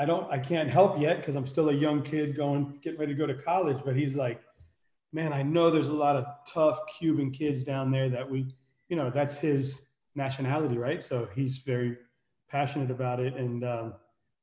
I, 0.00 0.06
don't, 0.06 0.32
I 0.32 0.38
can't 0.38 0.70
help 0.70 0.98
yet 0.98 1.18
because 1.18 1.34
I'm 1.34 1.46
still 1.46 1.68
a 1.68 1.72
young 1.74 2.02
kid 2.02 2.38
going, 2.38 2.78
getting 2.80 2.98
ready 2.98 3.12
to 3.12 3.18
go 3.18 3.26
to 3.26 3.34
college. 3.34 3.76
But 3.84 3.94
he's 3.94 4.14
like, 4.14 4.40
man, 5.14 5.32
I 5.32 5.42
know 5.42 5.70
there's 5.70 5.88
a 5.88 5.92
lot 5.92 6.16
of 6.16 6.24
tough 6.46 6.78
Cuban 6.98 7.30
kids 7.30 7.62
down 7.62 7.90
there 7.90 8.08
that 8.08 8.28
we, 8.28 8.46
you 8.88 8.96
know, 8.96 9.10
that's 9.10 9.38
his 9.38 9.88
nationality, 10.14 10.76
right? 10.76 11.02
So 11.02 11.28
he's 11.34 11.58
very 11.58 11.96
passionate 12.50 12.90
about 12.90 13.20
it, 13.20 13.34
and 13.34 13.64
um, 13.64 13.94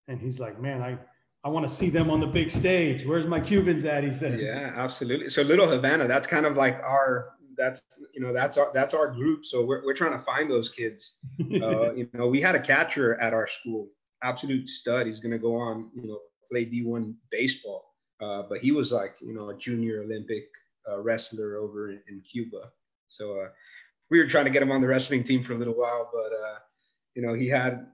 and 0.08 0.20
he's 0.20 0.40
like, 0.40 0.60
man, 0.62 0.82
I 0.82 0.98
I 1.44 1.50
want 1.50 1.68
to 1.68 1.74
see 1.74 1.90
them 1.90 2.10
on 2.12 2.20
the 2.20 2.28
big 2.28 2.52
stage. 2.52 3.06
Where's 3.06 3.26
my 3.26 3.40
Cubans 3.40 3.84
at? 3.86 4.04
He 4.04 4.14
said. 4.14 4.40
Yeah, 4.40 4.74
absolutely. 4.76 5.30
So 5.30 5.42
Little 5.42 5.68
Havana, 5.68 6.08
that's 6.08 6.28
kind 6.28 6.46
of 6.46 6.56
like 6.56 6.76
our 6.84 7.34
that's 7.58 7.84
you 8.14 8.22
know 8.22 8.34
that's 8.34 8.58
our 8.58 8.72
that's 8.74 8.94
our 8.94 9.08
group. 9.08 9.46
So 9.46 9.66
we're 9.66 9.84
we're 9.86 9.96
trying 9.96 10.18
to 10.18 10.24
find 10.24 10.50
those 10.50 10.70
kids. 10.70 11.18
Uh, 11.62 11.94
you 11.94 12.08
know, 12.14 12.28
we 12.28 12.42
had 12.42 12.56
a 12.56 12.60
catcher 12.60 13.20
at 13.20 13.34
our 13.34 13.46
school, 13.46 13.88
absolute 14.24 14.68
stud. 14.68 15.06
He's 15.06 15.20
gonna 15.20 15.38
go 15.38 15.56
on, 15.56 15.92
you 15.94 16.08
know, 16.08 16.20
play 16.50 16.66
D1 16.66 17.14
baseball. 17.30 17.94
Uh, 18.22 18.44
but 18.48 18.60
he 18.60 18.72
was 18.72 18.92
like, 18.92 19.16
you 19.22 19.34
know, 19.34 19.50
a 19.50 19.58
junior 19.58 20.04
Olympic 20.04 20.46
uh, 20.90 21.00
wrestler 21.00 21.58
over 21.58 21.90
in, 21.90 22.02
in 22.08 22.22
Cuba. 22.22 22.72
So 23.10 23.42
uh, 23.42 23.48
we 24.10 24.20
were 24.20 24.28
trying 24.28 24.46
to 24.46 24.52
get 24.52 24.62
him 24.62 24.72
on 24.72 24.82
the 24.82 24.88
wrestling 24.88 25.24
team 25.24 25.44
for 25.44 25.54
a 25.54 25.58
little 25.58 25.74
while, 25.74 26.10
but 26.14 26.32
uh, 26.34 26.60
you 27.16 27.22
know, 27.22 27.34
he 27.34 27.48
had, 27.48 27.88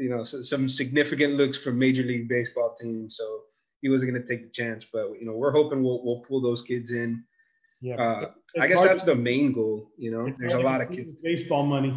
you 0.00 0.08
know, 0.08 0.24
some 0.24 0.68
significant 0.68 1.34
looks 1.34 1.58
from 1.58 1.78
Major 1.78 2.02
League 2.02 2.26
Baseball 2.26 2.74
teams. 2.80 3.16
So 3.18 3.42
he 3.82 3.90
wasn't 3.90 4.10
going 4.10 4.22
to 4.22 4.26
take 4.26 4.42
the 4.42 4.50
chance. 4.50 4.86
But 4.90 5.10
you 5.20 5.26
know, 5.26 5.34
we're 5.34 5.52
hoping 5.52 5.82
we'll 5.82 6.02
we'll 6.02 6.20
pull 6.20 6.40
those 6.40 6.62
kids 6.62 6.90
in. 6.90 7.22
Yeah, 7.82 7.96
uh, 7.96 8.30
I 8.58 8.66
guess 8.66 8.82
that's 8.82 9.04
the 9.04 9.14
main 9.14 9.52
goal. 9.52 9.90
You 9.98 10.10
know, 10.10 10.32
there's 10.38 10.54
a 10.54 10.60
lot 10.60 10.80
of 10.80 10.90
kids. 10.90 11.12
Baseball 11.20 11.66
money. 11.66 11.94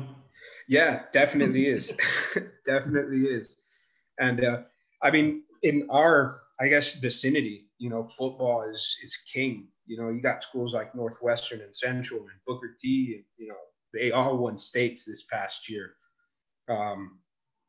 Yeah, 0.67 1.03
definitely 1.13 1.67
is. 1.67 1.93
definitely 2.65 3.21
is. 3.21 3.55
And 4.19 4.43
uh, 4.43 4.61
I 5.01 5.11
mean, 5.11 5.43
in 5.63 5.87
our, 5.89 6.41
I 6.59 6.67
guess, 6.67 6.95
vicinity, 6.95 7.69
you 7.79 7.89
know, 7.89 8.07
football 8.17 8.69
is 8.69 8.97
is 9.03 9.17
king. 9.31 9.69
You 9.85 9.97
know, 9.97 10.09
you 10.09 10.21
got 10.21 10.43
schools 10.43 10.73
like 10.73 10.93
Northwestern 10.93 11.61
and 11.61 11.75
Central 11.75 12.19
and 12.21 12.39
Booker 12.45 12.75
T. 12.79 13.15
And, 13.15 13.23
you 13.37 13.47
know, 13.47 13.57
they 13.93 14.11
all 14.11 14.37
won 14.37 14.57
states 14.57 15.05
this 15.05 15.23
past 15.23 15.69
year. 15.69 15.95
Um, 16.69 17.19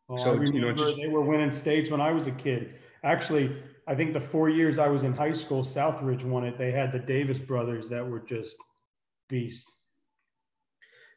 oh, 0.08 0.16
so 0.16 0.40
you 0.40 0.60
know, 0.60 0.72
just 0.72 0.96
they 0.96 1.08
were 1.08 1.22
winning 1.22 1.52
states 1.52 1.90
when 1.90 2.00
I 2.00 2.10
was 2.10 2.26
a 2.26 2.32
kid. 2.32 2.74
Actually, 3.02 3.56
I 3.86 3.94
think 3.94 4.12
the 4.12 4.20
four 4.20 4.48
years 4.48 4.78
I 4.78 4.88
was 4.88 5.04
in 5.04 5.12
high 5.12 5.32
school, 5.32 5.62
Southridge 5.62 6.24
won 6.24 6.44
it. 6.44 6.56
They 6.56 6.72
had 6.72 6.92
the 6.92 6.98
Davis 6.98 7.38
brothers 7.38 7.88
that 7.90 8.06
were 8.06 8.20
just 8.20 8.56
beast. 9.28 9.70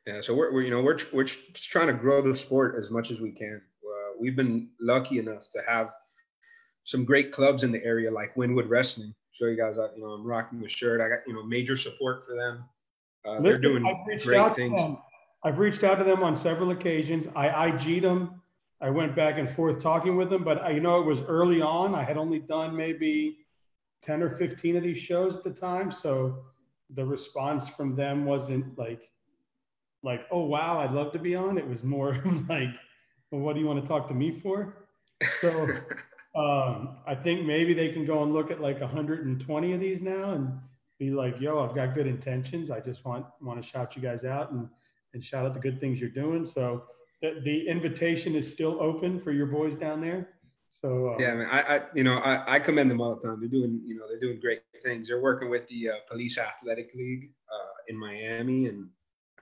Yeah, 0.05 0.21
so 0.21 0.33
we're, 0.33 0.53
we're 0.53 0.61
you 0.61 0.71
know 0.71 0.81
we're 0.81 0.97
we're 1.11 1.25
just 1.25 1.69
trying 1.69 1.87
to 1.87 1.93
grow 1.93 2.21
the 2.21 2.35
sport 2.35 2.75
as 2.81 2.89
much 2.89 3.11
as 3.11 3.19
we 3.19 3.31
can. 3.31 3.61
Uh, 3.83 4.13
we've 4.19 4.35
been 4.35 4.69
lucky 4.79 5.19
enough 5.19 5.49
to 5.49 5.59
have 5.67 5.91
some 6.85 7.03
great 7.03 7.33
clubs 7.33 7.63
in 7.63 7.71
the 7.71 7.83
area 7.83 8.09
like 8.09 8.33
Wynwood 8.35 8.69
Wrestling. 8.69 9.13
Show 9.33 9.45
you 9.45 9.57
guys, 9.57 9.75
you 9.95 10.01
know, 10.01 10.11
I'm 10.11 10.25
rocking 10.25 10.61
the 10.61 10.69
shirt. 10.69 11.01
I 11.01 11.09
got 11.09 11.19
you 11.27 11.33
know 11.33 11.43
major 11.43 11.75
support 11.75 12.23
for 12.25 12.35
them. 12.35 12.63
Uh, 13.25 13.39
Listen, 13.39 13.43
they're 13.43 13.59
doing 13.59 14.19
great 14.23 14.55
things. 14.55 14.73
Them. 14.73 14.97
I've 15.43 15.59
reached 15.59 15.83
out 15.83 15.95
to 15.95 16.03
them 16.05 16.23
on 16.23 16.35
several 16.35 16.71
occasions. 16.71 17.27
I 17.35 17.67
IG'd 17.67 18.03
them 18.03 18.41
I 18.79 18.89
went 18.89 19.15
back 19.15 19.37
and 19.37 19.49
forth 19.49 19.81
talking 19.81 20.15
with 20.17 20.29
them, 20.29 20.43
but 20.43 20.61
I, 20.61 20.71
you 20.71 20.79
know, 20.79 20.99
it 20.99 21.05
was 21.05 21.21
early 21.21 21.61
on. 21.61 21.95
I 21.95 22.03
had 22.03 22.17
only 22.17 22.39
done 22.39 22.75
maybe 22.75 23.37
10 24.03 24.21
or 24.21 24.29
15 24.29 24.77
of 24.77 24.83
these 24.83 24.99
shows 24.99 25.35
at 25.37 25.43
the 25.43 25.51
time. 25.51 25.91
So 25.91 26.45
the 26.91 27.03
response 27.03 27.67
from 27.67 27.95
them 27.95 28.25
wasn't 28.25 28.77
like, 28.77 29.09
like, 30.03 30.25
oh, 30.31 30.45
wow, 30.45 30.79
I'd 30.79 30.91
love 30.91 31.11
to 31.13 31.19
be 31.19 31.35
on. 31.35 31.57
It 31.57 31.67
was 31.67 31.83
more 31.83 32.23
like, 32.49 32.69
well, 33.31 33.41
what 33.41 33.55
do 33.55 33.61
you 33.61 33.65
want 33.65 33.81
to 33.83 33.87
talk 33.87 34.07
to 34.09 34.13
me 34.13 34.31
for? 34.31 34.87
So 35.41 35.49
um, 36.35 36.97
I 37.07 37.15
think 37.15 37.45
maybe 37.45 37.73
they 37.73 37.89
can 37.89 38.05
go 38.05 38.21
and 38.21 38.31
look 38.31 38.51
at 38.51 38.61
like 38.61 38.79
120 38.79 39.73
of 39.73 39.79
these 39.79 40.03
now 40.03 40.33
and 40.33 40.51
be 40.99 41.09
like, 41.09 41.41
yo, 41.41 41.59
I've 41.63 41.75
got 41.75 41.95
good 41.95 42.07
intentions. 42.07 42.69
I 42.69 42.79
just 42.79 43.05
want, 43.05 43.25
want 43.41 43.61
to 43.61 43.67
shout 43.67 43.95
you 43.95 44.03
guys 44.03 44.23
out 44.23 44.51
and, 44.51 44.69
and 45.15 45.23
shout 45.23 45.47
out 45.47 45.55
the 45.55 45.59
good 45.59 45.79
things 45.79 45.99
you're 45.99 46.09
doing. 46.11 46.45
So 46.45 46.83
the, 47.21 47.41
the 47.43 47.67
invitation 47.67 48.35
is 48.35 48.49
still 48.49 48.77
open 48.81 49.19
for 49.19 49.31
your 49.31 49.47
boys 49.47 49.75
down 49.75 50.01
there. 50.01 50.29
So 50.69 51.13
um, 51.13 51.15
yeah, 51.19 51.33
man, 51.33 51.47
I, 51.49 51.61
I, 51.61 51.81
you 51.95 52.03
know 52.03 52.17
I, 52.17 52.55
I 52.55 52.59
commend 52.59 52.91
them 52.91 53.01
all 53.01 53.15
the 53.15 53.27
time. 53.27 53.39
They're 53.39 53.49
doing 53.49 53.81
you 53.85 53.95
know 53.95 54.03
they're 54.07 54.19
doing 54.19 54.39
great 54.39 54.61
things. 54.83 55.07
They're 55.07 55.21
working 55.21 55.49
with 55.49 55.67
the 55.69 55.89
uh, 55.89 55.93
Police 56.09 56.37
Athletic 56.37 56.91
League 56.93 57.31
uh, 57.51 57.73
in 57.87 57.97
Miami, 57.97 58.67
and 58.67 58.87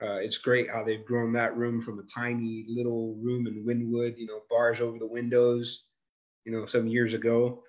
uh, 0.00 0.16
it's 0.16 0.38
great 0.38 0.70
how 0.70 0.82
they've 0.82 1.04
grown 1.04 1.32
that 1.32 1.56
room 1.56 1.82
from 1.82 1.98
a 1.98 2.04
tiny 2.04 2.64
little 2.68 3.14
room 3.16 3.46
in 3.46 3.64
Wynwood, 3.64 4.16
you 4.16 4.26
know, 4.26 4.42
bars 4.48 4.80
over 4.80 4.98
the 4.98 5.06
windows, 5.06 5.84
you 6.44 6.52
know, 6.52 6.64
some 6.64 6.86
years 6.86 7.12
ago, 7.12 7.62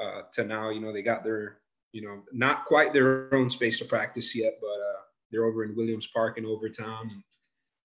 uh, 0.00 0.22
to 0.32 0.44
now 0.44 0.70
you 0.70 0.80
know 0.80 0.92
they 0.92 1.02
got 1.02 1.24
their 1.24 1.58
you 1.92 2.02
know 2.02 2.22
not 2.32 2.66
quite 2.66 2.92
their 2.92 3.32
own 3.34 3.48
space 3.48 3.78
to 3.78 3.84
practice 3.84 4.34
yet, 4.34 4.58
but 4.60 4.66
uh, 4.66 5.00
they're 5.30 5.44
over 5.44 5.64
in 5.64 5.76
Williams 5.76 6.08
Park 6.12 6.36
in 6.36 6.44
Overtown. 6.44 7.10
And, 7.10 7.22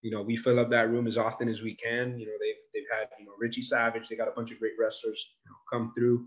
you 0.01 0.12
know, 0.12 0.21
we 0.21 0.38
fill 0.38 0.59
up 0.59 0.69
that 0.69 0.89
room 0.89 1.07
as 1.07 1.17
often 1.17 1.49
as 1.49 1.62
we 1.62 1.75
can. 1.75 2.17
You 2.17 2.27
know, 2.27 2.33
they've 2.39 2.55
they've 2.73 2.97
had 2.97 3.09
you 3.19 3.25
know 3.25 3.33
Richie 3.38 3.62
Savage. 3.62 4.07
They 4.07 4.15
got 4.15 4.27
a 4.27 4.31
bunch 4.31 4.51
of 4.51 4.59
great 4.59 4.73
wrestlers 4.79 5.33
you 5.43 5.51
know, 5.51 5.57
come 5.71 5.93
through. 5.93 6.25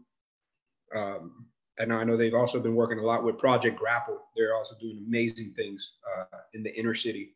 Um, 0.95 1.47
and 1.79 1.93
I 1.93 2.05
know 2.05 2.17
they've 2.17 2.35
also 2.35 2.61
been 2.61 2.75
working 2.75 2.99
a 2.99 3.03
lot 3.03 3.25
with 3.25 3.39
Project 3.39 3.79
Grapple. 3.79 4.21
They're 4.37 4.55
also 4.55 4.75
doing 4.81 5.05
amazing 5.07 5.55
things 5.57 5.95
uh, 6.15 6.39
in 6.53 6.63
the 6.63 6.75
inner 6.79 6.95
city 6.95 7.35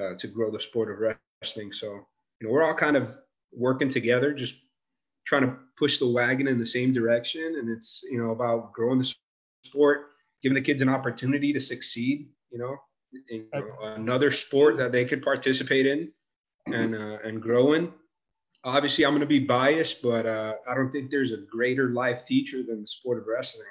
uh, 0.00 0.14
to 0.18 0.28
grow 0.28 0.50
the 0.50 0.60
sport 0.60 0.90
of 0.90 1.16
wrestling. 1.42 1.72
So 1.72 1.86
you 2.40 2.46
know, 2.46 2.50
we're 2.50 2.62
all 2.62 2.74
kind 2.74 2.96
of 2.96 3.16
working 3.52 3.88
together, 3.88 4.34
just 4.34 4.54
trying 5.26 5.42
to 5.42 5.56
push 5.78 5.98
the 5.98 6.10
wagon 6.10 6.46
in 6.46 6.58
the 6.58 6.66
same 6.66 6.92
direction. 6.92 7.56
And 7.58 7.70
it's 7.70 8.02
you 8.10 8.22
know 8.22 8.32
about 8.32 8.72
growing 8.74 8.98
the 8.98 9.14
sport, 9.64 10.08
giving 10.42 10.54
the 10.54 10.60
kids 10.60 10.82
an 10.82 10.90
opportunity 10.90 11.52
to 11.54 11.60
succeed. 11.60 12.28
You 12.50 12.58
know, 12.58 12.76
you 13.12 13.46
know, 13.52 13.76
another 13.82 14.30
sport 14.30 14.76
that 14.78 14.92
they 14.92 15.04
could 15.04 15.22
participate 15.22 15.86
in 15.86 16.12
and 16.66 16.94
uh, 16.94 17.18
and 17.24 17.40
grow 17.42 17.72
in. 17.72 17.92
Obviously, 18.62 19.06
I'm 19.06 19.12
going 19.12 19.20
to 19.20 19.26
be 19.26 19.38
biased, 19.38 20.02
but 20.02 20.26
uh, 20.26 20.54
I 20.68 20.74
don't 20.74 20.90
think 20.90 21.10
there's 21.10 21.32
a 21.32 21.38
greater 21.50 21.90
life 21.90 22.24
teacher 22.26 22.62
than 22.62 22.82
the 22.82 22.86
sport 22.86 23.18
of 23.18 23.24
wrestling. 23.26 23.66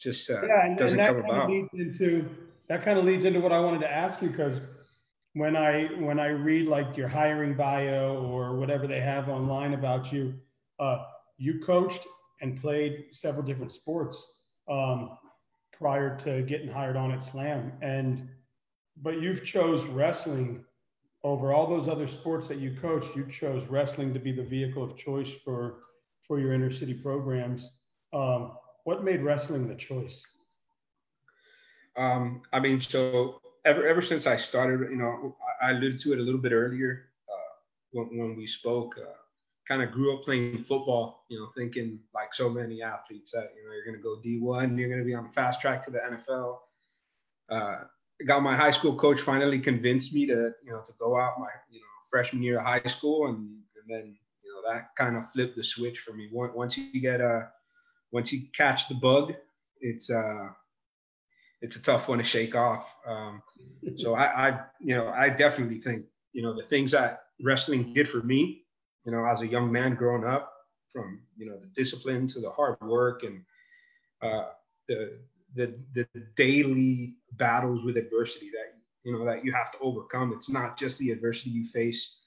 Just 0.00 0.30
uh, 0.30 0.44
yeah, 0.46 0.66
and, 0.66 0.78
doesn't 0.78 0.98
and 0.98 1.16
come 1.16 1.30
about. 1.30 1.50
Into, 1.50 2.28
that 2.68 2.84
kind 2.84 2.98
of 2.98 3.04
leads 3.04 3.24
into 3.24 3.40
what 3.40 3.52
I 3.52 3.60
wanted 3.60 3.80
to 3.80 3.90
ask 3.90 4.22
you 4.22 4.30
because 4.30 4.58
when 5.34 5.56
I 5.56 5.84
when 5.98 6.18
I 6.18 6.28
read 6.28 6.68
like 6.68 6.96
your 6.96 7.08
hiring 7.08 7.54
bio 7.54 8.16
or 8.16 8.56
whatever 8.56 8.86
they 8.86 9.00
have 9.00 9.28
online 9.28 9.74
about 9.74 10.12
you, 10.12 10.34
uh, 10.80 11.04
you 11.36 11.60
coached 11.60 12.06
and 12.40 12.60
played 12.60 13.06
several 13.12 13.44
different 13.44 13.72
sports. 13.72 14.26
Um, 14.70 15.18
prior 15.82 16.16
to 16.16 16.42
getting 16.42 16.68
hired 16.68 16.96
on 16.96 17.10
at 17.10 17.24
Slam. 17.24 17.72
And 17.82 18.28
but 19.02 19.20
you've 19.20 19.44
chose 19.44 19.84
wrestling 19.86 20.64
over 21.24 21.52
all 21.52 21.66
those 21.66 21.88
other 21.88 22.06
sports 22.06 22.46
that 22.48 22.58
you 22.58 22.76
coach. 22.80 23.04
You 23.16 23.26
chose 23.28 23.64
wrestling 23.66 24.14
to 24.14 24.20
be 24.20 24.30
the 24.30 24.44
vehicle 24.44 24.84
of 24.84 24.96
choice 24.96 25.30
for 25.44 25.80
for 26.26 26.38
your 26.38 26.52
inner 26.52 26.70
city 26.70 26.94
programs. 26.94 27.68
Um, 28.12 28.52
what 28.84 29.02
made 29.02 29.22
wrestling 29.22 29.66
the 29.66 29.74
choice? 29.74 30.22
Um, 31.96 32.42
I 32.52 32.60
mean, 32.60 32.80
so 32.80 33.40
ever 33.64 33.84
ever 33.84 34.00
since 34.00 34.28
I 34.28 34.36
started, 34.36 34.88
you 34.88 34.96
know, 34.96 35.36
I 35.60 35.72
alluded 35.72 35.98
to 36.00 36.12
it 36.12 36.20
a 36.20 36.22
little 36.22 36.40
bit 36.40 36.52
earlier 36.52 37.06
uh, 37.28 37.54
when, 37.90 38.16
when 38.16 38.36
we 38.36 38.46
spoke. 38.46 38.94
Uh, 38.98 39.21
kind 39.68 39.82
of 39.82 39.92
grew 39.92 40.14
up 40.14 40.22
playing 40.22 40.64
football, 40.64 41.24
you 41.28 41.38
know, 41.38 41.48
thinking 41.56 41.98
like 42.14 42.34
so 42.34 42.50
many 42.50 42.82
athletes 42.82 43.30
that, 43.32 43.52
you 43.56 43.64
know, 43.64 43.74
you're 43.74 43.84
going 43.84 43.96
to 43.96 44.02
go 44.02 44.16
D1, 44.16 44.78
you're 44.78 44.88
going 44.88 45.00
to 45.00 45.06
be 45.06 45.14
on 45.14 45.24
the 45.24 45.32
fast 45.32 45.60
track 45.60 45.84
to 45.84 45.90
the 45.90 45.98
NFL. 45.98 46.58
Uh, 47.48 47.84
got 48.26 48.42
my 48.42 48.54
high 48.54 48.70
school 48.70 48.96
coach 48.96 49.20
finally 49.20 49.58
convinced 49.58 50.12
me 50.12 50.26
to, 50.26 50.52
you 50.64 50.70
know, 50.70 50.82
to 50.84 50.92
go 50.98 51.18
out 51.18 51.38
my, 51.38 51.48
you 51.70 51.78
know, 51.78 51.86
freshman 52.10 52.42
year 52.42 52.58
of 52.58 52.64
high 52.64 52.82
school. 52.86 53.28
And, 53.28 53.38
and 53.38 53.88
then, 53.88 54.16
you 54.42 54.52
know, 54.52 54.72
that 54.72 54.88
kind 54.96 55.16
of 55.16 55.30
flipped 55.30 55.56
the 55.56 55.64
switch 55.64 56.00
for 56.00 56.12
me. 56.12 56.28
Once 56.32 56.76
you 56.76 57.00
get 57.00 57.20
a, 57.20 57.26
uh, 57.26 57.46
once 58.10 58.32
you 58.32 58.42
catch 58.54 58.88
the 58.88 58.94
bug, 58.94 59.32
it's, 59.80 60.10
uh, 60.10 60.48
it's 61.62 61.76
a 61.76 61.82
tough 61.82 62.08
one 62.08 62.18
to 62.18 62.24
shake 62.24 62.54
off. 62.56 62.94
Um, 63.06 63.42
so 63.96 64.14
I, 64.14 64.48
I, 64.48 64.60
you 64.80 64.96
know, 64.96 65.08
I 65.08 65.28
definitely 65.28 65.80
think, 65.80 66.04
you 66.32 66.42
know, 66.42 66.52
the 66.52 66.62
things 66.62 66.90
that 66.90 67.26
wrestling 67.40 67.92
did 67.92 68.08
for 68.08 68.22
me 68.22 68.61
you 69.04 69.12
know, 69.12 69.24
as 69.24 69.42
a 69.42 69.46
young 69.46 69.70
man 69.70 69.94
growing 69.94 70.24
up, 70.24 70.52
from 70.92 71.22
you 71.36 71.46
know 71.46 71.58
the 71.58 71.66
discipline 71.74 72.26
to 72.28 72.40
the 72.40 72.50
hard 72.50 72.76
work 72.82 73.22
and 73.22 73.42
uh, 74.20 74.50
the, 74.88 75.18
the 75.54 75.74
the 75.94 76.06
daily 76.36 77.16
battles 77.32 77.82
with 77.84 77.96
adversity 77.96 78.50
that 78.50 78.78
you 79.04 79.12
know 79.12 79.24
that 79.24 79.44
you 79.44 79.52
have 79.52 79.70
to 79.72 79.78
overcome. 79.80 80.32
It's 80.32 80.50
not 80.50 80.78
just 80.78 80.98
the 80.98 81.10
adversity 81.10 81.50
you 81.50 81.64
face 81.64 82.18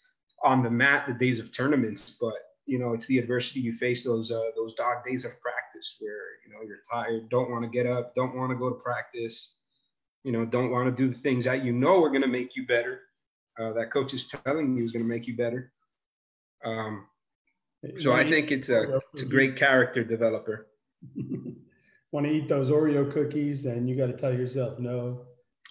on 0.43 0.63
the 0.63 0.69
mat 0.69 1.05
the 1.07 1.13
days 1.13 1.39
of 1.39 1.51
tournaments, 1.51 2.15
but 2.19 2.33
you 2.65 2.79
know 2.79 2.93
it's 2.93 3.05
the 3.07 3.19
adversity 3.19 3.59
you 3.59 3.73
face 3.73 4.03
those 4.03 4.31
uh, 4.31 4.49
those 4.55 4.73
dog 4.73 5.05
days 5.05 5.25
of 5.25 5.39
practice 5.41 5.95
where 5.99 6.39
you 6.45 6.51
know 6.51 6.59
you're 6.67 6.81
tired, 6.91 7.29
don't 7.29 7.51
want 7.51 7.63
to 7.63 7.69
get 7.69 7.85
up, 7.85 8.15
don't 8.15 8.35
want 8.35 8.49
to 8.51 8.57
go 8.57 8.69
to 8.69 8.75
practice, 8.75 9.57
you 10.23 10.31
know, 10.31 10.43
don't 10.43 10.71
want 10.71 10.85
to 10.85 11.03
do 11.03 11.07
the 11.07 11.17
things 11.17 11.45
that 11.45 11.63
you 11.63 11.71
know 11.71 12.03
are 12.03 12.09
going 12.09 12.21
to 12.21 12.27
make 12.27 12.55
you 12.55 12.65
better. 12.65 13.01
Uh, 13.57 13.71
that 13.71 13.91
coach 13.91 14.13
is 14.13 14.25
telling 14.25 14.75
you 14.75 14.83
is 14.83 14.91
going 14.91 15.03
to 15.03 15.07
make 15.07 15.27
you 15.27 15.37
better. 15.37 15.71
Um, 16.63 17.05
so 17.99 18.13
I 18.13 18.27
think 18.27 18.51
it's 18.51 18.69
a 18.69 18.99
it's 19.13 19.21
a 19.21 19.25
great 19.25 19.55
character 19.55 20.03
developer. 20.03 20.67
Want 22.11 22.25
to 22.25 22.31
eat 22.31 22.47
those 22.47 22.69
Oreo 22.69 23.11
cookies, 23.11 23.65
and 23.65 23.89
you 23.89 23.95
got 23.95 24.07
to 24.07 24.13
tell 24.13 24.33
yourself 24.33 24.79
no, 24.79 25.21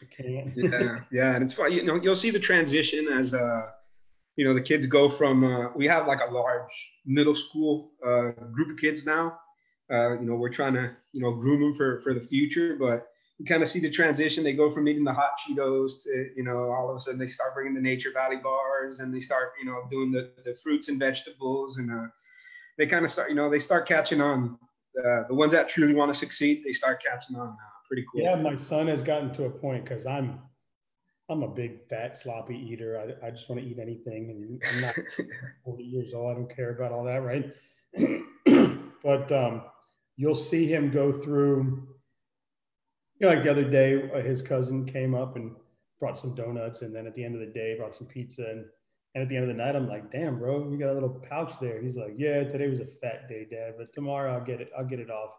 I 0.03 0.05
can't. 0.15 0.53
yeah, 0.57 1.01
yeah, 1.13 1.35
and 1.35 1.45
it's 1.45 1.55
fun. 1.55 1.73
You 1.73 1.83
know, 1.83 1.97
you'll 1.97 2.17
see 2.17 2.31
the 2.31 2.39
transition 2.39 3.09
as 3.09 3.35
uh, 3.35 3.67
you 4.37 4.45
know, 4.45 4.53
the 4.53 4.61
kids 4.61 4.87
go 4.87 5.09
from. 5.09 5.45
Uh, 5.45 5.69
we 5.75 5.87
have 5.87 6.07
like 6.07 6.21
a 6.21 6.33
large 6.33 6.93
middle 7.07 7.35
school 7.35 7.93
uh, 8.05 8.31
group 8.53 8.71
of 8.71 8.77
kids 8.77 9.07
now. 9.07 9.39
Uh, 9.91 10.19
you 10.19 10.27
know, 10.27 10.35
we're 10.35 10.51
trying 10.51 10.75
to 10.75 10.95
you 11.13 11.23
know 11.23 11.33
groom 11.33 11.61
them 11.61 11.75
for 11.75 12.01
for 12.03 12.15
the 12.15 12.21
future, 12.21 12.77
but 12.79 13.07
you 13.39 13.45
kind 13.45 13.63
of 13.63 13.69
see 13.69 13.81
the 13.81 13.91
transition. 13.91 14.45
They 14.45 14.53
go 14.53 14.71
from 14.71 14.87
eating 14.87 15.05
the 15.05 15.13
hot 15.13 15.33
Cheetos 15.39 16.05
to, 16.05 16.31
you 16.37 16.45
know, 16.45 16.71
all 16.71 16.89
of 16.89 16.97
a 16.97 17.01
sudden 17.01 17.19
they 17.19 17.27
start 17.27 17.55
bringing 17.55 17.75
the 17.75 17.81
Nature 17.81 18.11
Valley 18.13 18.37
bars 18.37 19.01
and 19.01 19.13
they 19.13 19.21
start, 19.21 19.53
you 19.59 19.67
know, 19.67 19.83
doing 19.91 20.13
the, 20.13 20.31
the 20.45 20.55
fruits 20.55 20.89
and 20.89 20.99
vegetables. 20.99 21.79
And 21.79 21.91
uh, 21.91 22.07
they 22.79 22.87
kind 22.87 23.05
of 23.05 23.11
start, 23.11 23.31
you 23.31 23.35
know, 23.35 23.51
they 23.51 23.59
start 23.59 23.87
catching 23.89 24.21
on. 24.21 24.59
Uh, 24.97 25.27
the 25.27 25.35
ones 25.35 25.51
that 25.51 25.69
truly 25.69 25.93
want 25.93 26.13
to 26.13 26.17
succeed, 26.17 26.63
they 26.65 26.73
start 26.73 27.03
catching 27.03 27.35
on 27.35 27.49
now. 27.49 27.57
Pretty 27.89 28.05
cool. 28.13 28.23
Yeah, 28.23 28.37
my 28.37 28.55
son 28.55 28.87
has 28.87 29.03
gotten 29.03 29.35
to 29.35 29.47
a 29.47 29.51
point 29.51 29.85
because 29.85 30.07
I'm, 30.07 30.39
I'm 31.29 31.43
a 31.43 31.49
big 31.49 31.89
fat 31.89 32.17
sloppy 32.17 32.57
eater. 32.57 33.17
I, 33.23 33.27
I 33.27 33.31
just 33.31 33.49
want 33.49 33.61
to 33.61 33.67
eat 33.67 33.81
anything, 33.81 34.31
and 34.31 34.63
I'm 34.73 34.81
not 34.81 34.95
40 35.65 35.83
years 35.83 36.15
old. 36.15 36.31
I 36.31 36.35
don't 36.35 36.55
care 36.55 36.71
about 36.71 36.93
all 36.93 37.03
that, 37.05 37.23
right? 37.25 37.53
but 39.03 39.33
um, 39.33 39.63
you'll 40.17 40.37
see 40.37 40.67
him 40.67 40.93
go 40.93 41.11
through 41.11 41.94
know, 43.25 43.31
like 43.31 43.43
the 43.43 43.51
other 43.51 43.69
day, 43.69 44.11
uh, 44.15 44.21
his 44.21 44.43
cousin 44.43 44.85
came 44.85 45.15
up 45.15 45.37
and 45.37 45.53
brought 45.99 46.19
some 46.19 46.35
donuts, 46.35 46.83
and 46.83 46.95
then 46.95 47.07
at 47.07 47.15
the 47.15 47.25
end 47.25 47.35
of 47.35 47.41
the 47.41 47.53
day, 47.53 47.77
brought 47.79 47.95
some 47.95 48.07
pizza. 48.07 48.43
And, 48.43 48.65
and 49.15 49.23
at 49.23 49.29
the 49.29 49.37
end 49.37 49.49
of 49.49 49.57
the 49.57 49.63
night, 49.63 49.77
I'm 49.77 49.89
like, 49.89 50.11
"Damn, 50.11 50.39
bro, 50.39 50.71
you 50.71 50.79
got 50.79 50.91
a 50.91 50.95
little 50.95 51.21
pouch 51.29 51.53
there." 51.61 51.81
He's 51.81 51.97
like, 51.97 52.15
"Yeah, 52.17 52.45
today 52.45 52.69
was 52.69 52.81
a 52.81 52.87
fat 52.87 53.29
day, 53.29 53.47
Dad, 53.51 53.75
but 53.79 53.93
tomorrow 53.93 54.35
I'll 54.35 54.45
get 54.45 54.61
it. 54.61 54.71
I'll 54.77 54.85
get 54.87 55.01
it 55.01 55.11
off." 55.11 55.31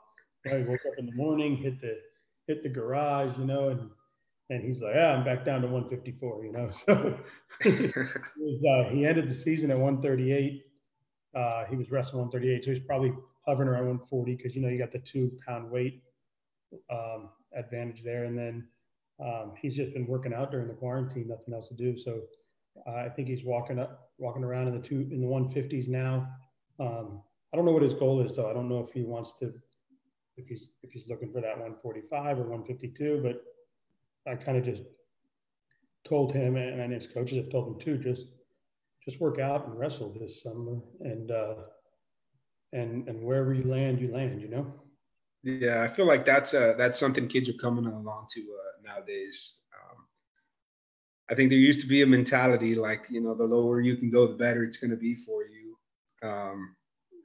I 0.52 0.60
woke 0.60 0.86
up 0.86 0.94
in 0.98 1.08
the 1.08 1.16
morning, 1.16 1.58
hit 1.58 1.82
the 1.82 1.98
hit 2.48 2.64
the 2.64 2.70
garage, 2.70 3.38
you 3.38 3.46
know, 3.46 3.70
and 3.70 3.90
and 4.50 4.64
he's 4.64 4.82
like, 4.82 4.96
"Yeah, 4.96 5.14
I'm 5.14 5.26
back 5.26 5.44
down 5.44 5.62
to 5.62 5.68
154," 5.68 6.46
you 6.46 6.52
know. 6.52 6.70
So 6.86 7.18
was, 7.64 8.64
uh, 8.64 8.90
he 8.92 9.06
ended 9.06 9.30
the 9.30 9.36
season 9.36 9.72
at 9.72 9.78
138. 9.78 10.64
Uh, 11.36 11.66
he 11.66 11.76
was 11.76 11.92
wrestling 11.92 12.22
138, 12.22 12.64
so 12.64 12.72
he's 12.72 12.86
probably 12.86 13.14
hovering 13.46 13.68
around 13.68 13.88
140 13.88 14.36
because 14.36 14.56
you 14.56 14.62
know 14.62 14.70
you 14.70 14.78
got 14.78 14.92
the 14.92 15.00
two 15.00 15.32
pound 15.46 15.70
weight 15.70 16.02
um, 16.92 17.30
advantage 17.56 18.04
there. 18.04 18.26
And 18.26 18.38
then 18.38 18.68
um, 19.24 19.54
he's 19.62 19.76
just 19.76 19.94
been 19.94 20.08
working 20.08 20.34
out 20.34 20.52
during 20.52 20.68
the 20.68 20.74
quarantine, 20.74 21.28
nothing 21.28 21.54
else 21.54 21.70
to 21.70 21.76
do. 21.76 21.98
So 21.98 22.22
uh, 22.88 22.92
I 22.92 23.10
think 23.10 23.28
he's 23.28 23.44
walking 23.44 23.80
up, 23.80 24.10
walking 24.18 24.44
around 24.44 24.68
in 24.68 24.74
the 24.74 24.86
two 24.86 25.08
in 25.12 25.22
the 25.22 25.28
150s 25.28 25.88
now. 25.88 26.28
Um, 26.80 27.22
I 27.54 27.56
don't 27.56 27.66
know 27.66 27.72
what 27.72 27.84
his 27.84 27.94
goal 27.94 28.22
is, 28.22 28.36
though. 28.36 28.50
I 28.50 28.54
don't 28.54 28.68
know 28.68 28.80
if 28.80 28.92
he 28.94 29.04
wants 29.04 29.34
to, 29.40 29.54
if 30.36 30.48
he's 30.48 30.72
if 30.84 30.92
he's 30.92 31.08
looking 31.08 31.32
for 31.32 31.40
that 31.40 31.58
145 31.58 32.40
or 32.40 32.42
152. 32.42 33.22
But 33.24 33.42
I 34.30 34.36
kind 34.36 34.58
of 34.58 34.66
just 34.66 34.84
told 36.04 36.34
him, 36.34 36.58
and, 36.58 36.82
and 36.82 36.94
his 36.94 37.08
coaches 37.08 37.38
have 37.38 37.50
told 37.50 37.68
him 37.68 37.80
too, 37.80 37.98
just 37.98 38.28
just 39.06 39.22
work 39.22 39.40
out 39.40 39.68
and 39.68 39.80
wrestle 39.80 40.14
this 40.20 40.44
summer, 40.44 40.80
and 41.00 41.32
uh, 41.32 41.56
and 42.74 43.08
and 43.08 43.24
wherever 43.24 43.54
you 43.54 43.64
land, 43.64 44.02
you 44.02 44.12
land. 44.12 44.42
You 44.42 44.50
know. 44.50 44.74
Yeah, 45.46 45.84
I 45.84 45.88
feel 45.88 46.08
like 46.08 46.26
that's 46.26 46.56
uh 46.56 46.74
that's 46.78 47.00
something 47.00 47.28
kids 47.28 47.50
are 47.50 47.54
coming 47.54 47.86
along 47.86 48.28
to 48.34 48.42
uh, 48.42 48.82
nowadays. 48.94 49.56
Um, 49.76 50.06
I 51.30 51.36
think 51.36 51.50
there 51.50 51.60
used 51.60 51.82
to 51.82 51.88
be 51.88 52.02
a 52.02 52.08
mentality 52.08 52.76
like 52.76 53.06
you 53.10 53.22
know 53.22 53.36
the 53.36 53.44
lower 53.46 53.80
you 53.80 53.96
can 53.96 54.10
go, 54.10 54.28
the 54.28 54.34
better 54.34 54.64
it's 54.64 54.78
going 54.78 54.92
to 54.92 54.98
be 54.98 55.16
for 55.16 55.44
you, 55.44 55.78
um, 56.28 56.76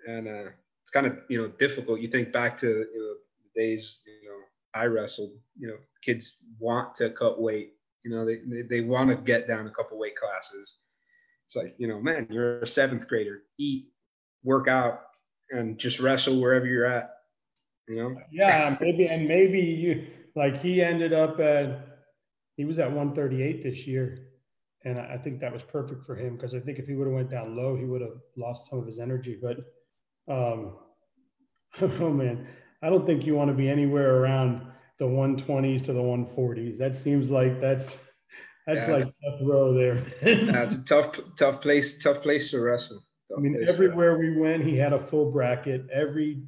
and 0.06 0.28
uh, 0.28 0.50
it's 0.82 0.90
kind 0.92 1.06
of 1.06 1.18
you 1.30 1.40
know 1.40 1.48
difficult. 1.58 2.00
You 2.00 2.08
think 2.08 2.30
back 2.32 2.58
to 2.58 2.68
you 2.68 2.98
know 3.00 3.14
the 3.54 3.60
days 3.60 4.02
you 4.06 4.28
know 4.28 4.38
I 4.74 4.84
wrestled. 4.84 5.32
You 5.58 5.68
know, 5.68 5.76
kids 6.02 6.44
want 6.58 6.94
to 6.96 7.10
cut 7.10 7.40
weight. 7.40 7.72
You 8.04 8.10
know, 8.10 8.26
they 8.26 8.40
they, 8.46 8.62
they 8.68 8.80
want 8.82 9.08
to 9.10 9.16
get 9.16 9.48
down 9.48 9.66
a 9.66 9.70
couple 9.70 9.98
weight 9.98 10.16
classes. 10.16 10.76
It's 11.46 11.56
like 11.56 11.74
you 11.78 11.88
know, 11.88 12.00
man, 12.02 12.26
you're 12.30 12.60
a 12.60 12.66
seventh 12.66 13.08
grader. 13.08 13.44
Eat, 13.58 13.88
work 14.44 14.68
out, 14.68 15.00
and 15.50 15.78
just 15.78 16.00
wrestle 16.00 16.38
wherever 16.40 16.66
you're 16.66 16.84
at 16.86 17.12
you 17.90 17.96
know? 17.96 18.16
Yeah, 18.32 18.76
maybe 18.80 19.06
and 19.06 19.26
maybe 19.26 19.60
you 19.60 20.06
like 20.36 20.56
he 20.56 20.82
ended 20.82 21.12
up 21.12 21.40
at 21.40 21.88
he 22.56 22.64
was 22.64 22.78
at 22.78 22.88
138 22.88 23.62
this 23.62 23.86
year. 23.86 24.26
And 24.84 24.98
I 24.98 25.18
think 25.18 25.40
that 25.40 25.52
was 25.52 25.62
perfect 25.62 26.06
for 26.06 26.16
him 26.16 26.36
because 26.36 26.54
I 26.54 26.60
think 26.60 26.78
if 26.78 26.86
he 26.86 26.94
would 26.94 27.06
have 27.06 27.14
went 27.14 27.28
down 27.28 27.56
low, 27.56 27.76
he 27.76 27.84
would 27.84 28.00
have 28.00 28.18
lost 28.36 28.70
some 28.70 28.78
of 28.78 28.86
his 28.86 28.98
energy. 28.98 29.38
But 29.40 29.58
um, 30.26 30.76
oh 31.82 32.10
man, 32.10 32.46
I 32.82 32.88
don't 32.88 33.04
think 33.04 33.26
you 33.26 33.34
want 33.34 33.48
to 33.48 33.56
be 33.56 33.68
anywhere 33.68 34.16
around 34.16 34.62
the 34.98 35.04
120s 35.04 35.82
to 35.84 35.92
the 35.92 36.00
140s. 36.00 36.78
That 36.78 36.96
seems 36.96 37.30
like 37.30 37.60
that's 37.60 37.98
that's 38.66 38.86
yeah. 38.86 38.94
like 38.94 39.04
death 39.04 39.40
row 39.42 39.74
there. 39.74 39.94
that's 40.52 40.76
a 40.76 40.84
tough, 40.84 41.18
tough 41.38 41.60
place, 41.60 42.02
tough 42.02 42.22
place 42.22 42.50
to 42.50 42.60
wrestle. 42.60 43.02
Tough 43.30 43.38
I 43.38 43.40
mean, 43.40 43.64
everywhere 43.68 44.18
we 44.18 44.36
went, 44.36 44.64
he 44.64 44.76
had 44.76 44.92
a 44.92 45.00
full 45.00 45.30
bracket. 45.30 45.86
Every 45.92 46.42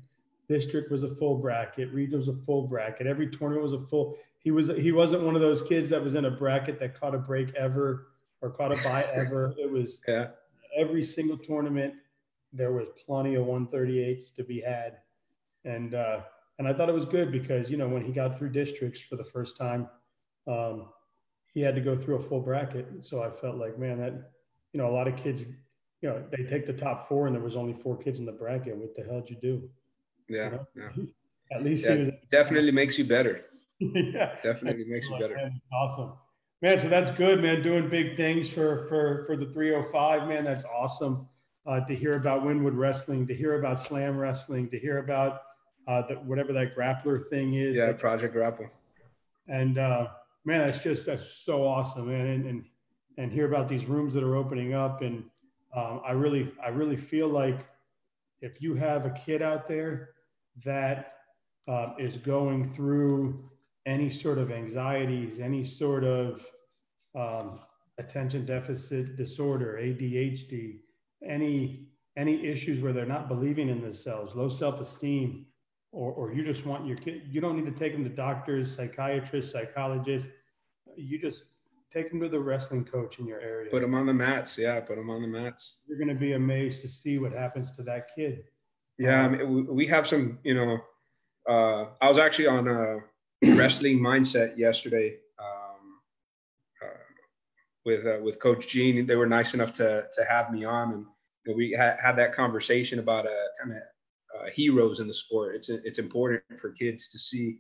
district 0.49 0.91
was 0.91 1.03
a 1.03 1.15
full 1.15 1.39
bracket, 1.39 1.93
region 1.93 2.19
was 2.19 2.29
a 2.29 2.37
full 2.47 2.67
bracket, 2.67 3.07
every 3.07 3.29
tournament 3.29 3.63
was 3.63 3.73
a 3.73 3.81
full. 3.87 4.17
He 4.39 4.51
was 4.51 4.69
he 4.69 4.93
wasn't 4.93 5.23
one 5.23 5.35
of 5.35 5.41
those 5.41 5.63
kids 5.63 5.91
that 5.91 6.03
was 6.03 6.15
in 6.15 6.25
a 6.25 6.31
bracket 6.31 6.79
that 6.81 6.99
caught 6.99 7.15
a 7.15 7.19
break 7.19 7.55
ever 7.55 8.09
or 8.41 8.51
caught 8.51 8.73
a 8.73 8.83
bye 8.83 9.07
ever. 9.13 9.55
It 9.57 9.71
was 9.71 10.01
yeah. 10.07 10.29
every 10.77 11.05
single 11.05 11.39
tournament 11.39 11.95
there 12.53 12.73
was 12.73 12.89
plenty 13.07 13.35
of 13.35 13.47
138s 13.47 14.35
to 14.35 14.45
be 14.45 14.61
had, 14.61 14.99
and 15.65 15.95
uh, 15.95 16.21
and 16.59 16.69
I 16.69 16.73
thought 16.73 16.89
it 16.89 16.95
was 16.95 17.07
good 17.07 17.33
because 17.33 17.71
you 17.71 17.77
know 17.77 17.89
when 17.89 18.03
he 18.05 18.13
got 18.13 18.37
through 18.37 18.51
districts 18.51 19.01
for 19.01 19.17
the 19.17 19.25
first 19.25 19.57
time, 19.57 19.89
um, 20.47 20.89
he 21.47 21.61
had 21.61 21.75
to 21.75 21.81
go 21.81 21.97
through 21.97 22.17
a 22.17 22.23
full 22.23 22.41
bracket. 22.41 22.87
So 23.01 23.23
I 23.23 23.31
felt 23.31 23.57
like 23.57 23.79
man 23.79 23.99
that 23.99 24.31
you 24.73 24.79
know 24.79 24.89
a 24.89 24.93
lot 24.93 25.09
of 25.09 25.17
kids 25.17 25.45
you 26.03 26.09
know 26.09 26.23
they 26.37 26.45
take 26.45 26.67
the 26.67 26.73
top 26.73 27.09
four 27.09 27.27
and 27.27 27.35
there 27.35 27.43
was 27.43 27.57
only 27.57 27.73
four 27.73 27.97
kids 27.97 28.19
in 28.19 28.27
the 28.27 28.33
bracket. 28.33 28.77
What 28.77 28.95
the 28.95 29.03
hell 29.03 29.21
did 29.21 29.31
you 29.31 29.37
do? 29.41 29.71
Yeah, 30.29 30.45
you 30.45 30.51
know? 30.51 30.67
yeah. 30.77 31.05
At 31.57 31.65
least 31.65 31.85
yeah, 31.85 31.95
he 31.95 32.05
was 32.05 32.11
definitely 32.31 32.73
makes 32.73 32.99
you 32.99 33.05
better. 33.05 33.45
yeah, 33.81 34.37
definitely 34.43 34.85
makes 34.85 35.09
you 35.09 35.19
better. 35.19 35.35
Man, 35.35 35.61
awesome, 35.73 36.13
man. 36.63 36.79
So 36.79 36.89
that's 36.89 37.11
good, 37.11 37.43
man. 37.43 37.63
Doing 37.63 37.89
big 37.89 38.17
things 38.17 38.49
for 38.49 38.87
for 38.89 39.25
for 39.27 39.37
the 39.37 39.47
305, 39.47 40.29
man. 40.29 40.45
That's 40.45 40.65
awesome. 40.65 41.29
Uh, 41.67 41.81
to 41.81 41.95
hear 41.95 42.17
about 42.17 42.43
Wynwood 42.43 42.77
Wrestling, 42.77 43.27
to 43.27 43.35
hear 43.35 43.59
about 43.59 43.79
Slam 43.79 44.17
Wrestling, 44.17 44.69
to 44.71 44.79
hear 44.79 44.99
about 44.99 45.43
uh, 45.87 46.03
the, 46.09 46.15
whatever 46.15 46.53
that 46.53 46.77
grappler 46.77 47.29
thing 47.29 47.55
is. 47.55 47.77
Yeah, 47.77 47.93
Project 47.93 48.33
Grapple. 48.33 48.69
And 49.49 49.79
uh, 49.79 50.09
man, 50.45 50.67
that's 50.67 50.83
just 50.83 51.07
that's 51.07 51.45
so 51.45 51.67
awesome, 51.67 52.09
man. 52.09 52.27
And, 52.27 52.47
and 52.47 52.65
and 53.19 53.33
hear 53.33 53.47
about 53.47 53.69
these 53.69 53.85
rooms 53.85 54.15
that 54.15 54.23
are 54.23 54.37
opening 54.37 54.75
up. 54.75 55.03
And 55.03 55.25
um, 55.75 56.01
I 56.07 56.13
really 56.13 56.53
I 56.65 56.69
really 56.69 56.97
feel 56.97 57.29
like 57.29 57.59
if 58.43 58.61
you 58.61 58.75
have 58.75 59.07
a 59.07 59.11
kid 59.11 59.41
out 59.41 59.67
there 59.67 60.11
that 60.65 61.15
uh, 61.69 61.95
is 61.99 62.17
going 62.17 62.73
through 62.73 63.49
any 63.87 64.11
sort 64.11 64.39
of 64.39 64.51
anxieties, 64.51 65.39
any 65.39 65.65
sort 65.65 66.05
of 66.05 66.45
um, 67.19 67.61
attention 67.99 68.45
deficit 68.45 69.17
disorder, 69.17 69.79
ADHD, 69.81 70.81
any 71.27 71.87
any 72.15 72.47
issues 72.47 72.83
where 72.83 72.93
they're 72.93 73.07
not 73.07 73.27
believing 73.27 73.71
in 73.71 73.81
themselves, 73.81 74.35
low 74.35 74.51
self-esteem, 74.51 75.47
or, 75.93 76.13
or 76.13 76.35
you 76.35 76.45
just 76.45 76.67
want 76.67 76.87
your 76.87 76.97
kid, 76.97 77.23
you 77.31 77.41
don't 77.41 77.57
need 77.57 77.65
to 77.65 77.73
take 77.73 77.95
them 77.95 78.05
to 78.05 78.11
doctors, 78.11 78.75
psychiatrists, 78.75 79.51
psychologists. 79.51 80.29
You 80.95 81.19
just 81.19 81.45
take 81.93 82.11
them 82.11 82.21
to 82.21 82.29
the 82.29 82.41
wrestling 82.41 82.85
coach 82.85 83.19
in 83.19 83.27
your 83.27 83.41
area. 83.41 83.71
Put 83.71 83.83
them 83.83 83.95
on 83.95 84.07
the 84.07 84.15
mats. 84.15 84.57
Yeah, 84.57 84.81
put 84.81 84.97
them 84.97 85.11
on 85.11 85.23
the 85.23 85.29
mats. 85.29 85.79
You're 85.87 85.99
going 85.99 86.09
to 86.09 86.15
be 86.15 86.33
amazed 86.33 86.81
to 86.83 86.89
see 86.89 87.19
what 87.19 87.33
happens 87.33 87.71
to 87.73 87.83
that 87.83 88.09
kid. 88.15 88.45
Yeah, 88.99 89.25
I 89.25 89.29
mean, 89.29 89.67
we 89.67 89.87
have 89.87 90.07
some, 90.07 90.39
you 90.45 90.55
know, 90.55 90.79
uh, 91.49 91.91
I 92.01 92.09
was 92.09 92.19
actually 92.19 92.47
on 92.47 92.69
a 92.69 92.99
wrestling 93.57 93.99
mindset 93.99 94.57
yesterday 94.57 95.17
um, 95.39 95.99
uh, 96.83 96.99
with 97.85 98.07
uh, 98.07 98.23
with 98.23 98.39
Coach 98.39 98.69
Gene. 98.69 99.05
They 99.07 99.17
were 99.17 99.27
nice 99.27 99.55
enough 99.55 99.73
to 99.75 100.07
to 100.13 100.25
have 100.29 100.53
me 100.53 100.65
on, 100.65 100.93
and 100.93 101.07
you 101.45 101.53
know, 101.53 101.57
we 101.57 101.75
ha- 101.77 101.97
had 102.01 102.17
that 102.17 102.35
conversation 102.35 102.99
about 103.01 103.27
uh, 103.27 103.31
kind 103.61 103.77
of 103.77 103.83
uh, 104.39 104.51
heroes 104.51 105.01
in 105.01 105.09
the 105.09 105.15
sport. 105.15 105.57
It's 105.57 105.69
it's 105.69 105.99
important 105.99 106.43
for 106.61 106.71
kids 106.71 107.09
to 107.09 107.19
see, 107.19 107.59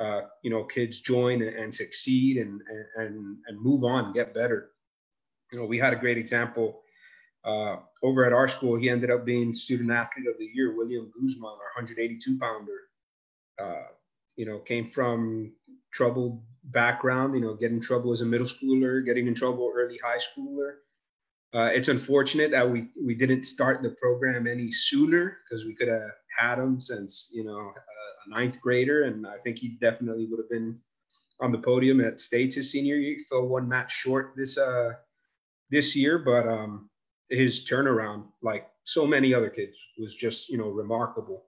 uh, 0.00 0.22
you 0.42 0.50
know, 0.50 0.64
kids 0.64 1.00
join 1.00 1.42
and, 1.42 1.54
and 1.54 1.74
succeed 1.74 2.38
and, 2.38 2.60
and 2.96 3.36
and 3.46 3.60
move 3.60 3.84
on, 3.84 4.06
and 4.06 4.14
get 4.14 4.34
better. 4.34 4.70
You 5.52 5.58
know, 5.58 5.66
we 5.66 5.78
had 5.78 5.92
a 5.92 5.96
great 5.96 6.18
example 6.18 6.82
uh, 7.44 7.76
over 8.02 8.24
at 8.24 8.32
our 8.32 8.48
school, 8.48 8.76
he 8.76 8.90
ended 8.90 9.10
up 9.10 9.24
being 9.24 9.52
student 9.52 9.90
athlete 9.90 10.26
of 10.26 10.38
the 10.38 10.48
year. 10.52 10.76
William 10.76 11.10
Guzman, 11.14 11.44
our 11.44 11.72
182 11.76 12.38
pounder, 12.38 12.80
uh, 13.58 13.92
you 14.36 14.44
know, 14.44 14.58
came 14.58 14.90
from 14.90 15.52
troubled 15.92 16.42
background. 16.64 17.34
You 17.34 17.40
know, 17.40 17.54
getting 17.54 17.78
in 17.78 17.82
trouble 17.82 18.12
as 18.12 18.20
a 18.20 18.26
middle 18.26 18.46
schooler, 18.46 19.04
getting 19.04 19.26
in 19.26 19.34
trouble 19.34 19.72
early 19.74 19.98
high 20.04 20.18
schooler. 20.18 20.76
Uh, 21.52 21.70
it's 21.72 21.88
unfortunate 21.88 22.50
that 22.50 22.68
we 22.68 22.88
we 23.02 23.14
didn't 23.14 23.44
start 23.44 23.82
the 23.82 23.90
program 23.90 24.46
any 24.46 24.70
sooner 24.70 25.38
because 25.44 25.64
we 25.64 25.74
could 25.74 25.88
have 25.88 26.10
had 26.38 26.58
him 26.58 26.80
since 26.80 27.30
you 27.32 27.42
know 27.42 27.72
a 28.26 28.30
ninth 28.30 28.60
grader, 28.60 29.04
and 29.04 29.26
I 29.26 29.38
think 29.38 29.58
he 29.58 29.78
definitely 29.80 30.26
would 30.30 30.40
have 30.40 30.50
been 30.50 30.80
on 31.40 31.52
the 31.52 31.58
podium 31.58 32.00
at 32.00 32.20
states 32.20 32.56
his 32.56 32.70
senior 32.72 32.96
year. 32.96 33.16
He 33.18 33.24
fell 33.24 33.46
one 33.48 33.68
match 33.68 33.92
short 33.92 34.34
this 34.36 34.58
uh 34.58 34.92
this 35.70 35.96
year, 35.96 36.18
but 36.18 36.46
um 36.48 36.90
his 37.30 37.64
turnaround, 37.68 38.26
like 38.42 38.68
so 38.84 39.06
many 39.06 39.34
other 39.34 39.50
kids, 39.50 39.76
was 39.98 40.14
just 40.14 40.48
you 40.48 40.58
know 40.58 40.68
remarkable. 40.70 41.46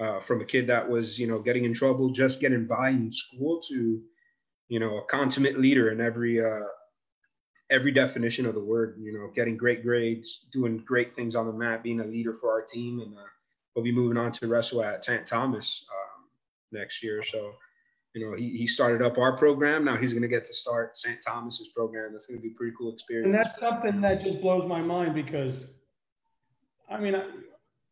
uh, 0.00 0.20
from 0.20 0.40
a 0.40 0.44
kid 0.46 0.66
that 0.68 0.88
was, 0.88 1.18
you 1.18 1.26
know, 1.26 1.40
getting 1.40 1.64
in 1.64 1.74
trouble, 1.74 2.10
just 2.10 2.40
getting 2.40 2.66
by 2.66 2.90
in 2.90 3.12
school 3.12 3.60
to, 3.68 4.02
you 4.68 4.80
know, 4.80 4.98
a 4.98 5.04
consummate 5.06 5.58
leader 5.60 5.90
in 5.90 6.00
every 6.00 6.44
uh, 6.44 6.66
every 7.70 7.92
definition 7.92 8.46
of 8.46 8.54
the 8.54 8.64
word. 8.64 8.96
You 9.00 9.12
know, 9.12 9.30
getting 9.34 9.56
great 9.56 9.82
grades, 9.82 10.46
doing 10.52 10.78
great 10.86 11.12
things 11.12 11.34
on 11.34 11.46
the 11.46 11.52
mat, 11.52 11.82
being 11.82 12.00
a 12.00 12.04
leader 12.06 12.34
for 12.34 12.50
our 12.52 12.62
team, 12.62 13.00
and 13.00 13.16
uh, 13.16 13.22
we'll 13.74 13.84
be 13.84 13.92
moving 13.92 14.18
on 14.18 14.32
to 14.32 14.46
wrestle 14.48 14.82
at 14.82 15.04
St. 15.04 15.26
Thomas 15.26 15.84
um, 15.92 16.07
next 16.72 17.02
year. 17.02 17.22
So, 17.22 17.52
you 18.14 18.24
know, 18.24 18.36
he, 18.36 18.56
he 18.56 18.66
started 18.66 19.02
up 19.02 19.18
our 19.18 19.36
program. 19.36 19.84
Now 19.84 19.96
he's 19.96 20.12
going 20.12 20.22
to 20.22 20.28
get 20.28 20.44
to 20.46 20.54
start 20.54 20.96
St. 20.96 21.18
Thomas's 21.24 21.68
program. 21.68 22.12
That's 22.12 22.26
going 22.26 22.38
to 22.38 22.42
be 22.42 22.52
a 22.52 22.56
pretty 22.56 22.74
cool 22.76 22.92
experience. 22.92 23.26
And 23.26 23.34
that's 23.34 23.58
something 23.58 24.00
that 24.00 24.22
just 24.22 24.40
blows 24.40 24.68
my 24.68 24.80
mind 24.80 25.14
because, 25.14 25.64
I 26.90 26.98
mean, 26.98 27.14
I, 27.14 27.24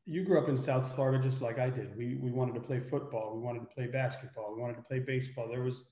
you 0.06 0.24
grew 0.24 0.38
up 0.38 0.48
in 0.48 0.56
South 0.56 0.94
Florida 0.94 1.22
just 1.22 1.42
like 1.42 1.58
I 1.58 1.68
did. 1.68 1.96
We 1.96 2.14
we 2.14 2.30
wanted 2.30 2.54
to 2.54 2.60
play 2.60 2.80
football. 2.80 3.36
We 3.36 3.42
wanted 3.42 3.60
to 3.60 3.66
play 3.66 3.88
basketball. 3.88 4.54
We 4.54 4.62
wanted 4.62 4.76
to 4.76 4.82
play 4.82 5.00
baseball. 5.00 5.48
There 5.48 5.62
was, 5.62 5.82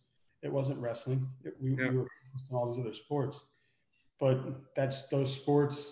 it 0.43 0.53
wasn't 0.53 0.79
wrestling. 0.79 1.29
It, 1.45 1.55
we, 1.61 1.71
yeah. 1.71 1.91
we 1.91 1.97
were 1.97 2.09
in 2.51 2.57
all 2.57 2.73
these 2.73 2.81
other 2.81 2.95
sports, 2.95 3.43
but 4.21 4.39
that's 4.77 5.09
those 5.09 5.35
sports. 5.35 5.91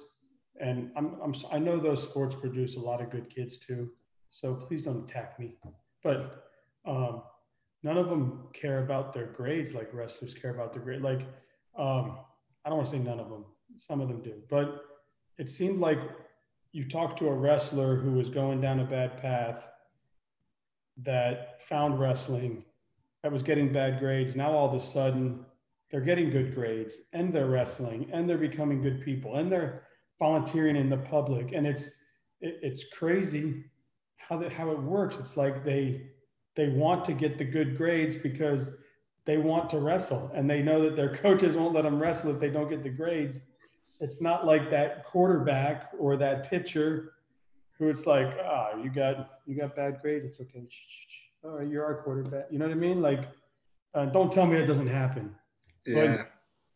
And 0.60 0.92
I'm, 0.96 1.16
I'm 1.22 1.34
I 1.50 1.58
know 1.58 1.80
those 1.80 2.02
sports 2.02 2.36
produce 2.36 2.76
a 2.76 2.80
lot 2.80 3.00
of 3.00 3.10
good 3.10 3.28
kids 3.28 3.58
too. 3.58 3.90
So 4.30 4.54
please 4.54 4.84
don't 4.84 5.02
attack 5.02 5.38
me. 5.38 5.56
But 6.02 6.51
um, 6.86 7.22
none 7.82 7.96
of 7.96 8.08
them 8.08 8.48
care 8.52 8.82
about 8.82 9.12
their 9.12 9.26
grades 9.26 9.74
like 9.74 9.92
wrestlers 9.92 10.34
care 10.34 10.50
about 10.50 10.72
their 10.72 10.82
grade. 10.82 11.02
Like 11.02 11.20
um, 11.76 12.18
I 12.64 12.68
don't 12.68 12.78
want 12.78 12.90
to 12.90 12.96
say 12.96 13.02
none 13.02 13.20
of 13.20 13.28
them. 13.28 13.44
Some 13.76 14.00
of 14.00 14.08
them 14.08 14.22
do, 14.22 14.34
but 14.50 14.84
it 15.38 15.48
seemed 15.48 15.80
like 15.80 15.98
you 16.72 16.88
talked 16.88 17.18
to 17.18 17.28
a 17.28 17.34
wrestler 17.34 17.96
who 17.96 18.12
was 18.12 18.28
going 18.28 18.60
down 18.60 18.80
a 18.80 18.84
bad 18.84 19.20
path 19.20 19.68
that 21.02 21.60
found 21.68 21.98
wrestling 21.98 22.64
that 23.22 23.32
was 23.32 23.42
getting 23.42 23.72
bad 23.72 23.98
grades 23.98 24.34
now 24.34 24.50
all 24.52 24.68
of 24.68 24.74
a 24.74 24.84
sudden 24.84 25.44
they're 25.90 26.00
getting 26.00 26.30
good 26.30 26.54
grades 26.54 26.96
and 27.12 27.32
they're 27.32 27.46
wrestling 27.46 28.08
and 28.12 28.28
they're 28.28 28.38
becoming 28.38 28.82
good 28.82 29.02
people 29.02 29.36
and 29.36 29.50
they're 29.50 29.84
volunteering 30.18 30.76
in 30.76 30.90
the 30.90 30.96
public 30.96 31.52
and 31.52 31.66
it's 31.66 31.84
it, 32.40 32.58
it's 32.62 32.84
crazy 32.92 33.64
how 34.16 34.36
that 34.36 34.52
how 34.52 34.70
it 34.70 34.78
works 34.82 35.16
it's 35.16 35.36
like 35.36 35.64
they 35.64 36.02
they 36.54 36.68
want 36.68 37.04
to 37.04 37.12
get 37.12 37.38
the 37.38 37.44
good 37.44 37.76
grades 37.76 38.16
because 38.16 38.70
they 39.24 39.38
want 39.38 39.70
to 39.70 39.78
wrestle 39.78 40.30
and 40.34 40.48
they 40.48 40.62
know 40.62 40.82
that 40.82 40.96
their 40.96 41.14
coaches 41.24 41.56
won't 41.56 41.74
let 41.74 41.82
them 41.82 42.00
wrestle 42.00 42.30
if 42.30 42.40
they 42.40 42.50
don't 42.50 42.68
get 42.68 42.82
the 42.82 42.90
grades 42.90 43.42
it's 44.02 44.20
not 44.20 44.44
like 44.44 44.68
that 44.70 45.04
quarterback 45.04 45.92
or 45.96 46.16
that 46.16 46.50
pitcher 46.50 47.12
who 47.78 47.88
it's 47.88 48.04
like, 48.04 48.36
ah, 48.44 48.70
oh, 48.74 48.82
you 48.82 48.90
got 48.90 49.38
you 49.46 49.56
got 49.56 49.76
bad 49.76 50.00
grades. 50.02 50.26
It's 50.26 50.40
okay. 50.40 50.66
All 51.44 51.58
right, 51.58 51.68
you're 51.68 51.84
our 51.84 52.02
quarterback. 52.02 52.46
You 52.50 52.58
know 52.58 52.66
what 52.66 52.72
I 52.72 52.78
mean? 52.78 53.00
Like, 53.00 53.28
uh, 53.94 54.06
don't 54.06 54.30
tell 54.30 54.44
me 54.46 54.56
it 54.56 54.66
doesn't 54.66 54.88
happen. 54.88 55.34
Yeah, 55.86 56.16
but 56.16 56.30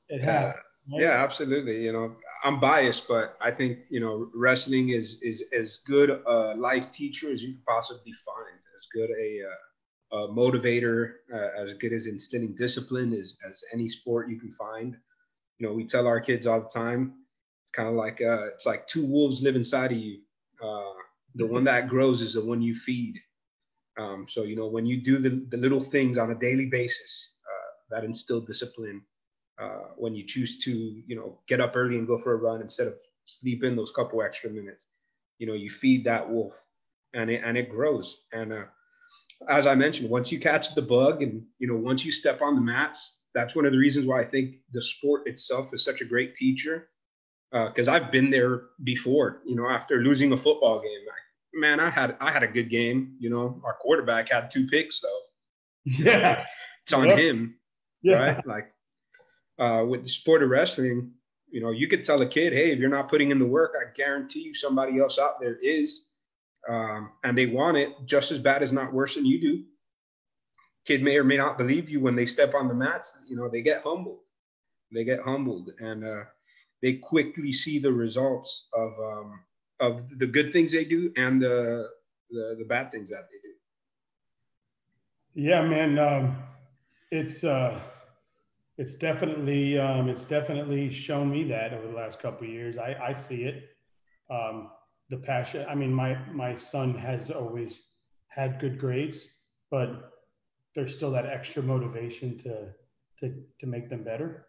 it 0.08 0.22
happens. 0.22 0.62
Right? 0.92 1.02
Yeah, 1.02 1.22
absolutely. 1.22 1.84
You 1.84 1.92
know, 1.92 2.14
I'm 2.44 2.60
biased, 2.60 3.08
but 3.08 3.36
I 3.40 3.50
think 3.50 3.78
you 3.90 3.98
know 3.98 4.30
wrestling 4.32 4.90
is 4.90 5.18
is 5.20 5.42
as 5.52 5.78
good 5.78 6.10
a 6.10 6.54
life 6.56 6.92
teacher 6.92 7.32
as 7.32 7.42
you 7.42 7.54
could 7.54 7.64
possibly 7.66 8.12
find. 8.24 8.56
As 8.76 8.86
good 8.92 9.10
a, 9.10 9.42
a 10.12 10.28
motivator, 10.28 11.14
uh, 11.32 11.48
as 11.58 11.72
good 11.74 11.92
as 11.92 12.06
instilling 12.06 12.54
discipline 12.54 13.12
as 13.12 13.36
as 13.48 13.62
any 13.72 13.88
sport 13.88 14.28
you 14.28 14.38
can 14.38 14.52
find 14.52 14.96
you 15.58 15.66
know, 15.66 15.72
we 15.72 15.86
tell 15.86 16.06
our 16.06 16.20
kids 16.20 16.46
all 16.46 16.60
the 16.60 16.68
time, 16.68 17.14
it's 17.64 17.72
kind 17.72 17.88
of 17.88 17.94
like 17.94 18.20
uh, 18.20 18.46
it's 18.48 18.66
like 18.66 18.86
two 18.86 19.04
wolves 19.04 19.42
live 19.42 19.56
inside 19.56 19.92
of 19.92 19.98
you. 19.98 20.20
Uh, 20.62 20.92
the 21.34 21.46
one 21.46 21.64
that 21.64 21.88
grows 21.88 22.22
is 22.22 22.34
the 22.34 22.44
one 22.44 22.60
you 22.60 22.74
feed. 22.74 23.20
Um, 23.98 24.26
so 24.28 24.42
you 24.42 24.56
know, 24.56 24.66
when 24.66 24.84
you 24.84 25.02
do 25.02 25.18
the, 25.18 25.44
the 25.48 25.56
little 25.56 25.80
things 25.80 26.18
on 26.18 26.30
a 26.30 26.34
daily 26.34 26.66
basis, 26.66 27.38
uh, 27.46 27.96
that 27.96 28.04
instill 28.04 28.40
discipline. 28.40 29.02
Uh, 29.58 29.88
when 29.96 30.14
you 30.14 30.22
choose 30.22 30.58
to, 30.58 30.70
you 31.06 31.16
know, 31.16 31.38
get 31.48 31.62
up 31.62 31.74
early 31.76 31.96
and 31.96 32.06
go 32.06 32.18
for 32.18 32.34
a 32.34 32.36
run 32.36 32.60
instead 32.60 32.86
of 32.86 32.98
sleep 33.24 33.64
in 33.64 33.74
those 33.74 33.90
couple 33.90 34.20
extra 34.20 34.50
minutes, 34.50 34.88
you 35.38 35.46
know, 35.46 35.54
you 35.54 35.70
feed 35.70 36.04
that 36.04 36.28
wolf, 36.28 36.52
and 37.14 37.30
it 37.30 37.40
and 37.42 37.56
it 37.56 37.70
grows. 37.70 38.24
And 38.34 38.52
as 39.48 39.66
I 39.66 39.74
mentioned, 39.74 40.10
once 40.10 40.32
you 40.32 40.40
catch 40.40 40.74
the 40.74 40.82
bug, 40.82 41.22
and 41.22 41.42
you 41.58 41.66
know, 41.66 41.76
once 41.76 42.04
you 42.04 42.12
step 42.12 42.42
on 42.42 42.54
the 42.54 42.60
mats, 42.60 43.20
that's 43.34 43.54
one 43.54 43.66
of 43.66 43.72
the 43.72 43.78
reasons 43.78 44.06
why 44.06 44.20
I 44.20 44.24
think 44.24 44.56
the 44.72 44.82
sport 44.82 45.26
itself 45.26 45.74
is 45.74 45.84
such 45.84 46.00
a 46.00 46.04
great 46.04 46.34
teacher. 46.34 46.88
Uh, 47.52 47.68
because 47.68 47.88
uh, 47.88 47.92
I've 47.92 48.10
been 48.10 48.30
there 48.30 48.62
before, 48.82 49.40
you 49.46 49.54
know, 49.54 49.68
after 49.68 50.02
losing 50.02 50.32
a 50.32 50.36
football 50.36 50.80
game. 50.80 51.06
Like, 51.06 51.60
man, 51.60 51.78
I 51.78 51.90
had 51.90 52.16
I 52.20 52.30
had 52.30 52.42
a 52.42 52.48
good 52.48 52.68
game. 52.68 53.16
You 53.20 53.30
know, 53.30 53.60
our 53.64 53.74
quarterback 53.74 54.28
had 54.30 54.50
two 54.50 54.66
picks 54.66 55.00
though. 55.00 55.20
Yeah, 55.84 56.44
it's 56.82 56.92
on 56.92 57.06
yep. 57.06 57.18
him. 57.18 57.56
Yeah. 58.02 58.14
Right. 58.14 58.46
Like 58.46 58.70
uh, 59.58 59.84
with 59.86 60.02
the 60.02 60.10
sport 60.10 60.42
of 60.42 60.50
wrestling, 60.50 61.12
you 61.50 61.60
know, 61.60 61.70
you 61.70 61.88
could 61.88 62.04
tell 62.04 62.20
a 62.22 62.26
kid, 62.28 62.52
hey, 62.52 62.72
if 62.72 62.78
you're 62.78 62.88
not 62.88 63.08
putting 63.08 63.30
in 63.30 63.38
the 63.38 63.46
work, 63.46 63.74
I 63.80 63.92
guarantee 63.94 64.40
you 64.40 64.54
somebody 64.54 64.98
else 64.98 65.18
out 65.18 65.40
there 65.40 65.56
is, 65.56 66.05
um, 66.68 67.10
and 67.24 67.36
they 67.36 67.46
want 67.46 67.76
it 67.76 67.90
just 68.06 68.30
as 68.30 68.38
bad 68.38 68.62
as 68.62 68.72
not 68.72 68.92
worse 68.92 69.14
than 69.14 69.24
you 69.24 69.40
do 69.40 69.64
kid 70.86 71.02
may 71.02 71.16
or 71.18 71.24
may 71.24 71.36
not 71.36 71.58
believe 71.58 71.90
you 71.90 72.00
when 72.00 72.14
they 72.16 72.24
step 72.24 72.54
on 72.54 72.68
the 72.68 72.74
mats. 72.74 73.18
You 73.28 73.36
know, 73.36 73.48
they 73.48 73.60
get 73.60 73.82
humbled. 73.82 74.20
They 74.92 75.04
get 75.04 75.20
humbled, 75.20 75.70
and 75.80 76.04
uh, 76.04 76.24
they 76.80 76.94
quickly 76.94 77.52
see 77.52 77.80
the 77.80 77.92
results 77.92 78.68
of 78.72 78.92
um, 79.00 79.40
of 79.80 80.18
the 80.18 80.26
good 80.26 80.52
things 80.52 80.70
they 80.72 80.84
do 80.84 81.12
and 81.16 81.42
the 81.42 81.88
the, 82.30 82.56
the 82.58 82.64
bad 82.64 82.92
things 82.92 83.10
that 83.10 83.26
they 83.30 83.48
do. 83.48 83.54
Yeah, 85.48 85.62
man, 85.62 85.98
um, 85.98 86.36
it's 87.10 87.42
uh, 87.42 87.80
it's 88.78 88.94
definitely 88.94 89.76
um, 89.76 90.08
it's 90.08 90.24
definitely 90.24 90.88
shown 90.88 91.30
me 91.30 91.42
that 91.48 91.74
over 91.74 91.88
the 91.88 91.96
last 91.96 92.20
couple 92.20 92.46
years. 92.46 92.78
I, 92.78 92.94
I 93.02 93.14
see 93.14 93.42
it. 93.42 93.70
Um, 94.30 94.70
the 95.10 95.16
passion. 95.16 95.64
I 95.68 95.74
mean, 95.74 95.92
my 95.92 96.18
my 96.32 96.56
son 96.56 96.94
has 96.94 97.30
always 97.30 97.82
had 98.28 98.60
good 98.60 98.78
grades, 98.78 99.26
but 99.70 100.12
there's 100.74 100.94
still 100.94 101.10
that 101.12 101.26
extra 101.26 101.62
motivation 101.62 102.36
to 102.38 102.68
to 103.20 103.34
to 103.60 103.66
make 103.66 103.88
them 103.88 104.02
better. 104.02 104.46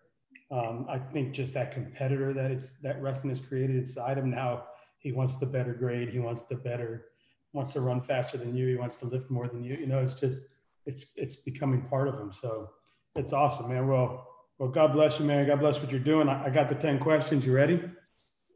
Um, 0.49 0.85
I 0.89 0.97
think 0.97 1.33
just 1.33 1.53
that 1.55 1.73
competitor 1.73 2.33
that 2.33 2.51
it's 2.51 2.75
that 2.75 3.01
wrestling 3.01 3.29
has 3.29 3.39
created 3.39 3.75
inside 3.75 4.17
him 4.17 4.29
now. 4.29 4.65
He 4.99 5.11
wants 5.11 5.37
the 5.37 5.45
better 5.45 5.73
grade. 5.73 6.09
He 6.09 6.19
wants 6.19 6.45
the 6.45 6.55
better. 6.55 7.05
Wants 7.53 7.73
to 7.73 7.81
run 7.81 8.01
faster 8.01 8.37
than 8.37 8.55
you. 8.55 8.67
He 8.67 8.75
wants 8.75 8.97
to 8.97 9.05
lift 9.05 9.29
more 9.29 9.47
than 9.47 9.63
you. 9.63 9.75
You 9.75 9.87
know, 9.87 9.99
it's 9.99 10.13
just 10.13 10.41
it's 10.85 11.07
it's 11.15 11.35
becoming 11.35 11.81
part 11.83 12.07
of 12.07 12.15
him. 12.15 12.31
So 12.31 12.71
it's 13.15 13.33
awesome, 13.33 13.69
man. 13.69 13.87
Well, 13.87 14.27
well, 14.57 14.69
God 14.69 14.93
bless 14.93 15.19
you, 15.19 15.25
man. 15.25 15.45
God 15.47 15.59
bless 15.59 15.79
what 15.79 15.91
you're 15.91 15.99
doing. 15.99 16.29
I, 16.29 16.45
I 16.45 16.49
got 16.49 16.67
the 16.67 16.75
ten 16.75 16.99
questions. 16.99 17.45
You 17.45 17.53
ready? 17.53 17.81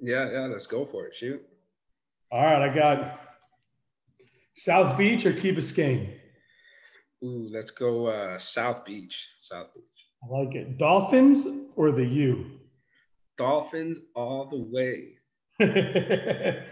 Yeah, 0.01 0.31
yeah. 0.31 0.45
Let's 0.47 0.67
go 0.67 0.85
for 0.85 1.05
it. 1.07 1.15
Shoot. 1.15 1.41
All 2.31 2.41
right, 2.41 2.61
I 2.61 2.73
got 2.73 3.19
South 4.55 4.97
Beach 4.97 5.25
or 5.25 5.33
Key 5.33 5.51
Biscayne. 5.51 6.13
Ooh, 7.23 7.49
let's 7.51 7.71
go 7.71 8.07
uh, 8.07 8.39
South 8.39 8.85
Beach. 8.85 9.27
South 9.39 9.67
Beach. 9.75 9.83
I 10.23 10.37
like 10.37 10.55
it. 10.55 10.77
Dolphins 10.77 11.45
or 11.75 11.91
the 11.91 12.05
U? 12.05 12.59
Dolphins 13.37 13.97
all 14.15 14.45
the 14.45 14.65
way. 14.71 15.17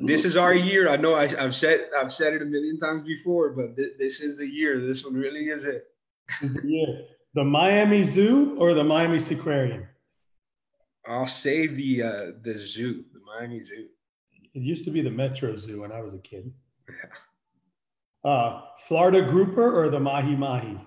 this 0.00 0.24
is 0.24 0.36
our 0.36 0.54
year. 0.54 0.88
I 0.88 0.96
know 0.96 1.16
I, 1.16 1.26
have 1.26 1.56
said 1.56 1.88
I've 1.98 2.14
said 2.14 2.34
it 2.34 2.42
a 2.42 2.44
million 2.44 2.78
times 2.78 3.02
before, 3.02 3.50
but 3.50 3.76
th- 3.76 3.94
this 3.98 4.20
is 4.20 4.38
the 4.38 4.46
year. 4.46 4.86
This 4.86 5.04
one 5.04 5.14
really 5.14 5.48
is 5.48 5.64
it. 5.64 5.86
Yeah. 6.64 6.86
The 7.34 7.44
Miami 7.44 8.04
Zoo 8.04 8.56
or 8.58 8.74
the 8.74 8.84
Miami 8.84 9.18
Seaquarium? 9.18 9.86
I'll 11.06 11.26
say 11.26 11.66
the 11.66 12.02
uh, 12.02 12.26
the 12.42 12.54
zoo, 12.58 13.04
the 13.12 13.20
Miami 13.26 13.62
Zoo. 13.62 13.88
It 14.54 14.62
used 14.62 14.84
to 14.84 14.90
be 14.90 15.02
the 15.02 15.10
Metro 15.10 15.56
Zoo 15.56 15.82
when 15.82 15.92
I 15.92 16.00
was 16.00 16.14
a 16.14 16.18
kid. 16.18 16.52
Yeah. 16.88 18.30
Uh, 18.30 18.62
Florida 18.86 19.22
grouper 19.22 19.82
or 19.82 19.90
the 19.90 20.00
mahi 20.00 20.36
mahi? 20.36 20.78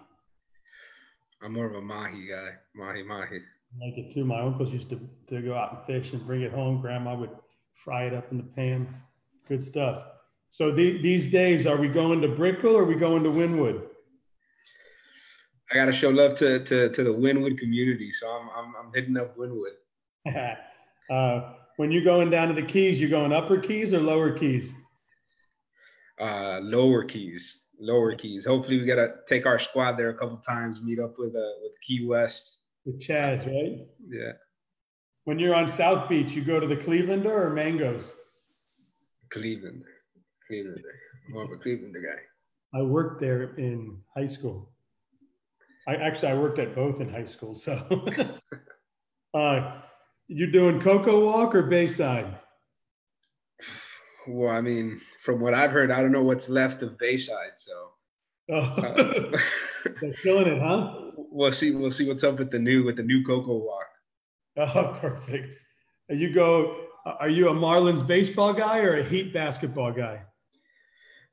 I'm 1.42 1.54
more 1.54 1.66
of 1.66 1.76
a 1.76 1.82
mahi 1.82 2.28
guy. 2.28 2.52
Mahi 2.76 3.04
mahi. 3.04 3.38
I 3.38 3.86
like 3.86 3.98
it 3.98 4.14
too. 4.14 4.24
My 4.24 4.42
uncles 4.42 4.72
used 4.72 4.90
to, 4.90 5.00
to 5.28 5.42
go 5.42 5.56
out 5.56 5.74
and 5.74 5.86
fish 5.86 6.14
and 6.14 6.26
bring 6.26 6.42
it 6.42 6.52
home. 6.52 6.82
Grandma 6.82 7.16
would 7.16 7.32
fry 7.74 8.04
it 8.06 8.14
up 8.14 8.32
in 8.32 8.38
the 8.38 8.44
pan. 8.44 8.94
Good 9.48 9.64
stuff. 9.64 10.04
So 10.52 10.72
the, 10.72 11.02
these 11.02 11.28
days, 11.28 11.66
are 11.66 11.78
we 11.78 11.88
going 11.88 12.22
to 12.22 12.28
Brickell 12.28 12.76
or 12.76 12.84
are 12.84 12.86
we 12.86 12.96
going 12.96 13.24
to 13.24 13.30
Wynwood? 13.30 13.82
I 15.72 15.76
got 15.76 15.86
to 15.86 15.92
show 15.92 16.10
love 16.10 16.36
to, 16.36 16.64
to, 16.64 16.90
to 16.90 17.04
the 17.04 17.10
Wynwood 17.10 17.58
community. 17.58 18.12
So 18.12 18.28
I'm, 18.30 18.50
I'm, 18.56 18.74
I'm 18.76 18.94
hitting 18.94 19.18
up 19.18 19.36
Wynwood. 19.36 19.74
uh, 21.12 21.54
when 21.78 21.92
you're 21.92 22.04
going 22.04 22.30
down 22.30 22.48
to 22.50 22.54
the 22.54 22.68
Keys, 22.68 23.00
you're 23.00 23.10
going 23.10 23.34
upper 23.34 23.60
Keys 23.60 23.94
or 23.94 24.00
lower 24.00 24.32
Keys? 24.32 24.74
uh, 26.20 26.60
lower 26.62 27.04
keys, 27.04 27.64
lower 27.80 28.16
keys. 28.16 28.46
Hopefully, 28.46 28.80
we 28.80 28.86
gotta 28.86 29.16
take 29.28 29.46
our 29.46 29.60
squad 29.60 29.94
there 29.94 30.10
a 30.10 30.18
couple 30.18 30.38
times, 30.38 30.82
meet 30.82 31.00
up 31.00 31.16
with 31.18 31.36
uh, 31.36 31.54
with 31.62 31.74
Key 31.86 32.06
West. 32.06 32.60
With 32.86 33.02
Chaz, 33.02 33.46
right? 33.46 33.86
Yeah. 34.08 34.34
When 35.26 35.40
you're 35.40 35.56
on 35.56 35.68
South 35.68 36.10
Beach, 36.10 36.34
you 36.34 36.44
go 36.44 36.60
to 36.60 36.68
the 36.68 36.76
Clevelander 36.76 37.26
or 37.26 37.50
Mangoes? 37.50 38.12
Cleveland. 39.30 39.84
Clevelander. 40.52 40.82
More 41.30 41.44
of 41.46 41.52
a 41.52 41.56
Clevelander 41.56 42.04
guy. 42.04 42.20
I 42.78 42.82
worked 42.82 43.22
there 43.22 43.56
in 43.56 44.00
high 44.16 44.28
school. 44.28 44.70
I 45.88 45.96
actually 45.96 46.30
I 46.30 46.36
worked 46.36 46.60
at 46.60 46.76
both 46.76 47.00
in 47.00 47.10
high 47.10 47.26
school. 47.26 47.56
So, 47.56 47.74
uh, 49.34 49.82
you 50.28 50.52
doing 50.52 50.80
CocoWalk 50.80 51.54
or 51.54 51.64
Bayside? 51.64 52.38
Well, 54.28 54.52
I 54.52 54.62
mean, 54.62 55.02
from 55.22 55.40
what 55.40 55.54
I've 55.54 55.72
heard, 55.72 55.92
I 55.92 56.02
don't 56.02 56.12
know 56.12 56.24
what's 56.24 56.50
left 56.50 56.82
of 56.82 56.98
Bayside. 56.98 57.54
So, 57.58 57.90
oh. 58.52 58.58
uh, 58.58 59.38
they're 60.02 60.14
killing 60.22 60.48
it, 60.48 60.62
huh? 60.62 61.12
We'll 61.16 61.52
see. 61.52 61.76
We'll 61.76 61.92
see 61.92 62.08
what's 62.08 62.24
up 62.24 62.40
with 62.40 62.52
the 62.52 62.60
new 62.60 62.84
with 62.84 62.96
the 62.96 63.04
new 63.04 63.24
CocoWalk. 63.24 63.68
Oh, 64.58 64.98
perfect. 65.02 65.56
You 66.10 66.34
go. 66.34 66.80
Are 67.06 67.30
you 67.30 67.50
a 67.50 67.54
Marlins 67.54 68.06
baseball 68.06 68.54
guy 68.54 68.78
or 68.78 69.00
a 69.00 69.04
Heat 69.04 69.34
basketball 69.34 69.92
guy? 69.92 70.22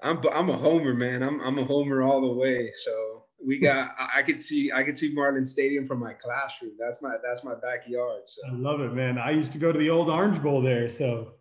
I'm 0.03 0.21
I'm 0.33 0.51
a 0.51 0.57
homer, 0.57 0.95
man. 0.95 1.23
I'm 1.23 1.41
I'm 1.41 1.59
a 1.59 1.65
homer 1.65 2.03
all 2.03 2.21
the 2.21 2.33
way. 2.33 2.73
So 2.75 3.10
we 3.45 3.59
got 3.59 3.95
I 3.99 4.23
could 4.23 4.43
see 4.45 4.71
I 4.73 4.83
could 4.83 4.99
see 4.99 5.13
Marlin 5.13 5.47
Stadium 5.47 5.87
from 5.87 5.99
my 6.01 6.13
classroom. 6.13 6.73
That's 6.79 7.01
my 7.01 7.17
that's 7.23 7.45
my 7.45 7.55
backyard. 7.55 8.23
So 8.27 8.43
I 8.49 8.53
love 8.53 8.81
it, 8.81 8.93
man. 8.93 9.19
I 9.19 9.31
used 9.31 9.53
to 9.53 9.59
go 9.59 9.73
to 9.73 9.79
the 9.79 9.91
old 9.91 10.09
Orange 10.09 10.43
Bowl 10.43 10.61
there, 10.61 10.91
so 10.91 11.33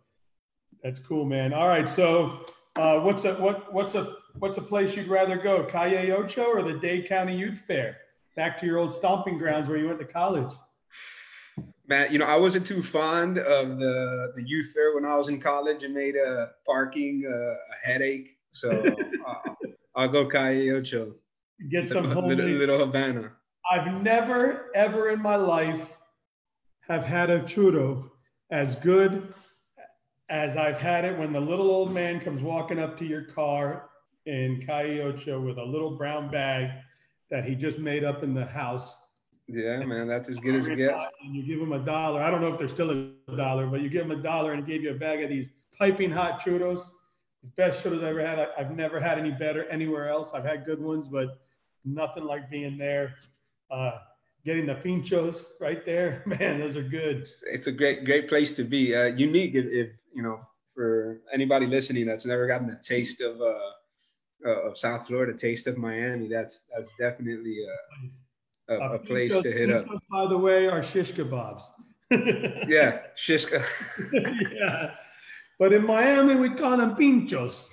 that's 0.82 0.98
cool, 0.98 1.24
man. 1.24 1.52
All 1.52 1.68
right, 1.68 1.88
so 1.88 2.44
uh, 2.76 3.00
what's 3.00 3.24
a 3.24 3.34
what 3.34 3.72
what's 3.72 3.94
a 3.94 4.16
what's 4.38 4.56
a 4.56 4.62
place 4.62 4.96
you'd 4.96 5.08
rather 5.08 5.36
go, 5.36 5.64
Calle 5.64 6.12
Ocho 6.12 6.44
or 6.44 6.62
the 6.62 6.78
Dade 6.78 7.06
County 7.06 7.36
Youth 7.36 7.62
Fair? 7.66 7.98
Back 8.36 8.56
to 8.58 8.66
your 8.66 8.78
old 8.78 8.92
stomping 8.92 9.38
grounds 9.38 9.68
where 9.68 9.76
you 9.76 9.86
went 9.86 9.98
to 9.98 10.04
college. 10.04 10.52
Matt, 11.86 12.12
you 12.12 12.18
know, 12.18 12.24
I 12.24 12.36
wasn't 12.36 12.66
too 12.66 12.82
fond 12.82 13.38
of 13.38 13.78
the 13.78 14.32
the 14.36 14.42
youth 14.42 14.72
fair 14.72 14.94
when 14.94 15.04
I 15.04 15.16
was 15.16 15.28
in 15.28 15.40
college. 15.40 15.82
It 15.82 15.90
made 15.90 16.16
uh, 16.16 16.46
parking 16.64 17.24
uh, 17.28 17.34
a 17.34 17.86
headache. 17.86 18.38
So 18.52 18.70
uh, 19.26 19.54
I'll 19.94 20.08
go 20.08 20.26
Calle 20.26 20.70
Ocho. 20.70 21.14
Get 21.68 21.88
some 21.88 22.08
little, 22.26 22.46
little 22.46 22.78
Havana. 22.78 23.32
I've 23.70 24.02
never 24.02 24.70
ever 24.74 25.10
in 25.10 25.20
my 25.20 25.36
life 25.36 25.96
have 26.88 27.04
had 27.04 27.30
a 27.30 27.40
churro 27.40 28.10
as 28.50 28.76
good 28.76 29.32
as 30.28 30.56
I've 30.56 30.78
had 30.78 31.04
it 31.04 31.18
when 31.18 31.32
the 31.32 31.40
little 31.40 31.70
old 31.70 31.92
man 31.92 32.20
comes 32.20 32.42
walking 32.42 32.78
up 32.78 32.98
to 32.98 33.04
your 33.04 33.24
car 33.24 33.90
in 34.26 34.62
Calle 34.64 35.02
Ocho 35.02 35.40
with 35.40 35.58
a 35.58 35.64
little 35.64 35.96
brown 35.96 36.30
bag 36.30 36.70
that 37.30 37.44
he 37.44 37.54
just 37.54 37.78
made 37.78 38.04
up 38.04 38.22
in 38.22 38.34
the 38.34 38.46
house. 38.46 38.96
Yeah, 39.46 39.84
man, 39.84 40.06
that's 40.06 40.28
as 40.28 40.38
good 40.38 40.54
as 40.54 40.68
it 40.68 40.76
gets. 40.76 41.06
And 41.24 41.34
you 41.34 41.42
give 41.42 41.60
him 41.60 41.72
a 41.72 41.78
dollar. 41.80 42.22
I 42.22 42.30
don't 42.30 42.40
know 42.40 42.52
if 42.52 42.58
there's 42.58 42.70
still 42.70 42.90
a 42.90 43.36
dollar, 43.36 43.66
but 43.66 43.80
you 43.80 43.88
give 43.88 44.04
him 44.04 44.12
a 44.12 44.22
dollar 44.22 44.52
and 44.52 44.64
he 44.64 44.72
gave 44.72 44.82
you 44.82 44.92
a 44.92 44.98
bag 44.98 45.22
of 45.22 45.28
these 45.28 45.50
piping 45.76 46.10
hot 46.10 46.40
churros. 46.40 46.82
The 47.42 47.48
best 47.56 47.82
churros 47.82 47.98
I've 47.98 48.16
ever 48.16 48.24
had. 48.24 48.38
I, 48.38 48.46
have 48.56 48.76
never 48.76 49.00
had 49.00 49.18
any 49.18 49.32
better 49.32 49.64
anywhere 49.68 50.08
else. 50.08 50.32
I've 50.32 50.44
had 50.44 50.64
good 50.64 50.80
ones, 50.80 51.08
but 51.08 51.40
nothing 51.84 52.24
like 52.24 52.50
being 52.50 52.78
there. 52.78 53.14
Uh, 53.70 53.98
getting 54.44 54.66
the 54.66 54.74
pinchos 54.74 55.44
right 55.60 55.84
there, 55.84 56.22
man, 56.26 56.58
those 56.58 56.76
are 56.76 56.82
good. 56.82 57.26
It's, 57.50 57.66
a 57.66 57.72
great, 57.72 58.04
great 58.04 58.28
place 58.28 58.52
to 58.56 58.64
be. 58.64 58.94
Uh, 58.94 59.06
unique 59.06 59.54
if, 59.54 59.66
if, 59.66 59.88
you 60.14 60.22
know, 60.22 60.40
for 60.74 61.20
anybody 61.32 61.66
listening 61.66 62.06
that's 62.06 62.24
never 62.24 62.46
gotten 62.46 62.70
a 62.70 62.80
taste 62.82 63.20
of 63.20 63.40
uh, 63.40 63.58
uh, 64.46 64.68
of 64.68 64.78
South 64.78 65.06
Florida, 65.06 65.36
taste 65.36 65.66
of 65.66 65.76
Miami. 65.76 66.28
That's 66.28 66.60
that's 66.74 66.92
definitely 66.96 67.58
a, 68.68 68.74
a, 68.74 68.94
a 68.94 68.98
place 68.98 69.32
pinchos, 69.32 69.42
to 69.42 69.52
hit 69.52 69.70
up. 69.70 69.86
By 70.10 70.26
the 70.26 70.38
way, 70.38 70.66
are 70.66 70.82
shish 70.82 71.12
kebabs. 71.12 71.62
yeah, 72.68 73.02
shish. 73.16 73.46
yeah, 74.12 74.92
but 75.58 75.72
in 75.72 75.84
Miami 75.86 76.36
we 76.36 76.50
call 76.50 76.76
them 76.76 76.96
pinchos. 76.96 77.64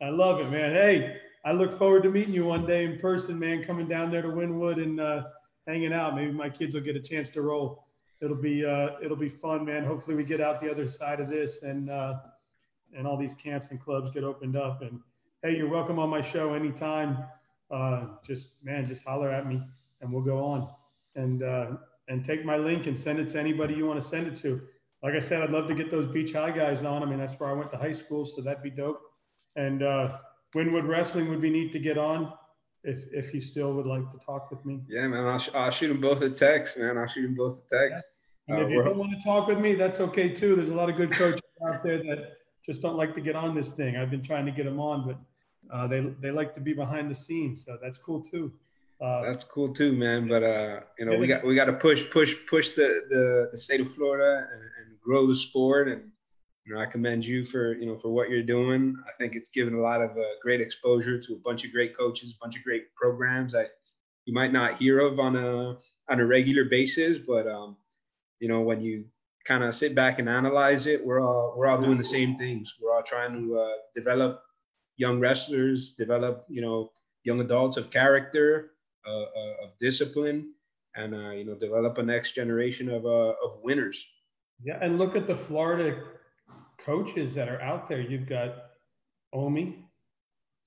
I 0.00 0.10
love 0.10 0.40
it, 0.40 0.50
man. 0.50 0.72
Hey, 0.72 1.16
I 1.44 1.52
look 1.52 1.78
forward 1.78 2.02
to 2.02 2.10
meeting 2.10 2.34
you 2.34 2.44
one 2.44 2.66
day 2.66 2.84
in 2.84 2.98
person, 2.98 3.38
man. 3.38 3.64
Coming 3.64 3.86
down 3.86 4.10
there 4.10 4.22
to 4.22 4.28
Wynwood 4.28 4.82
and 4.82 5.00
uh, 5.00 5.24
hanging 5.66 5.92
out. 5.92 6.14
Maybe 6.14 6.32
my 6.32 6.50
kids 6.50 6.74
will 6.74 6.80
get 6.80 6.96
a 6.96 7.00
chance 7.00 7.30
to 7.30 7.42
roll. 7.42 7.84
It'll 8.20 8.36
be 8.36 8.64
uh, 8.64 8.90
it'll 9.02 9.16
be 9.16 9.28
fun, 9.28 9.64
man. 9.64 9.84
Hopefully 9.84 10.16
we 10.16 10.24
get 10.24 10.40
out 10.40 10.60
the 10.60 10.70
other 10.70 10.88
side 10.88 11.20
of 11.20 11.28
this 11.28 11.62
and 11.62 11.90
uh, 11.90 12.14
and 12.96 13.06
all 13.06 13.16
these 13.16 13.34
camps 13.34 13.70
and 13.70 13.80
clubs 13.80 14.10
get 14.10 14.24
opened 14.24 14.56
up. 14.56 14.82
And 14.82 15.00
hey, 15.42 15.56
you're 15.56 15.68
welcome 15.68 15.98
on 15.98 16.08
my 16.08 16.20
show 16.20 16.54
anytime. 16.54 17.18
Uh, 17.70 18.06
just 18.26 18.48
man, 18.62 18.86
just 18.88 19.04
holler 19.04 19.30
at 19.30 19.46
me 19.46 19.62
and 20.00 20.12
we'll 20.12 20.22
go 20.22 20.44
on 20.44 20.68
and 21.14 21.42
uh, 21.42 21.66
and 22.08 22.24
take 22.24 22.44
my 22.44 22.56
link 22.56 22.86
and 22.86 22.98
send 22.98 23.18
it 23.18 23.28
to 23.30 23.38
anybody 23.38 23.74
you 23.74 23.86
want 23.86 24.00
to 24.00 24.06
send 24.06 24.26
it 24.26 24.36
to. 24.36 24.60
Like 25.02 25.14
I 25.14 25.20
said, 25.20 25.42
I'd 25.42 25.50
love 25.50 25.68
to 25.68 25.74
get 25.74 25.90
those 25.90 26.06
beach 26.06 26.32
high 26.32 26.50
guys 26.50 26.82
on. 26.82 27.02
I 27.02 27.06
mean, 27.06 27.18
that's 27.18 27.34
where 27.34 27.48
I 27.48 27.52
went 27.52 27.70
to 27.70 27.76
high 27.76 27.92
school, 27.92 28.24
so 28.24 28.40
that'd 28.40 28.62
be 28.62 28.70
dope. 28.70 29.00
And 29.54 29.82
uh, 29.82 30.18
Wynwood 30.54 30.88
Wrestling 30.88 31.28
would 31.28 31.40
be 31.40 31.50
neat 31.50 31.72
to 31.72 31.78
get 31.78 31.98
on 31.98 32.32
if 32.84 32.98
if 33.12 33.34
you 33.34 33.40
still 33.40 33.72
would 33.74 33.86
like 33.86 34.10
to 34.12 34.18
talk 34.24 34.50
with 34.50 34.64
me. 34.64 34.80
Yeah, 34.88 35.08
man. 35.08 35.26
I'll, 35.26 35.38
sh- 35.38 35.50
I'll 35.54 35.70
shoot 35.70 35.88
them 35.88 36.00
both 36.00 36.22
a 36.22 36.30
text, 36.30 36.78
man. 36.78 36.96
I'll 36.96 37.06
shoot 37.06 37.22
them 37.22 37.34
both 37.34 37.60
a 37.70 37.88
text. 37.88 38.06
Yeah. 38.48 38.54
And 38.54 38.64
uh, 38.64 38.66
if 38.66 38.72
you 38.72 38.82
don't 38.82 38.96
want 38.96 39.12
to 39.12 39.22
talk 39.22 39.46
with 39.48 39.58
me, 39.58 39.74
that's 39.74 40.00
okay 40.00 40.30
too. 40.30 40.56
There's 40.56 40.70
a 40.70 40.74
lot 40.74 40.88
of 40.88 40.96
good 40.96 41.12
coaches 41.12 41.40
out 41.68 41.82
there 41.82 41.98
that 41.98 42.36
just 42.64 42.80
don't 42.80 42.96
like 42.96 43.14
to 43.14 43.20
get 43.20 43.36
on 43.36 43.54
this 43.54 43.72
thing. 43.74 43.96
I've 43.96 44.10
been 44.10 44.22
trying 44.22 44.46
to 44.46 44.52
get 44.52 44.64
them 44.64 44.80
on, 44.80 45.06
but 45.06 45.18
uh, 45.74 45.86
they 45.86 46.00
they 46.20 46.30
like 46.30 46.54
to 46.54 46.60
be 46.60 46.72
behind 46.72 47.10
the 47.10 47.14
scenes, 47.14 47.64
so 47.64 47.78
that's 47.82 47.98
cool 47.98 48.22
too. 48.22 48.52
Uh, 49.00 49.22
that's 49.22 49.44
cool 49.44 49.72
too, 49.72 49.92
man. 49.92 50.26
But 50.26 50.42
uh, 50.42 50.80
you 50.98 51.04
know, 51.04 51.16
we 51.16 51.26
got 51.26 51.44
we 51.44 51.54
got 51.54 51.66
to 51.66 51.74
push 51.74 52.04
push 52.10 52.34
push 52.48 52.74
the, 52.74 53.04
the, 53.08 53.48
the 53.52 53.58
state 53.58 53.80
of 53.80 53.92
Florida 53.94 54.46
and, 54.52 54.62
and, 54.62 55.00
grow 55.00 55.26
the 55.26 55.36
sport. 55.36 55.88
And 55.88 56.10
you 56.68 56.74
know, 56.74 56.80
I 56.80 56.86
commend 56.86 57.24
you 57.24 57.46
for 57.46 57.72
you 57.72 57.86
know 57.86 57.96
for 57.96 58.10
what 58.10 58.28
you're 58.28 58.42
doing. 58.42 58.94
I 59.06 59.12
think 59.18 59.34
it's 59.34 59.48
given 59.48 59.74
a 59.74 59.80
lot 59.80 60.02
of 60.02 60.10
uh, 60.10 60.24
great 60.42 60.60
exposure 60.60 61.18
to 61.18 61.32
a 61.32 61.38
bunch 61.38 61.64
of 61.64 61.72
great 61.72 61.96
coaches, 61.96 62.34
a 62.36 62.44
bunch 62.44 62.58
of 62.58 62.62
great 62.62 62.94
programs 62.94 63.54
that 63.54 63.70
you 64.26 64.34
might 64.34 64.52
not 64.52 64.74
hear 64.74 65.00
of 65.00 65.18
on 65.18 65.34
a 65.36 65.78
on 66.10 66.20
a 66.20 66.26
regular 66.26 66.64
basis. 66.64 67.16
But 67.26 67.46
um, 67.46 67.78
you 68.38 68.48
know, 68.48 68.60
when 68.60 68.82
you 68.82 69.06
kind 69.46 69.64
of 69.64 69.74
sit 69.74 69.94
back 69.94 70.18
and 70.18 70.28
analyze 70.28 70.84
it, 70.84 71.02
we're 71.02 71.22
all 71.22 71.54
we're 71.56 71.68
all 71.68 71.80
doing 71.80 71.96
the 71.96 72.04
same 72.04 72.36
things. 72.36 72.74
We're 72.82 72.94
all 72.94 73.02
trying 73.02 73.32
to 73.32 73.58
uh, 73.58 73.72
develop 73.94 74.42
young 74.98 75.20
wrestlers, 75.20 75.92
develop 75.92 76.44
you 76.50 76.60
know 76.60 76.90
young 77.24 77.40
adults 77.40 77.78
of 77.78 77.88
character, 77.88 78.72
uh, 79.06 79.22
uh, 79.22 79.54
of 79.64 79.70
discipline, 79.80 80.52
and 80.96 81.14
uh, 81.14 81.30
you 81.30 81.46
know 81.46 81.54
develop 81.54 81.96
a 81.96 82.02
next 82.02 82.32
generation 82.32 82.90
of 82.90 83.06
uh, 83.06 83.32
of 83.42 83.58
winners. 83.62 84.06
Yeah, 84.62 84.78
and 84.82 84.98
look 84.98 85.16
at 85.16 85.26
the 85.26 85.36
Florida 85.36 85.96
coaches 86.78 87.34
that 87.34 87.48
are 87.48 87.60
out 87.60 87.88
there. 87.88 88.00
You've 88.00 88.28
got 88.28 88.54
Omi. 89.32 89.84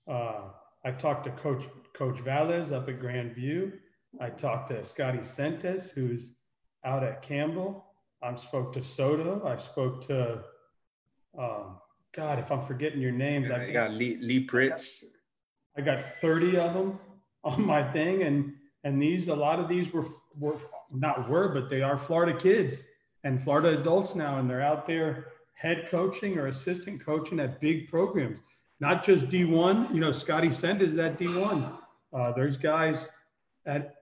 Uh, 0.10 0.42
I 0.84 0.92
talked 0.92 1.26
to 1.26 1.32
Coach 1.32 1.64
Coach 1.94 2.20
Valles 2.20 2.72
up 2.72 2.90
at 2.90 3.00
Grand 3.00 3.34
View. 3.34 3.74
I 4.20 4.30
talked 4.30 4.70
to 4.70 4.82
Scotti 4.82 5.26
Sentes, 5.26 5.90
who's 5.90 6.34
out 6.84 7.04
at 7.04 7.22
Campbell. 7.22 7.86
I 8.22 8.36
spoke 8.36 8.74
to 8.74 8.84
Soto. 8.84 9.46
I 9.46 9.58
spoke 9.58 10.06
to, 10.08 10.44
um, 11.38 11.78
God, 12.14 12.40
if 12.40 12.52
I'm 12.52 12.66
forgetting 12.66 13.00
your 13.02 13.12
names, 13.12 13.50
yeah, 13.50 13.56
I 13.56 13.72
got 13.72 13.92
Lee, 13.92 14.18
Lee 14.18 14.46
Pritz. 14.46 15.04
I 15.78 15.82
got 15.82 16.02
30 16.02 16.58
of 16.58 16.74
them 16.74 17.00
on 17.44 17.66
my 17.66 17.84
thing, 17.92 18.24
and 18.24 18.54
and 18.84 19.02
these 19.02 19.28
a 19.28 19.36
lot 19.36 19.60
of 19.60 19.70
these 19.70 19.92
were 19.94 20.06
were 20.38 20.58
not 20.92 21.30
were, 21.30 21.50
but 21.50 21.70
they 21.70 21.82
are 21.82 21.98
Florida 21.98 22.38
kids 22.38 22.84
and 23.24 23.42
Florida 23.42 23.80
adults 23.80 24.16
now, 24.16 24.40
and 24.40 24.50
they're 24.50 24.62
out 24.62 24.86
there 24.86 25.28
head 25.62 25.88
coaching 25.90 26.40
or 26.40 26.48
assistant 26.48 27.06
coaching 27.06 27.40
at 27.40 27.62
big 27.62 27.88
programs, 27.88 28.40
not 28.80 29.04
just 29.04 29.30
D1. 29.30 29.94
You 29.94 30.00
know, 30.00 30.10
Scotti 30.10 30.52
Sent 30.54 30.82
is 30.82 30.98
at 30.98 31.20
D1. 31.20 31.72
Uh, 32.12 32.32
there's 32.32 32.58
guys 32.58 33.10
at 33.68 33.96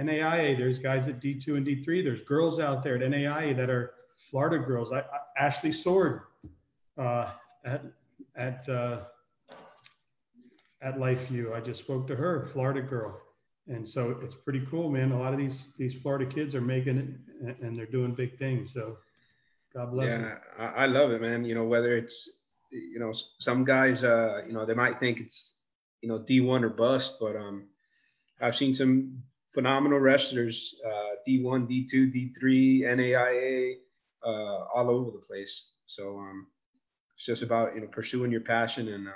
NAIA. 0.00 0.56
There's 0.56 0.78
guys 0.78 1.06
at 1.08 1.20
D2 1.20 1.56
and 1.58 1.66
D3. 1.66 2.02
There's 2.02 2.22
girls 2.22 2.58
out 2.58 2.82
there 2.82 2.96
at 2.96 3.02
NAIA 3.02 3.54
that 3.56 3.68
are 3.68 3.92
Florida 4.16 4.64
girls. 4.64 4.92
I, 4.92 5.00
I, 5.00 5.04
Ashley 5.38 5.72
Sword 5.72 6.22
uh, 6.96 7.30
at 7.66 7.82
at 8.34 8.66
uh, 8.68 9.00
at 10.80 10.96
LifeView. 10.96 11.54
I 11.54 11.60
just 11.60 11.80
spoke 11.80 12.06
to 12.06 12.16
her, 12.16 12.46
Florida 12.46 12.80
girl, 12.80 13.20
and 13.68 13.86
so 13.86 14.18
it's 14.22 14.34
pretty 14.34 14.66
cool, 14.70 14.90
man. 14.90 15.12
A 15.12 15.18
lot 15.18 15.34
of 15.34 15.38
these 15.38 15.68
these 15.76 15.94
Florida 15.94 16.24
kids 16.24 16.54
are 16.54 16.62
making 16.62 17.18
it, 17.42 17.58
and 17.60 17.78
they're 17.78 17.86
doing 17.86 18.14
big 18.14 18.38
things. 18.38 18.72
So 18.72 18.96
God 19.74 19.92
bless 19.92 20.08
yeah, 20.08 20.18
them. 20.18 20.38
Yeah, 20.58 20.72
I 20.76 20.86
love 20.86 21.10
it, 21.10 21.20
man. 21.20 21.44
You 21.44 21.54
know, 21.54 21.64
whether 21.64 21.96
it's 21.96 22.30
you 22.70 22.98
know 22.98 23.12
some 23.38 23.64
guys, 23.64 24.04
uh, 24.04 24.42
you 24.46 24.52
know, 24.52 24.64
they 24.64 24.74
might 24.74 25.00
think 25.00 25.20
it's 25.20 25.56
you 26.00 26.08
know 26.08 26.18
D1 26.18 26.62
or 26.62 26.68
bust, 26.68 27.16
but 27.20 27.36
um, 27.36 27.68
I've 28.40 28.56
seen 28.56 28.74
some 28.74 29.22
phenomenal 29.52 29.98
wrestlers, 29.98 30.74
uh, 30.84 31.14
D1, 31.26 31.68
D2, 31.68 32.12
D3, 32.12 32.82
NAIA, 32.82 33.74
uh, 34.24 34.64
all 34.74 34.90
over 34.90 35.10
the 35.10 35.24
place. 35.26 35.70
So 35.86 36.18
um, 36.18 36.46
it's 37.14 37.26
just 37.26 37.42
about 37.42 37.74
you 37.74 37.80
know 37.80 37.88
pursuing 37.88 38.30
your 38.30 38.42
passion, 38.42 38.88
and 38.88 39.08
uh, 39.08 39.12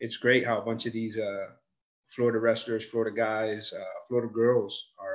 it's 0.00 0.18
great 0.18 0.44
how 0.44 0.58
a 0.58 0.64
bunch 0.64 0.86
of 0.86 0.92
these 0.92 1.16
uh, 1.16 1.46
Florida 2.08 2.38
wrestlers, 2.38 2.84
Florida 2.84 3.14
guys, 3.16 3.72
uh, 3.72 3.84
Florida 4.08 4.32
girls 4.32 4.86
are 4.98 5.13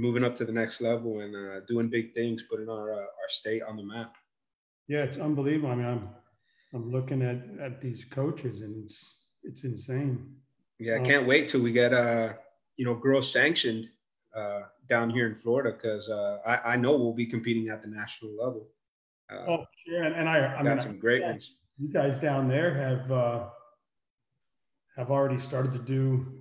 moving 0.00 0.24
up 0.24 0.34
to 0.36 0.44
the 0.44 0.52
next 0.52 0.80
level 0.80 1.20
and 1.20 1.34
uh, 1.36 1.60
doing 1.68 1.88
big 1.88 2.14
things, 2.14 2.42
putting 2.50 2.68
our 2.68 2.92
uh, 2.94 2.98
our 2.98 3.28
state 3.28 3.62
on 3.62 3.76
the 3.76 3.82
map. 3.82 4.14
Yeah, 4.88 5.02
it's 5.04 5.18
unbelievable. 5.18 5.70
I 5.70 5.74
mean, 5.74 5.86
I'm 5.86 6.08
I'm 6.74 6.90
looking 6.90 7.22
at 7.22 7.38
at 7.60 7.80
these 7.80 8.04
coaches, 8.04 8.62
and 8.62 8.84
it's 8.84 9.14
it's 9.44 9.64
insane. 9.64 10.36
Yeah, 10.78 10.94
I 10.94 10.98
um, 10.98 11.04
can't 11.04 11.26
wait 11.26 11.48
till 11.48 11.62
we 11.62 11.72
get 11.72 11.92
uh 11.92 12.32
you 12.76 12.84
know 12.84 12.94
girls 12.94 13.30
sanctioned 13.30 13.90
uh 14.34 14.62
down 14.88 15.10
here 15.10 15.26
in 15.26 15.34
Florida 15.34 15.72
because 15.72 16.08
uh 16.08 16.38
I, 16.46 16.72
I 16.72 16.76
know 16.76 16.96
we'll 16.96 17.12
be 17.14 17.26
competing 17.26 17.68
at 17.68 17.82
the 17.82 17.88
national 17.88 18.32
level. 18.36 18.68
Uh, 19.30 19.44
oh 19.50 19.64
yeah, 19.86 20.06
and, 20.06 20.14
and 20.14 20.28
I 20.28 20.58
I 20.58 20.62
got 20.62 20.64
mean, 20.64 20.80
some 20.80 20.98
great 20.98 21.22
ones. 21.22 21.56
You 21.78 21.88
guys 21.92 22.18
down 22.18 22.48
there 22.48 22.74
have 22.74 23.12
uh 23.12 23.48
have 24.96 25.10
already 25.10 25.40
started 25.40 25.72
to 25.72 25.78
do 25.78 26.40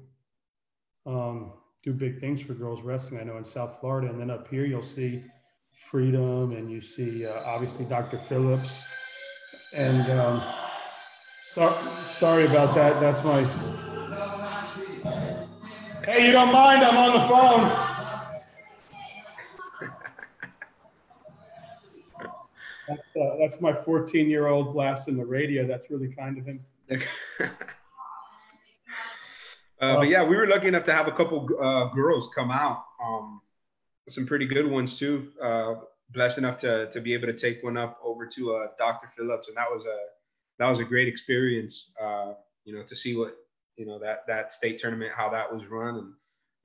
um 1.05 1.53
do 1.83 1.93
big 1.93 2.19
things 2.19 2.41
for 2.41 2.53
girls 2.53 2.81
wrestling. 2.81 3.21
I 3.21 3.23
know 3.23 3.37
in 3.37 3.45
South 3.45 3.77
Florida, 3.79 4.09
and 4.09 4.19
then 4.19 4.29
up 4.29 4.47
here 4.47 4.65
you'll 4.65 4.83
see 4.83 5.23
Freedom, 5.89 6.51
and 6.51 6.69
you 6.69 6.81
see 6.81 7.25
uh, 7.25 7.41
obviously 7.45 7.85
Dr. 7.85 8.17
Phillips. 8.17 8.81
And 9.73 10.11
um, 10.19 10.41
so, 11.53 11.75
sorry 12.19 12.45
about 12.45 12.75
that. 12.75 12.99
That's 12.99 13.23
my. 13.23 13.43
Hey, 16.05 16.27
you 16.27 16.31
don't 16.31 16.51
mind? 16.51 16.83
I'm 16.83 16.97
on 16.97 17.13
the 17.13 17.27
phone. 17.27 17.89
That's, 22.87 23.09
uh, 23.15 23.37
that's 23.39 23.61
my 23.61 23.73
14 23.73 24.29
year 24.29 24.47
old 24.47 24.73
blasting 24.73 25.15
the 25.17 25.25
radio. 25.25 25.65
That's 25.65 25.89
really 25.89 26.09
kind 26.09 26.37
of 26.37 26.45
him. 26.45 26.59
Uh, 29.79 29.95
but 29.95 30.09
yeah, 30.09 30.23
we 30.23 30.35
were 30.35 30.47
lucky 30.47 30.67
enough 30.67 30.83
to 30.83 30.93
have 30.93 31.07
a 31.07 31.11
couple 31.11 31.47
uh, 31.59 31.85
girls 31.93 32.29
come 32.35 32.51
out. 32.51 32.83
Um, 33.01 33.41
some 34.09 34.25
pretty 34.25 34.45
good 34.45 34.69
ones 34.69 34.99
too. 34.99 35.31
Uh, 35.41 35.75
blessed 36.11 36.39
enough 36.39 36.57
to 36.57 36.89
to 36.89 36.99
be 36.99 37.13
able 37.13 37.27
to 37.27 37.33
take 37.33 37.63
one 37.63 37.77
up 37.77 37.97
over 38.03 38.25
to 38.25 38.55
uh, 38.55 38.67
Dr. 38.77 39.07
Phillips, 39.07 39.47
and 39.47 39.55
that 39.55 39.69
was 39.71 39.85
a 39.85 39.97
that 40.57 40.69
was 40.69 40.79
a 40.79 40.83
great 40.83 41.07
experience. 41.07 41.93
Uh, 42.01 42.33
you 42.65 42.75
know, 42.75 42.83
to 42.83 42.95
see 42.95 43.15
what 43.15 43.37
you 43.77 43.85
know 43.85 43.99
that 43.99 44.27
that 44.27 44.51
state 44.51 44.79
tournament, 44.79 45.13
how 45.15 45.29
that 45.29 45.51
was 45.51 45.67
run, 45.67 45.95
and 45.95 46.13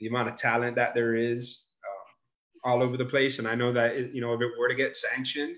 the 0.00 0.08
amount 0.08 0.28
of 0.28 0.34
talent 0.34 0.74
that 0.76 0.94
there 0.94 1.14
is 1.14 1.66
uh, 1.84 2.68
all 2.68 2.82
over 2.82 2.96
the 2.96 3.04
place. 3.04 3.38
And 3.38 3.46
I 3.46 3.54
know 3.54 3.70
that 3.72 3.94
it, 3.94 4.12
you 4.12 4.22
know 4.22 4.34
if 4.34 4.40
it 4.40 4.58
were 4.58 4.68
to 4.68 4.74
get 4.74 4.96
sanctioned, 4.96 5.56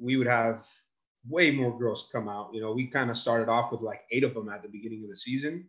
we 0.00 0.16
would 0.16 0.26
have 0.26 0.64
way 1.28 1.50
more 1.50 1.78
girls 1.78 2.08
come 2.10 2.30
out. 2.30 2.48
You 2.54 2.62
know, 2.62 2.72
we 2.72 2.86
kind 2.86 3.10
of 3.10 3.16
started 3.18 3.50
off 3.50 3.70
with 3.70 3.82
like 3.82 4.00
eight 4.10 4.24
of 4.24 4.32
them 4.32 4.48
at 4.48 4.62
the 4.62 4.68
beginning 4.70 5.04
of 5.04 5.10
the 5.10 5.16
season 5.16 5.66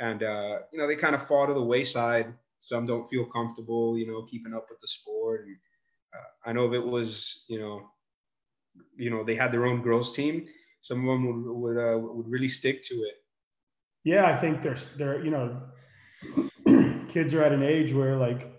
and 0.00 0.22
uh, 0.22 0.58
you 0.72 0.78
know 0.78 0.86
they 0.86 0.96
kind 0.96 1.14
of 1.14 1.26
fall 1.26 1.46
to 1.46 1.54
the 1.54 1.62
wayside. 1.62 2.32
Some 2.60 2.86
don't 2.86 3.08
feel 3.08 3.24
comfortable, 3.26 3.96
you 3.96 4.06
know, 4.06 4.22
keeping 4.22 4.52
up 4.54 4.66
with 4.68 4.80
the 4.80 4.86
sport. 4.86 5.46
And 5.46 5.56
uh, 6.14 6.48
I 6.50 6.52
know 6.52 6.66
if 6.66 6.74
it 6.74 6.86
was, 6.86 7.44
you 7.48 7.58
know, 7.58 7.88
you 8.96 9.10
know, 9.10 9.24
they 9.24 9.34
had 9.34 9.50
their 9.52 9.66
own 9.66 9.80
girls 9.80 10.14
team, 10.14 10.46
some 10.82 11.08
of 11.08 11.14
them 11.14 11.26
would 11.26 11.76
would, 11.76 11.78
uh, 11.78 11.98
would 11.98 12.28
really 12.28 12.48
stick 12.48 12.82
to 12.84 12.94
it. 12.94 13.14
Yeah, 14.04 14.26
I 14.26 14.36
think 14.36 14.62
there's 14.62 14.88
there, 14.96 15.24
you 15.24 15.30
know, 15.30 15.62
kids 17.08 17.34
are 17.34 17.42
at 17.42 17.52
an 17.52 17.62
age 17.62 17.92
where 17.92 18.16
like, 18.16 18.50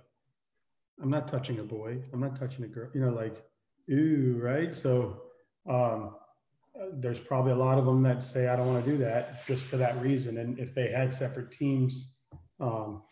I'm 1.02 1.10
not 1.10 1.28
touching 1.28 1.60
a 1.60 1.64
boy, 1.64 1.98
I'm 2.14 2.20
not 2.20 2.40
touching 2.40 2.64
a 2.64 2.68
girl, 2.68 2.90
you 2.94 3.02
know, 3.02 3.12
like, 3.12 3.44
ooh, 3.92 4.40
right? 4.42 4.76
So, 4.76 5.22
um, 5.68 6.16
there's 6.94 7.20
probably 7.20 7.52
a 7.52 7.58
lot 7.58 7.78
of 7.78 7.86
them 7.86 8.02
that 8.04 8.24
say 8.24 8.48
I 8.48 8.56
don't 8.56 8.68
want 8.68 8.84
to 8.84 8.92
do 8.92 8.98
that 9.00 9.46
just 9.46 9.64
for 9.66 9.78
that 9.78 10.02
reason. 10.02 10.38
And 10.38 10.58
if 10.60 10.74
they 10.74 10.90
had 10.90 11.14
separate 11.14 11.52
teams, 11.52 12.12
um, 12.60 13.04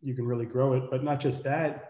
you 0.00 0.14
can 0.14 0.26
really 0.26 0.46
grow 0.46 0.74
it. 0.74 0.84
But 0.90 1.02
not 1.02 1.20
just 1.20 1.44
that. 1.44 1.88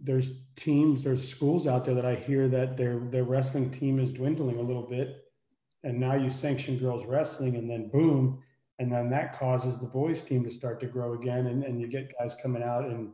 There's 0.00 0.32
teams, 0.56 1.04
there's 1.04 1.28
schools 1.28 1.68
out 1.68 1.84
there 1.84 1.94
that 1.94 2.04
I 2.04 2.16
hear 2.16 2.48
that 2.48 2.76
their 2.76 2.98
their 2.98 3.22
wrestling 3.22 3.70
team 3.70 4.00
is 4.00 4.12
dwindling 4.12 4.58
a 4.58 4.62
little 4.62 4.82
bit, 4.82 5.24
and 5.84 6.00
now 6.00 6.14
you 6.14 6.28
sanction 6.28 6.76
girls 6.76 7.06
wrestling, 7.06 7.54
and 7.54 7.70
then 7.70 7.88
boom, 7.88 8.42
and 8.80 8.92
then 8.92 9.10
that 9.10 9.38
causes 9.38 9.78
the 9.78 9.86
boys 9.86 10.24
team 10.24 10.42
to 10.42 10.50
start 10.50 10.80
to 10.80 10.86
grow 10.86 11.14
again, 11.14 11.46
and, 11.46 11.62
and 11.62 11.80
you 11.80 11.86
get 11.86 12.12
guys 12.18 12.34
coming 12.42 12.64
out, 12.64 12.84
and 12.84 13.12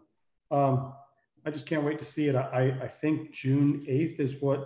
um, 0.50 0.94
I 1.44 1.50
just 1.50 1.66
can't 1.66 1.84
wait 1.84 1.98
to 1.98 2.06
see 2.06 2.26
it. 2.26 2.34
I 2.34 2.78
I 2.82 2.88
think 2.88 3.32
June 3.32 3.84
eighth 3.86 4.18
is 4.18 4.40
what 4.40 4.64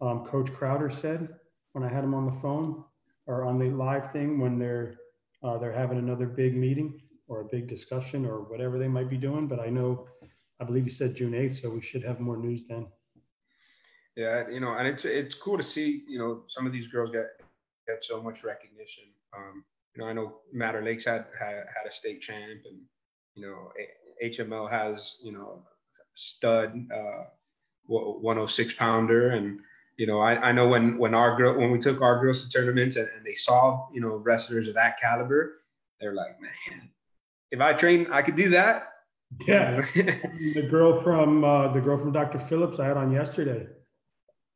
um, 0.00 0.24
Coach 0.24 0.52
Crowder 0.52 0.90
said 0.90 1.28
when 1.72 1.84
I 1.84 1.88
had 1.88 2.04
him 2.04 2.14
on 2.14 2.26
the 2.26 2.40
phone 2.40 2.84
or 3.26 3.44
on 3.44 3.58
the 3.58 3.70
live 3.70 4.12
thing 4.12 4.38
when 4.40 4.58
they're 4.58 4.96
uh, 5.42 5.56
they're 5.58 5.72
having 5.72 5.98
another 5.98 6.26
big 6.26 6.54
meeting 6.54 7.00
or 7.28 7.40
a 7.40 7.44
big 7.44 7.66
discussion 7.66 8.26
or 8.26 8.40
whatever 8.40 8.78
they 8.78 8.88
might 8.88 9.08
be 9.08 9.16
doing. 9.16 9.46
But 9.46 9.60
I 9.60 9.68
know, 9.68 10.06
I 10.60 10.64
believe 10.64 10.84
you 10.84 10.90
said 10.90 11.14
June 11.14 11.32
8th, 11.32 11.62
so 11.62 11.70
we 11.70 11.80
should 11.80 12.04
have 12.04 12.20
more 12.20 12.36
news 12.36 12.64
then. 12.68 12.86
Yeah, 14.16 14.48
you 14.50 14.60
know, 14.60 14.74
and 14.74 14.86
it's 14.86 15.04
it's 15.04 15.34
cool 15.34 15.56
to 15.56 15.62
see 15.62 16.02
you 16.08 16.18
know 16.18 16.42
some 16.48 16.66
of 16.66 16.72
these 16.72 16.88
girls 16.88 17.10
get 17.10 17.28
get 17.86 18.04
so 18.04 18.20
much 18.22 18.44
recognition. 18.44 19.04
Um, 19.36 19.64
you 19.94 20.02
know, 20.02 20.08
I 20.08 20.12
know 20.12 20.38
Madder 20.52 20.82
Lakes 20.82 21.04
had, 21.04 21.26
had 21.38 21.54
had 21.54 21.88
a 21.88 21.92
state 21.92 22.20
champ, 22.20 22.62
and 22.64 22.80
you 23.34 23.46
know 23.46 23.72
HML 24.22 24.68
has 24.68 25.16
you 25.22 25.32
know 25.32 25.62
stud 26.16 26.86
uh, 26.92 27.24
106 27.86 28.74
pounder, 28.74 29.30
and 29.30 29.60
you 30.00 30.06
know, 30.06 30.18
I, 30.18 30.48
I 30.48 30.52
know 30.52 30.66
when 30.66 30.96
when 30.96 31.14
our 31.14 31.36
girl 31.36 31.58
when 31.58 31.70
we 31.70 31.78
took 31.78 32.00
our 32.00 32.18
girls 32.18 32.42
to 32.42 32.48
tournaments 32.48 32.96
and, 32.96 33.06
and 33.14 33.22
they 33.22 33.34
saw 33.34 33.86
you 33.92 34.00
know 34.00 34.16
wrestlers 34.16 34.66
of 34.66 34.72
that 34.72 34.98
caliber, 34.98 35.60
they're 36.00 36.14
like, 36.14 36.40
man, 36.40 36.88
if 37.50 37.60
I 37.60 37.74
train, 37.74 38.06
I 38.10 38.22
could 38.22 38.34
do 38.34 38.48
that. 38.48 38.94
Yeah, 39.46 39.84
the 39.94 40.66
girl 40.70 40.98
from 41.02 41.44
uh, 41.44 41.70
the 41.74 41.82
girl 41.82 41.98
from 41.98 42.12
Dr. 42.12 42.38
Phillips 42.38 42.78
I 42.80 42.86
had 42.86 42.96
on 42.96 43.12
yesterday, 43.12 43.66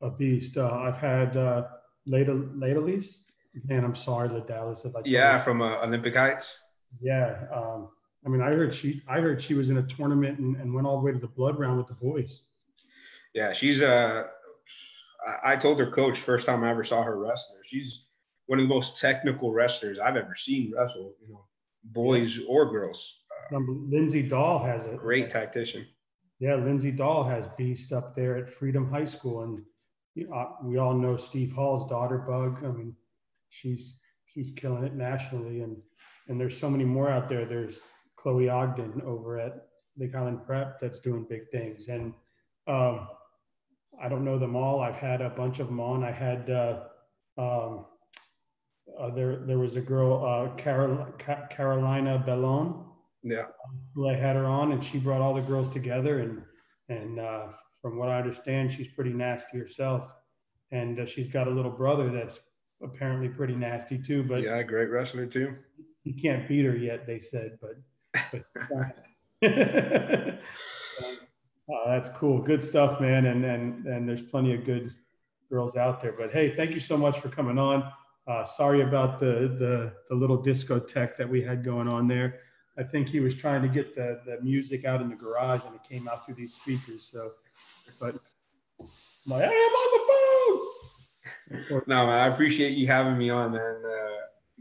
a 0.01 0.09
beast. 0.09 0.57
Uh, 0.57 0.71
I've 0.71 0.97
had 0.97 1.37
uh, 1.37 1.65
Leda 2.07 2.33
Ladies. 2.33 3.25
Man, 3.67 3.85
I'm 3.85 3.95
sorry, 3.95 4.31
Dallas. 4.47 4.87
If 4.87 4.97
I 4.97 5.01
yeah, 5.05 5.39
from 5.41 5.61
uh, 5.61 5.77
Olympic 5.83 6.17
Heights. 6.17 6.59
Yeah, 7.03 7.37
um, 7.55 7.91
I 8.25 8.31
mean, 8.31 8.41
I 8.41 8.47
heard 8.47 8.75
she 8.75 9.03
I 9.07 9.21
heard 9.21 9.43
she 9.43 9.53
was 9.53 9.69
in 9.69 9.77
a 9.77 9.83
tournament 9.83 10.39
and, 10.39 10.57
and 10.57 10.73
went 10.73 10.87
all 10.87 10.97
the 10.97 11.05
way 11.05 11.13
to 11.13 11.19
the 11.19 11.29
blood 11.29 11.59
round 11.59 11.77
with 11.77 11.89
the 11.89 11.95
boys. 11.95 12.45
Yeah, 13.35 13.53
she's 13.53 13.83
uh 13.83 14.29
I 15.43 15.57
told 15.57 15.79
her 15.81 15.91
coach 15.91 16.21
first 16.21 16.47
time 16.47 16.65
I 16.65 16.71
ever 16.71 16.85
saw 16.85 17.03
her 17.03 17.19
wrestler. 17.19 17.59
She's 17.65 18.07
one 18.47 18.59
of 18.59 18.69
the 18.69 18.75
most 18.75 18.99
technical 18.99 19.53
wrestlers 19.53 19.99
I've 19.99 20.17
ever 20.17 20.35
seen 20.35 20.73
wrestle. 20.77 21.15
You 21.23 21.33
know, 21.33 21.45
boys 21.85 22.37
yeah. 22.37 22.47
or 22.49 22.71
girls. 22.71 23.21
Uh, 23.53 23.59
Lindsay 23.59 24.23
Dahl 24.23 24.59
has 24.59 24.87
a 24.87 24.95
great 24.95 25.31
tactician. 25.31 25.87
Yeah, 26.41 26.57
Lindsay 26.57 26.91
Dahl 26.91 27.25
has 27.25 27.47
beast 27.57 27.93
up 27.93 28.15
there 28.15 28.37
at 28.37 28.51
Freedom 28.51 28.91
High 28.91 29.05
School, 29.05 29.43
and 29.43 29.63
you 30.15 30.29
know, 30.29 30.57
we 30.63 30.79
all 30.79 30.95
know 30.95 31.17
Steve 31.17 31.53
Hall's 31.53 31.89
daughter 31.89 32.19
Bug. 32.19 32.65
I 32.65 32.69
mean, 32.69 32.95
she's 33.51 33.99
she's 34.27 34.51
killing 34.51 34.85
it 34.85 34.95
nationally, 34.95 35.61
and 35.61 35.77
and 36.29 36.41
there's 36.41 36.59
so 36.59 36.71
many 36.71 36.85
more 36.85 37.11
out 37.11 37.29
there. 37.29 37.45
There's 37.45 37.81
Chloe 38.17 38.49
Ogden 38.49 39.03
over 39.05 39.39
at 39.39 39.69
Lake 39.97 40.15
Highland 40.15 40.45
Prep 40.47 40.81
that's 40.81 41.01
doing 41.01 41.27
big 41.29 41.49
things, 41.51 41.89
and 41.89 42.13
um, 42.67 43.09
I 44.03 44.09
don't 44.09 44.25
know 44.25 44.39
them 44.39 44.57
all. 44.57 44.81
I've 44.81 44.97
had 44.97 45.21
a 45.21 45.31
bunch 45.31 45.59
of 45.59 45.67
them 45.69 45.81
on. 45.81 46.05
I 46.05 46.11
had 46.11 46.51
uh, 46.51 46.81
um, 47.39 47.87
uh, 48.99 49.11
there 49.11 49.37
there 49.47 49.59
was 49.59 49.77
a 49.77 49.81
girl, 49.81 50.25
uh, 50.25 50.55
Carol, 50.57 51.07
Carolina 51.51 52.23
Bellon. 52.25 52.85
Yeah. 53.23 53.47
Who 53.95 54.09
I 54.09 54.15
had 54.15 54.37
her 54.37 54.45
on, 54.45 54.73
and 54.73 54.85
she 54.85 54.99
brought 54.99 55.21
all 55.21 55.35
the 55.35 55.41
girls 55.41 55.71
together, 55.71 56.21
and 56.21 56.43
and 56.89 57.19
uh, 57.19 57.47
from 57.81 57.99
what 57.99 58.09
I 58.09 58.19
understand, 58.19 58.73
she's 58.73 58.89
pretty 58.89 59.13
nasty 59.13 59.59
herself, 59.59 60.11
and 60.71 61.01
uh, 61.01 61.07
she's 61.07 61.29
got 61.29 61.49
a 61.49 61.51
little 61.51 61.71
brother 61.71 62.11
that's 62.11 62.41
apparently 62.83 63.29
pretty 63.29 63.55
nasty 63.55 63.99
too. 63.99 64.23
But 64.23 64.43
yeah, 64.43 64.63
great 64.63 64.91
wrestler 64.91 65.27
too. 65.27 65.57
He 66.03 66.13
can't 66.13 66.47
beat 66.47 66.67
her 66.67 66.77
yet, 66.77 67.07
they 67.07 67.19
said, 67.19 67.59
but. 67.61 67.77
but 68.33 68.45
Oh, 71.71 71.85
that's 71.87 72.09
cool. 72.11 72.43
Good 72.43 72.63
stuff, 72.63 73.01
man. 73.01 73.27
And 73.27 73.45
and 73.45 73.87
and 73.87 74.09
there's 74.09 74.23
plenty 74.23 74.55
of 74.55 74.65
good 74.65 74.95
girls 75.51 75.77
out 75.77 76.01
there. 76.01 76.13
But 76.13 76.33
hey, 76.33 76.55
thank 76.55 76.73
you 76.73 76.81
so 76.81 76.97
much 76.97 77.21
for 77.21 77.29
coming 77.29 77.59
on. 77.59 77.91
Uh, 78.27 78.45
sorry 78.45 78.83
about 78.83 79.19
the, 79.19 79.57
the 79.59 79.93
the 80.09 80.15
little 80.15 80.43
discotheque 80.43 81.17
that 81.17 81.29
we 81.29 81.43
had 81.43 81.65
going 81.65 81.89
on 81.89 82.09
there. 82.09 82.41
I 82.79 82.83
think 82.83 83.09
he 83.09 83.21
was 83.21 83.35
trying 83.35 83.63
to 83.63 83.69
get 83.69 83.95
the, 83.95 84.21
the 84.27 84.41
music 84.43 84.85
out 84.85 85.01
in 85.01 85.09
the 85.09 85.15
garage 85.15 85.61
and 85.65 85.75
it 85.75 85.83
came 85.89 86.09
out 86.09 86.27
through 86.27 86.35
these 86.35 86.55
speakers. 86.55 87.05
So, 87.05 87.33
but 88.01 88.17
I'm 88.81 88.87
like, 89.27 89.45
hey, 89.45 89.57
I'm 89.57 89.73
on 89.73 89.91
the 89.93 91.61
phone. 91.61 91.83
no, 91.87 92.07
man, 92.07 92.09
I 92.09 92.27
appreciate 92.27 92.73
you 92.73 92.89
having 92.89 93.17
me 93.17 93.31
on, 93.31 93.53
man. 93.53 93.83
Uh, 93.85 94.17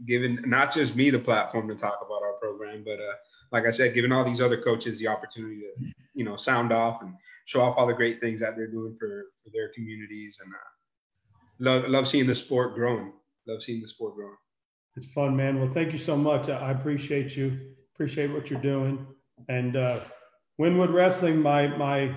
giving 0.06 0.38
not 0.48 0.72
just 0.72 0.94
me 0.94 1.10
the 1.10 1.18
platform 1.18 1.68
to 1.68 1.74
talk 1.74 1.98
about 2.06 2.22
our 2.22 2.34
program, 2.34 2.82
but 2.84 3.00
uh, 3.00 3.14
like 3.54 3.66
I 3.66 3.70
said, 3.70 3.94
giving 3.94 4.10
all 4.10 4.24
these 4.24 4.40
other 4.40 4.60
coaches 4.60 4.98
the 4.98 5.06
opportunity 5.06 5.60
to, 5.60 5.92
you 6.12 6.24
know, 6.24 6.34
sound 6.34 6.72
off 6.72 7.02
and 7.02 7.14
show 7.44 7.60
off 7.60 7.76
all 7.78 7.86
the 7.86 7.94
great 7.94 8.20
things 8.20 8.40
that 8.40 8.56
they're 8.56 8.66
doing 8.66 8.96
for, 8.98 9.26
for 9.44 9.50
their 9.52 9.68
communities. 9.72 10.40
And 10.42 10.52
uh, 10.52 11.70
love, 11.70 11.88
love 11.88 12.08
seeing 12.08 12.26
the 12.26 12.34
sport 12.34 12.74
growing. 12.74 13.12
Love 13.46 13.62
seeing 13.62 13.80
the 13.80 13.86
sport 13.86 14.16
growing. 14.16 14.34
It's 14.96 15.06
fun, 15.06 15.36
man. 15.36 15.60
Well, 15.60 15.70
thank 15.72 15.92
you 15.92 15.98
so 15.98 16.16
much. 16.16 16.48
I 16.48 16.72
appreciate 16.72 17.36
you. 17.36 17.56
Appreciate 17.94 18.32
what 18.32 18.50
you're 18.50 18.60
doing. 18.60 19.06
And 19.48 19.76
uh, 19.76 20.00
Wynwood 20.60 20.92
Wrestling, 20.92 21.40
my 21.40 21.68
my 21.68 22.12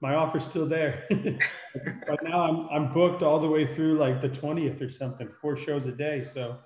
my 0.00 0.14
offer's 0.14 0.44
still 0.44 0.66
there. 0.66 1.04
but 1.10 2.22
now 2.22 2.42
I'm 2.48 2.68
I'm 2.70 2.92
booked 2.94 3.22
all 3.22 3.40
the 3.40 3.48
way 3.48 3.66
through 3.66 3.98
like 3.98 4.22
the 4.22 4.28
20th 4.28 4.80
or 4.80 4.90
something, 4.90 5.28
four 5.40 5.56
shows 5.56 5.84
a 5.84 5.92
day. 5.92 6.26
So 6.32 6.58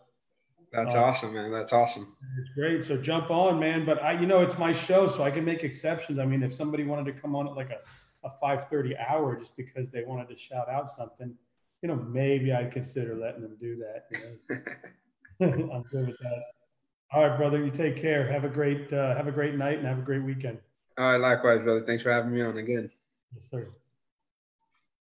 that's 0.74 0.94
uh, 0.94 1.02
awesome, 1.02 1.34
man. 1.34 1.50
That's 1.50 1.72
awesome. 1.72 2.16
It's 2.38 2.50
great. 2.54 2.84
So 2.84 2.96
jump 2.96 3.30
on, 3.30 3.58
man. 3.58 3.84
But 3.84 4.02
I, 4.02 4.18
you 4.20 4.26
know, 4.26 4.40
it's 4.42 4.58
my 4.58 4.72
show, 4.72 5.08
so 5.08 5.22
I 5.22 5.30
can 5.30 5.44
make 5.44 5.62
exceptions. 5.62 6.18
I 6.18 6.26
mean, 6.26 6.42
if 6.42 6.52
somebody 6.52 6.84
wanted 6.84 7.14
to 7.14 7.20
come 7.20 7.34
on 7.36 7.46
at 7.46 7.54
like 7.54 7.70
a, 7.70 8.26
a 8.26 8.30
5:30 8.42 8.94
hour 9.08 9.36
just 9.36 9.56
because 9.56 9.90
they 9.90 10.02
wanted 10.02 10.28
to 10.28 10.36
shout 10.36 10.68
out 10.68 10.90
something, 10.90 11.34
you 11.82 11.88
know, 11.88 11.96
maybe 11.96 12.52
I'd 12.52 12.72
consider 12.72 13.16
letting 13.16 13.42
them 13.42 13.56
do 13.60 13.76
that. 13.76 14.06
You 14.10 14.56
know? 14.56 14.60
I'm 15.72 15.82
good 15.90 16.08
with 16.08 16.18
that. 16.18 16.42
All 17.12 17.28
right, 17.28 17.36
brother. 17.36 17.64
You 17.64 17.70
take 17.70 17.96
care. 17.96 18.30
Have 18.30 18.44
a 18.44 18.48
great 18.48 18.92
uh, 18.92 19.14
have 19.16 19.28
a 19.28 19.32
great 19.32 19.54
night 19.54 19.78
and 19.78 19.86
have 19.86 19.98
a 19.98 20.02
great 20.02 20.22
weekend. 20.22 20.58
All 20.98 21.12
right, 21.12 21.16
likewise, 21.16 21.62
brother. 21.62 21.84
Thanks 21.86 22.02
for 22.02 22.12
having 22.12 22.32
me 22.32 22.42
on 22.42 22.58
again. 22.58 22.90
Yes, 23.34 23.50
sir. 23.50 23.66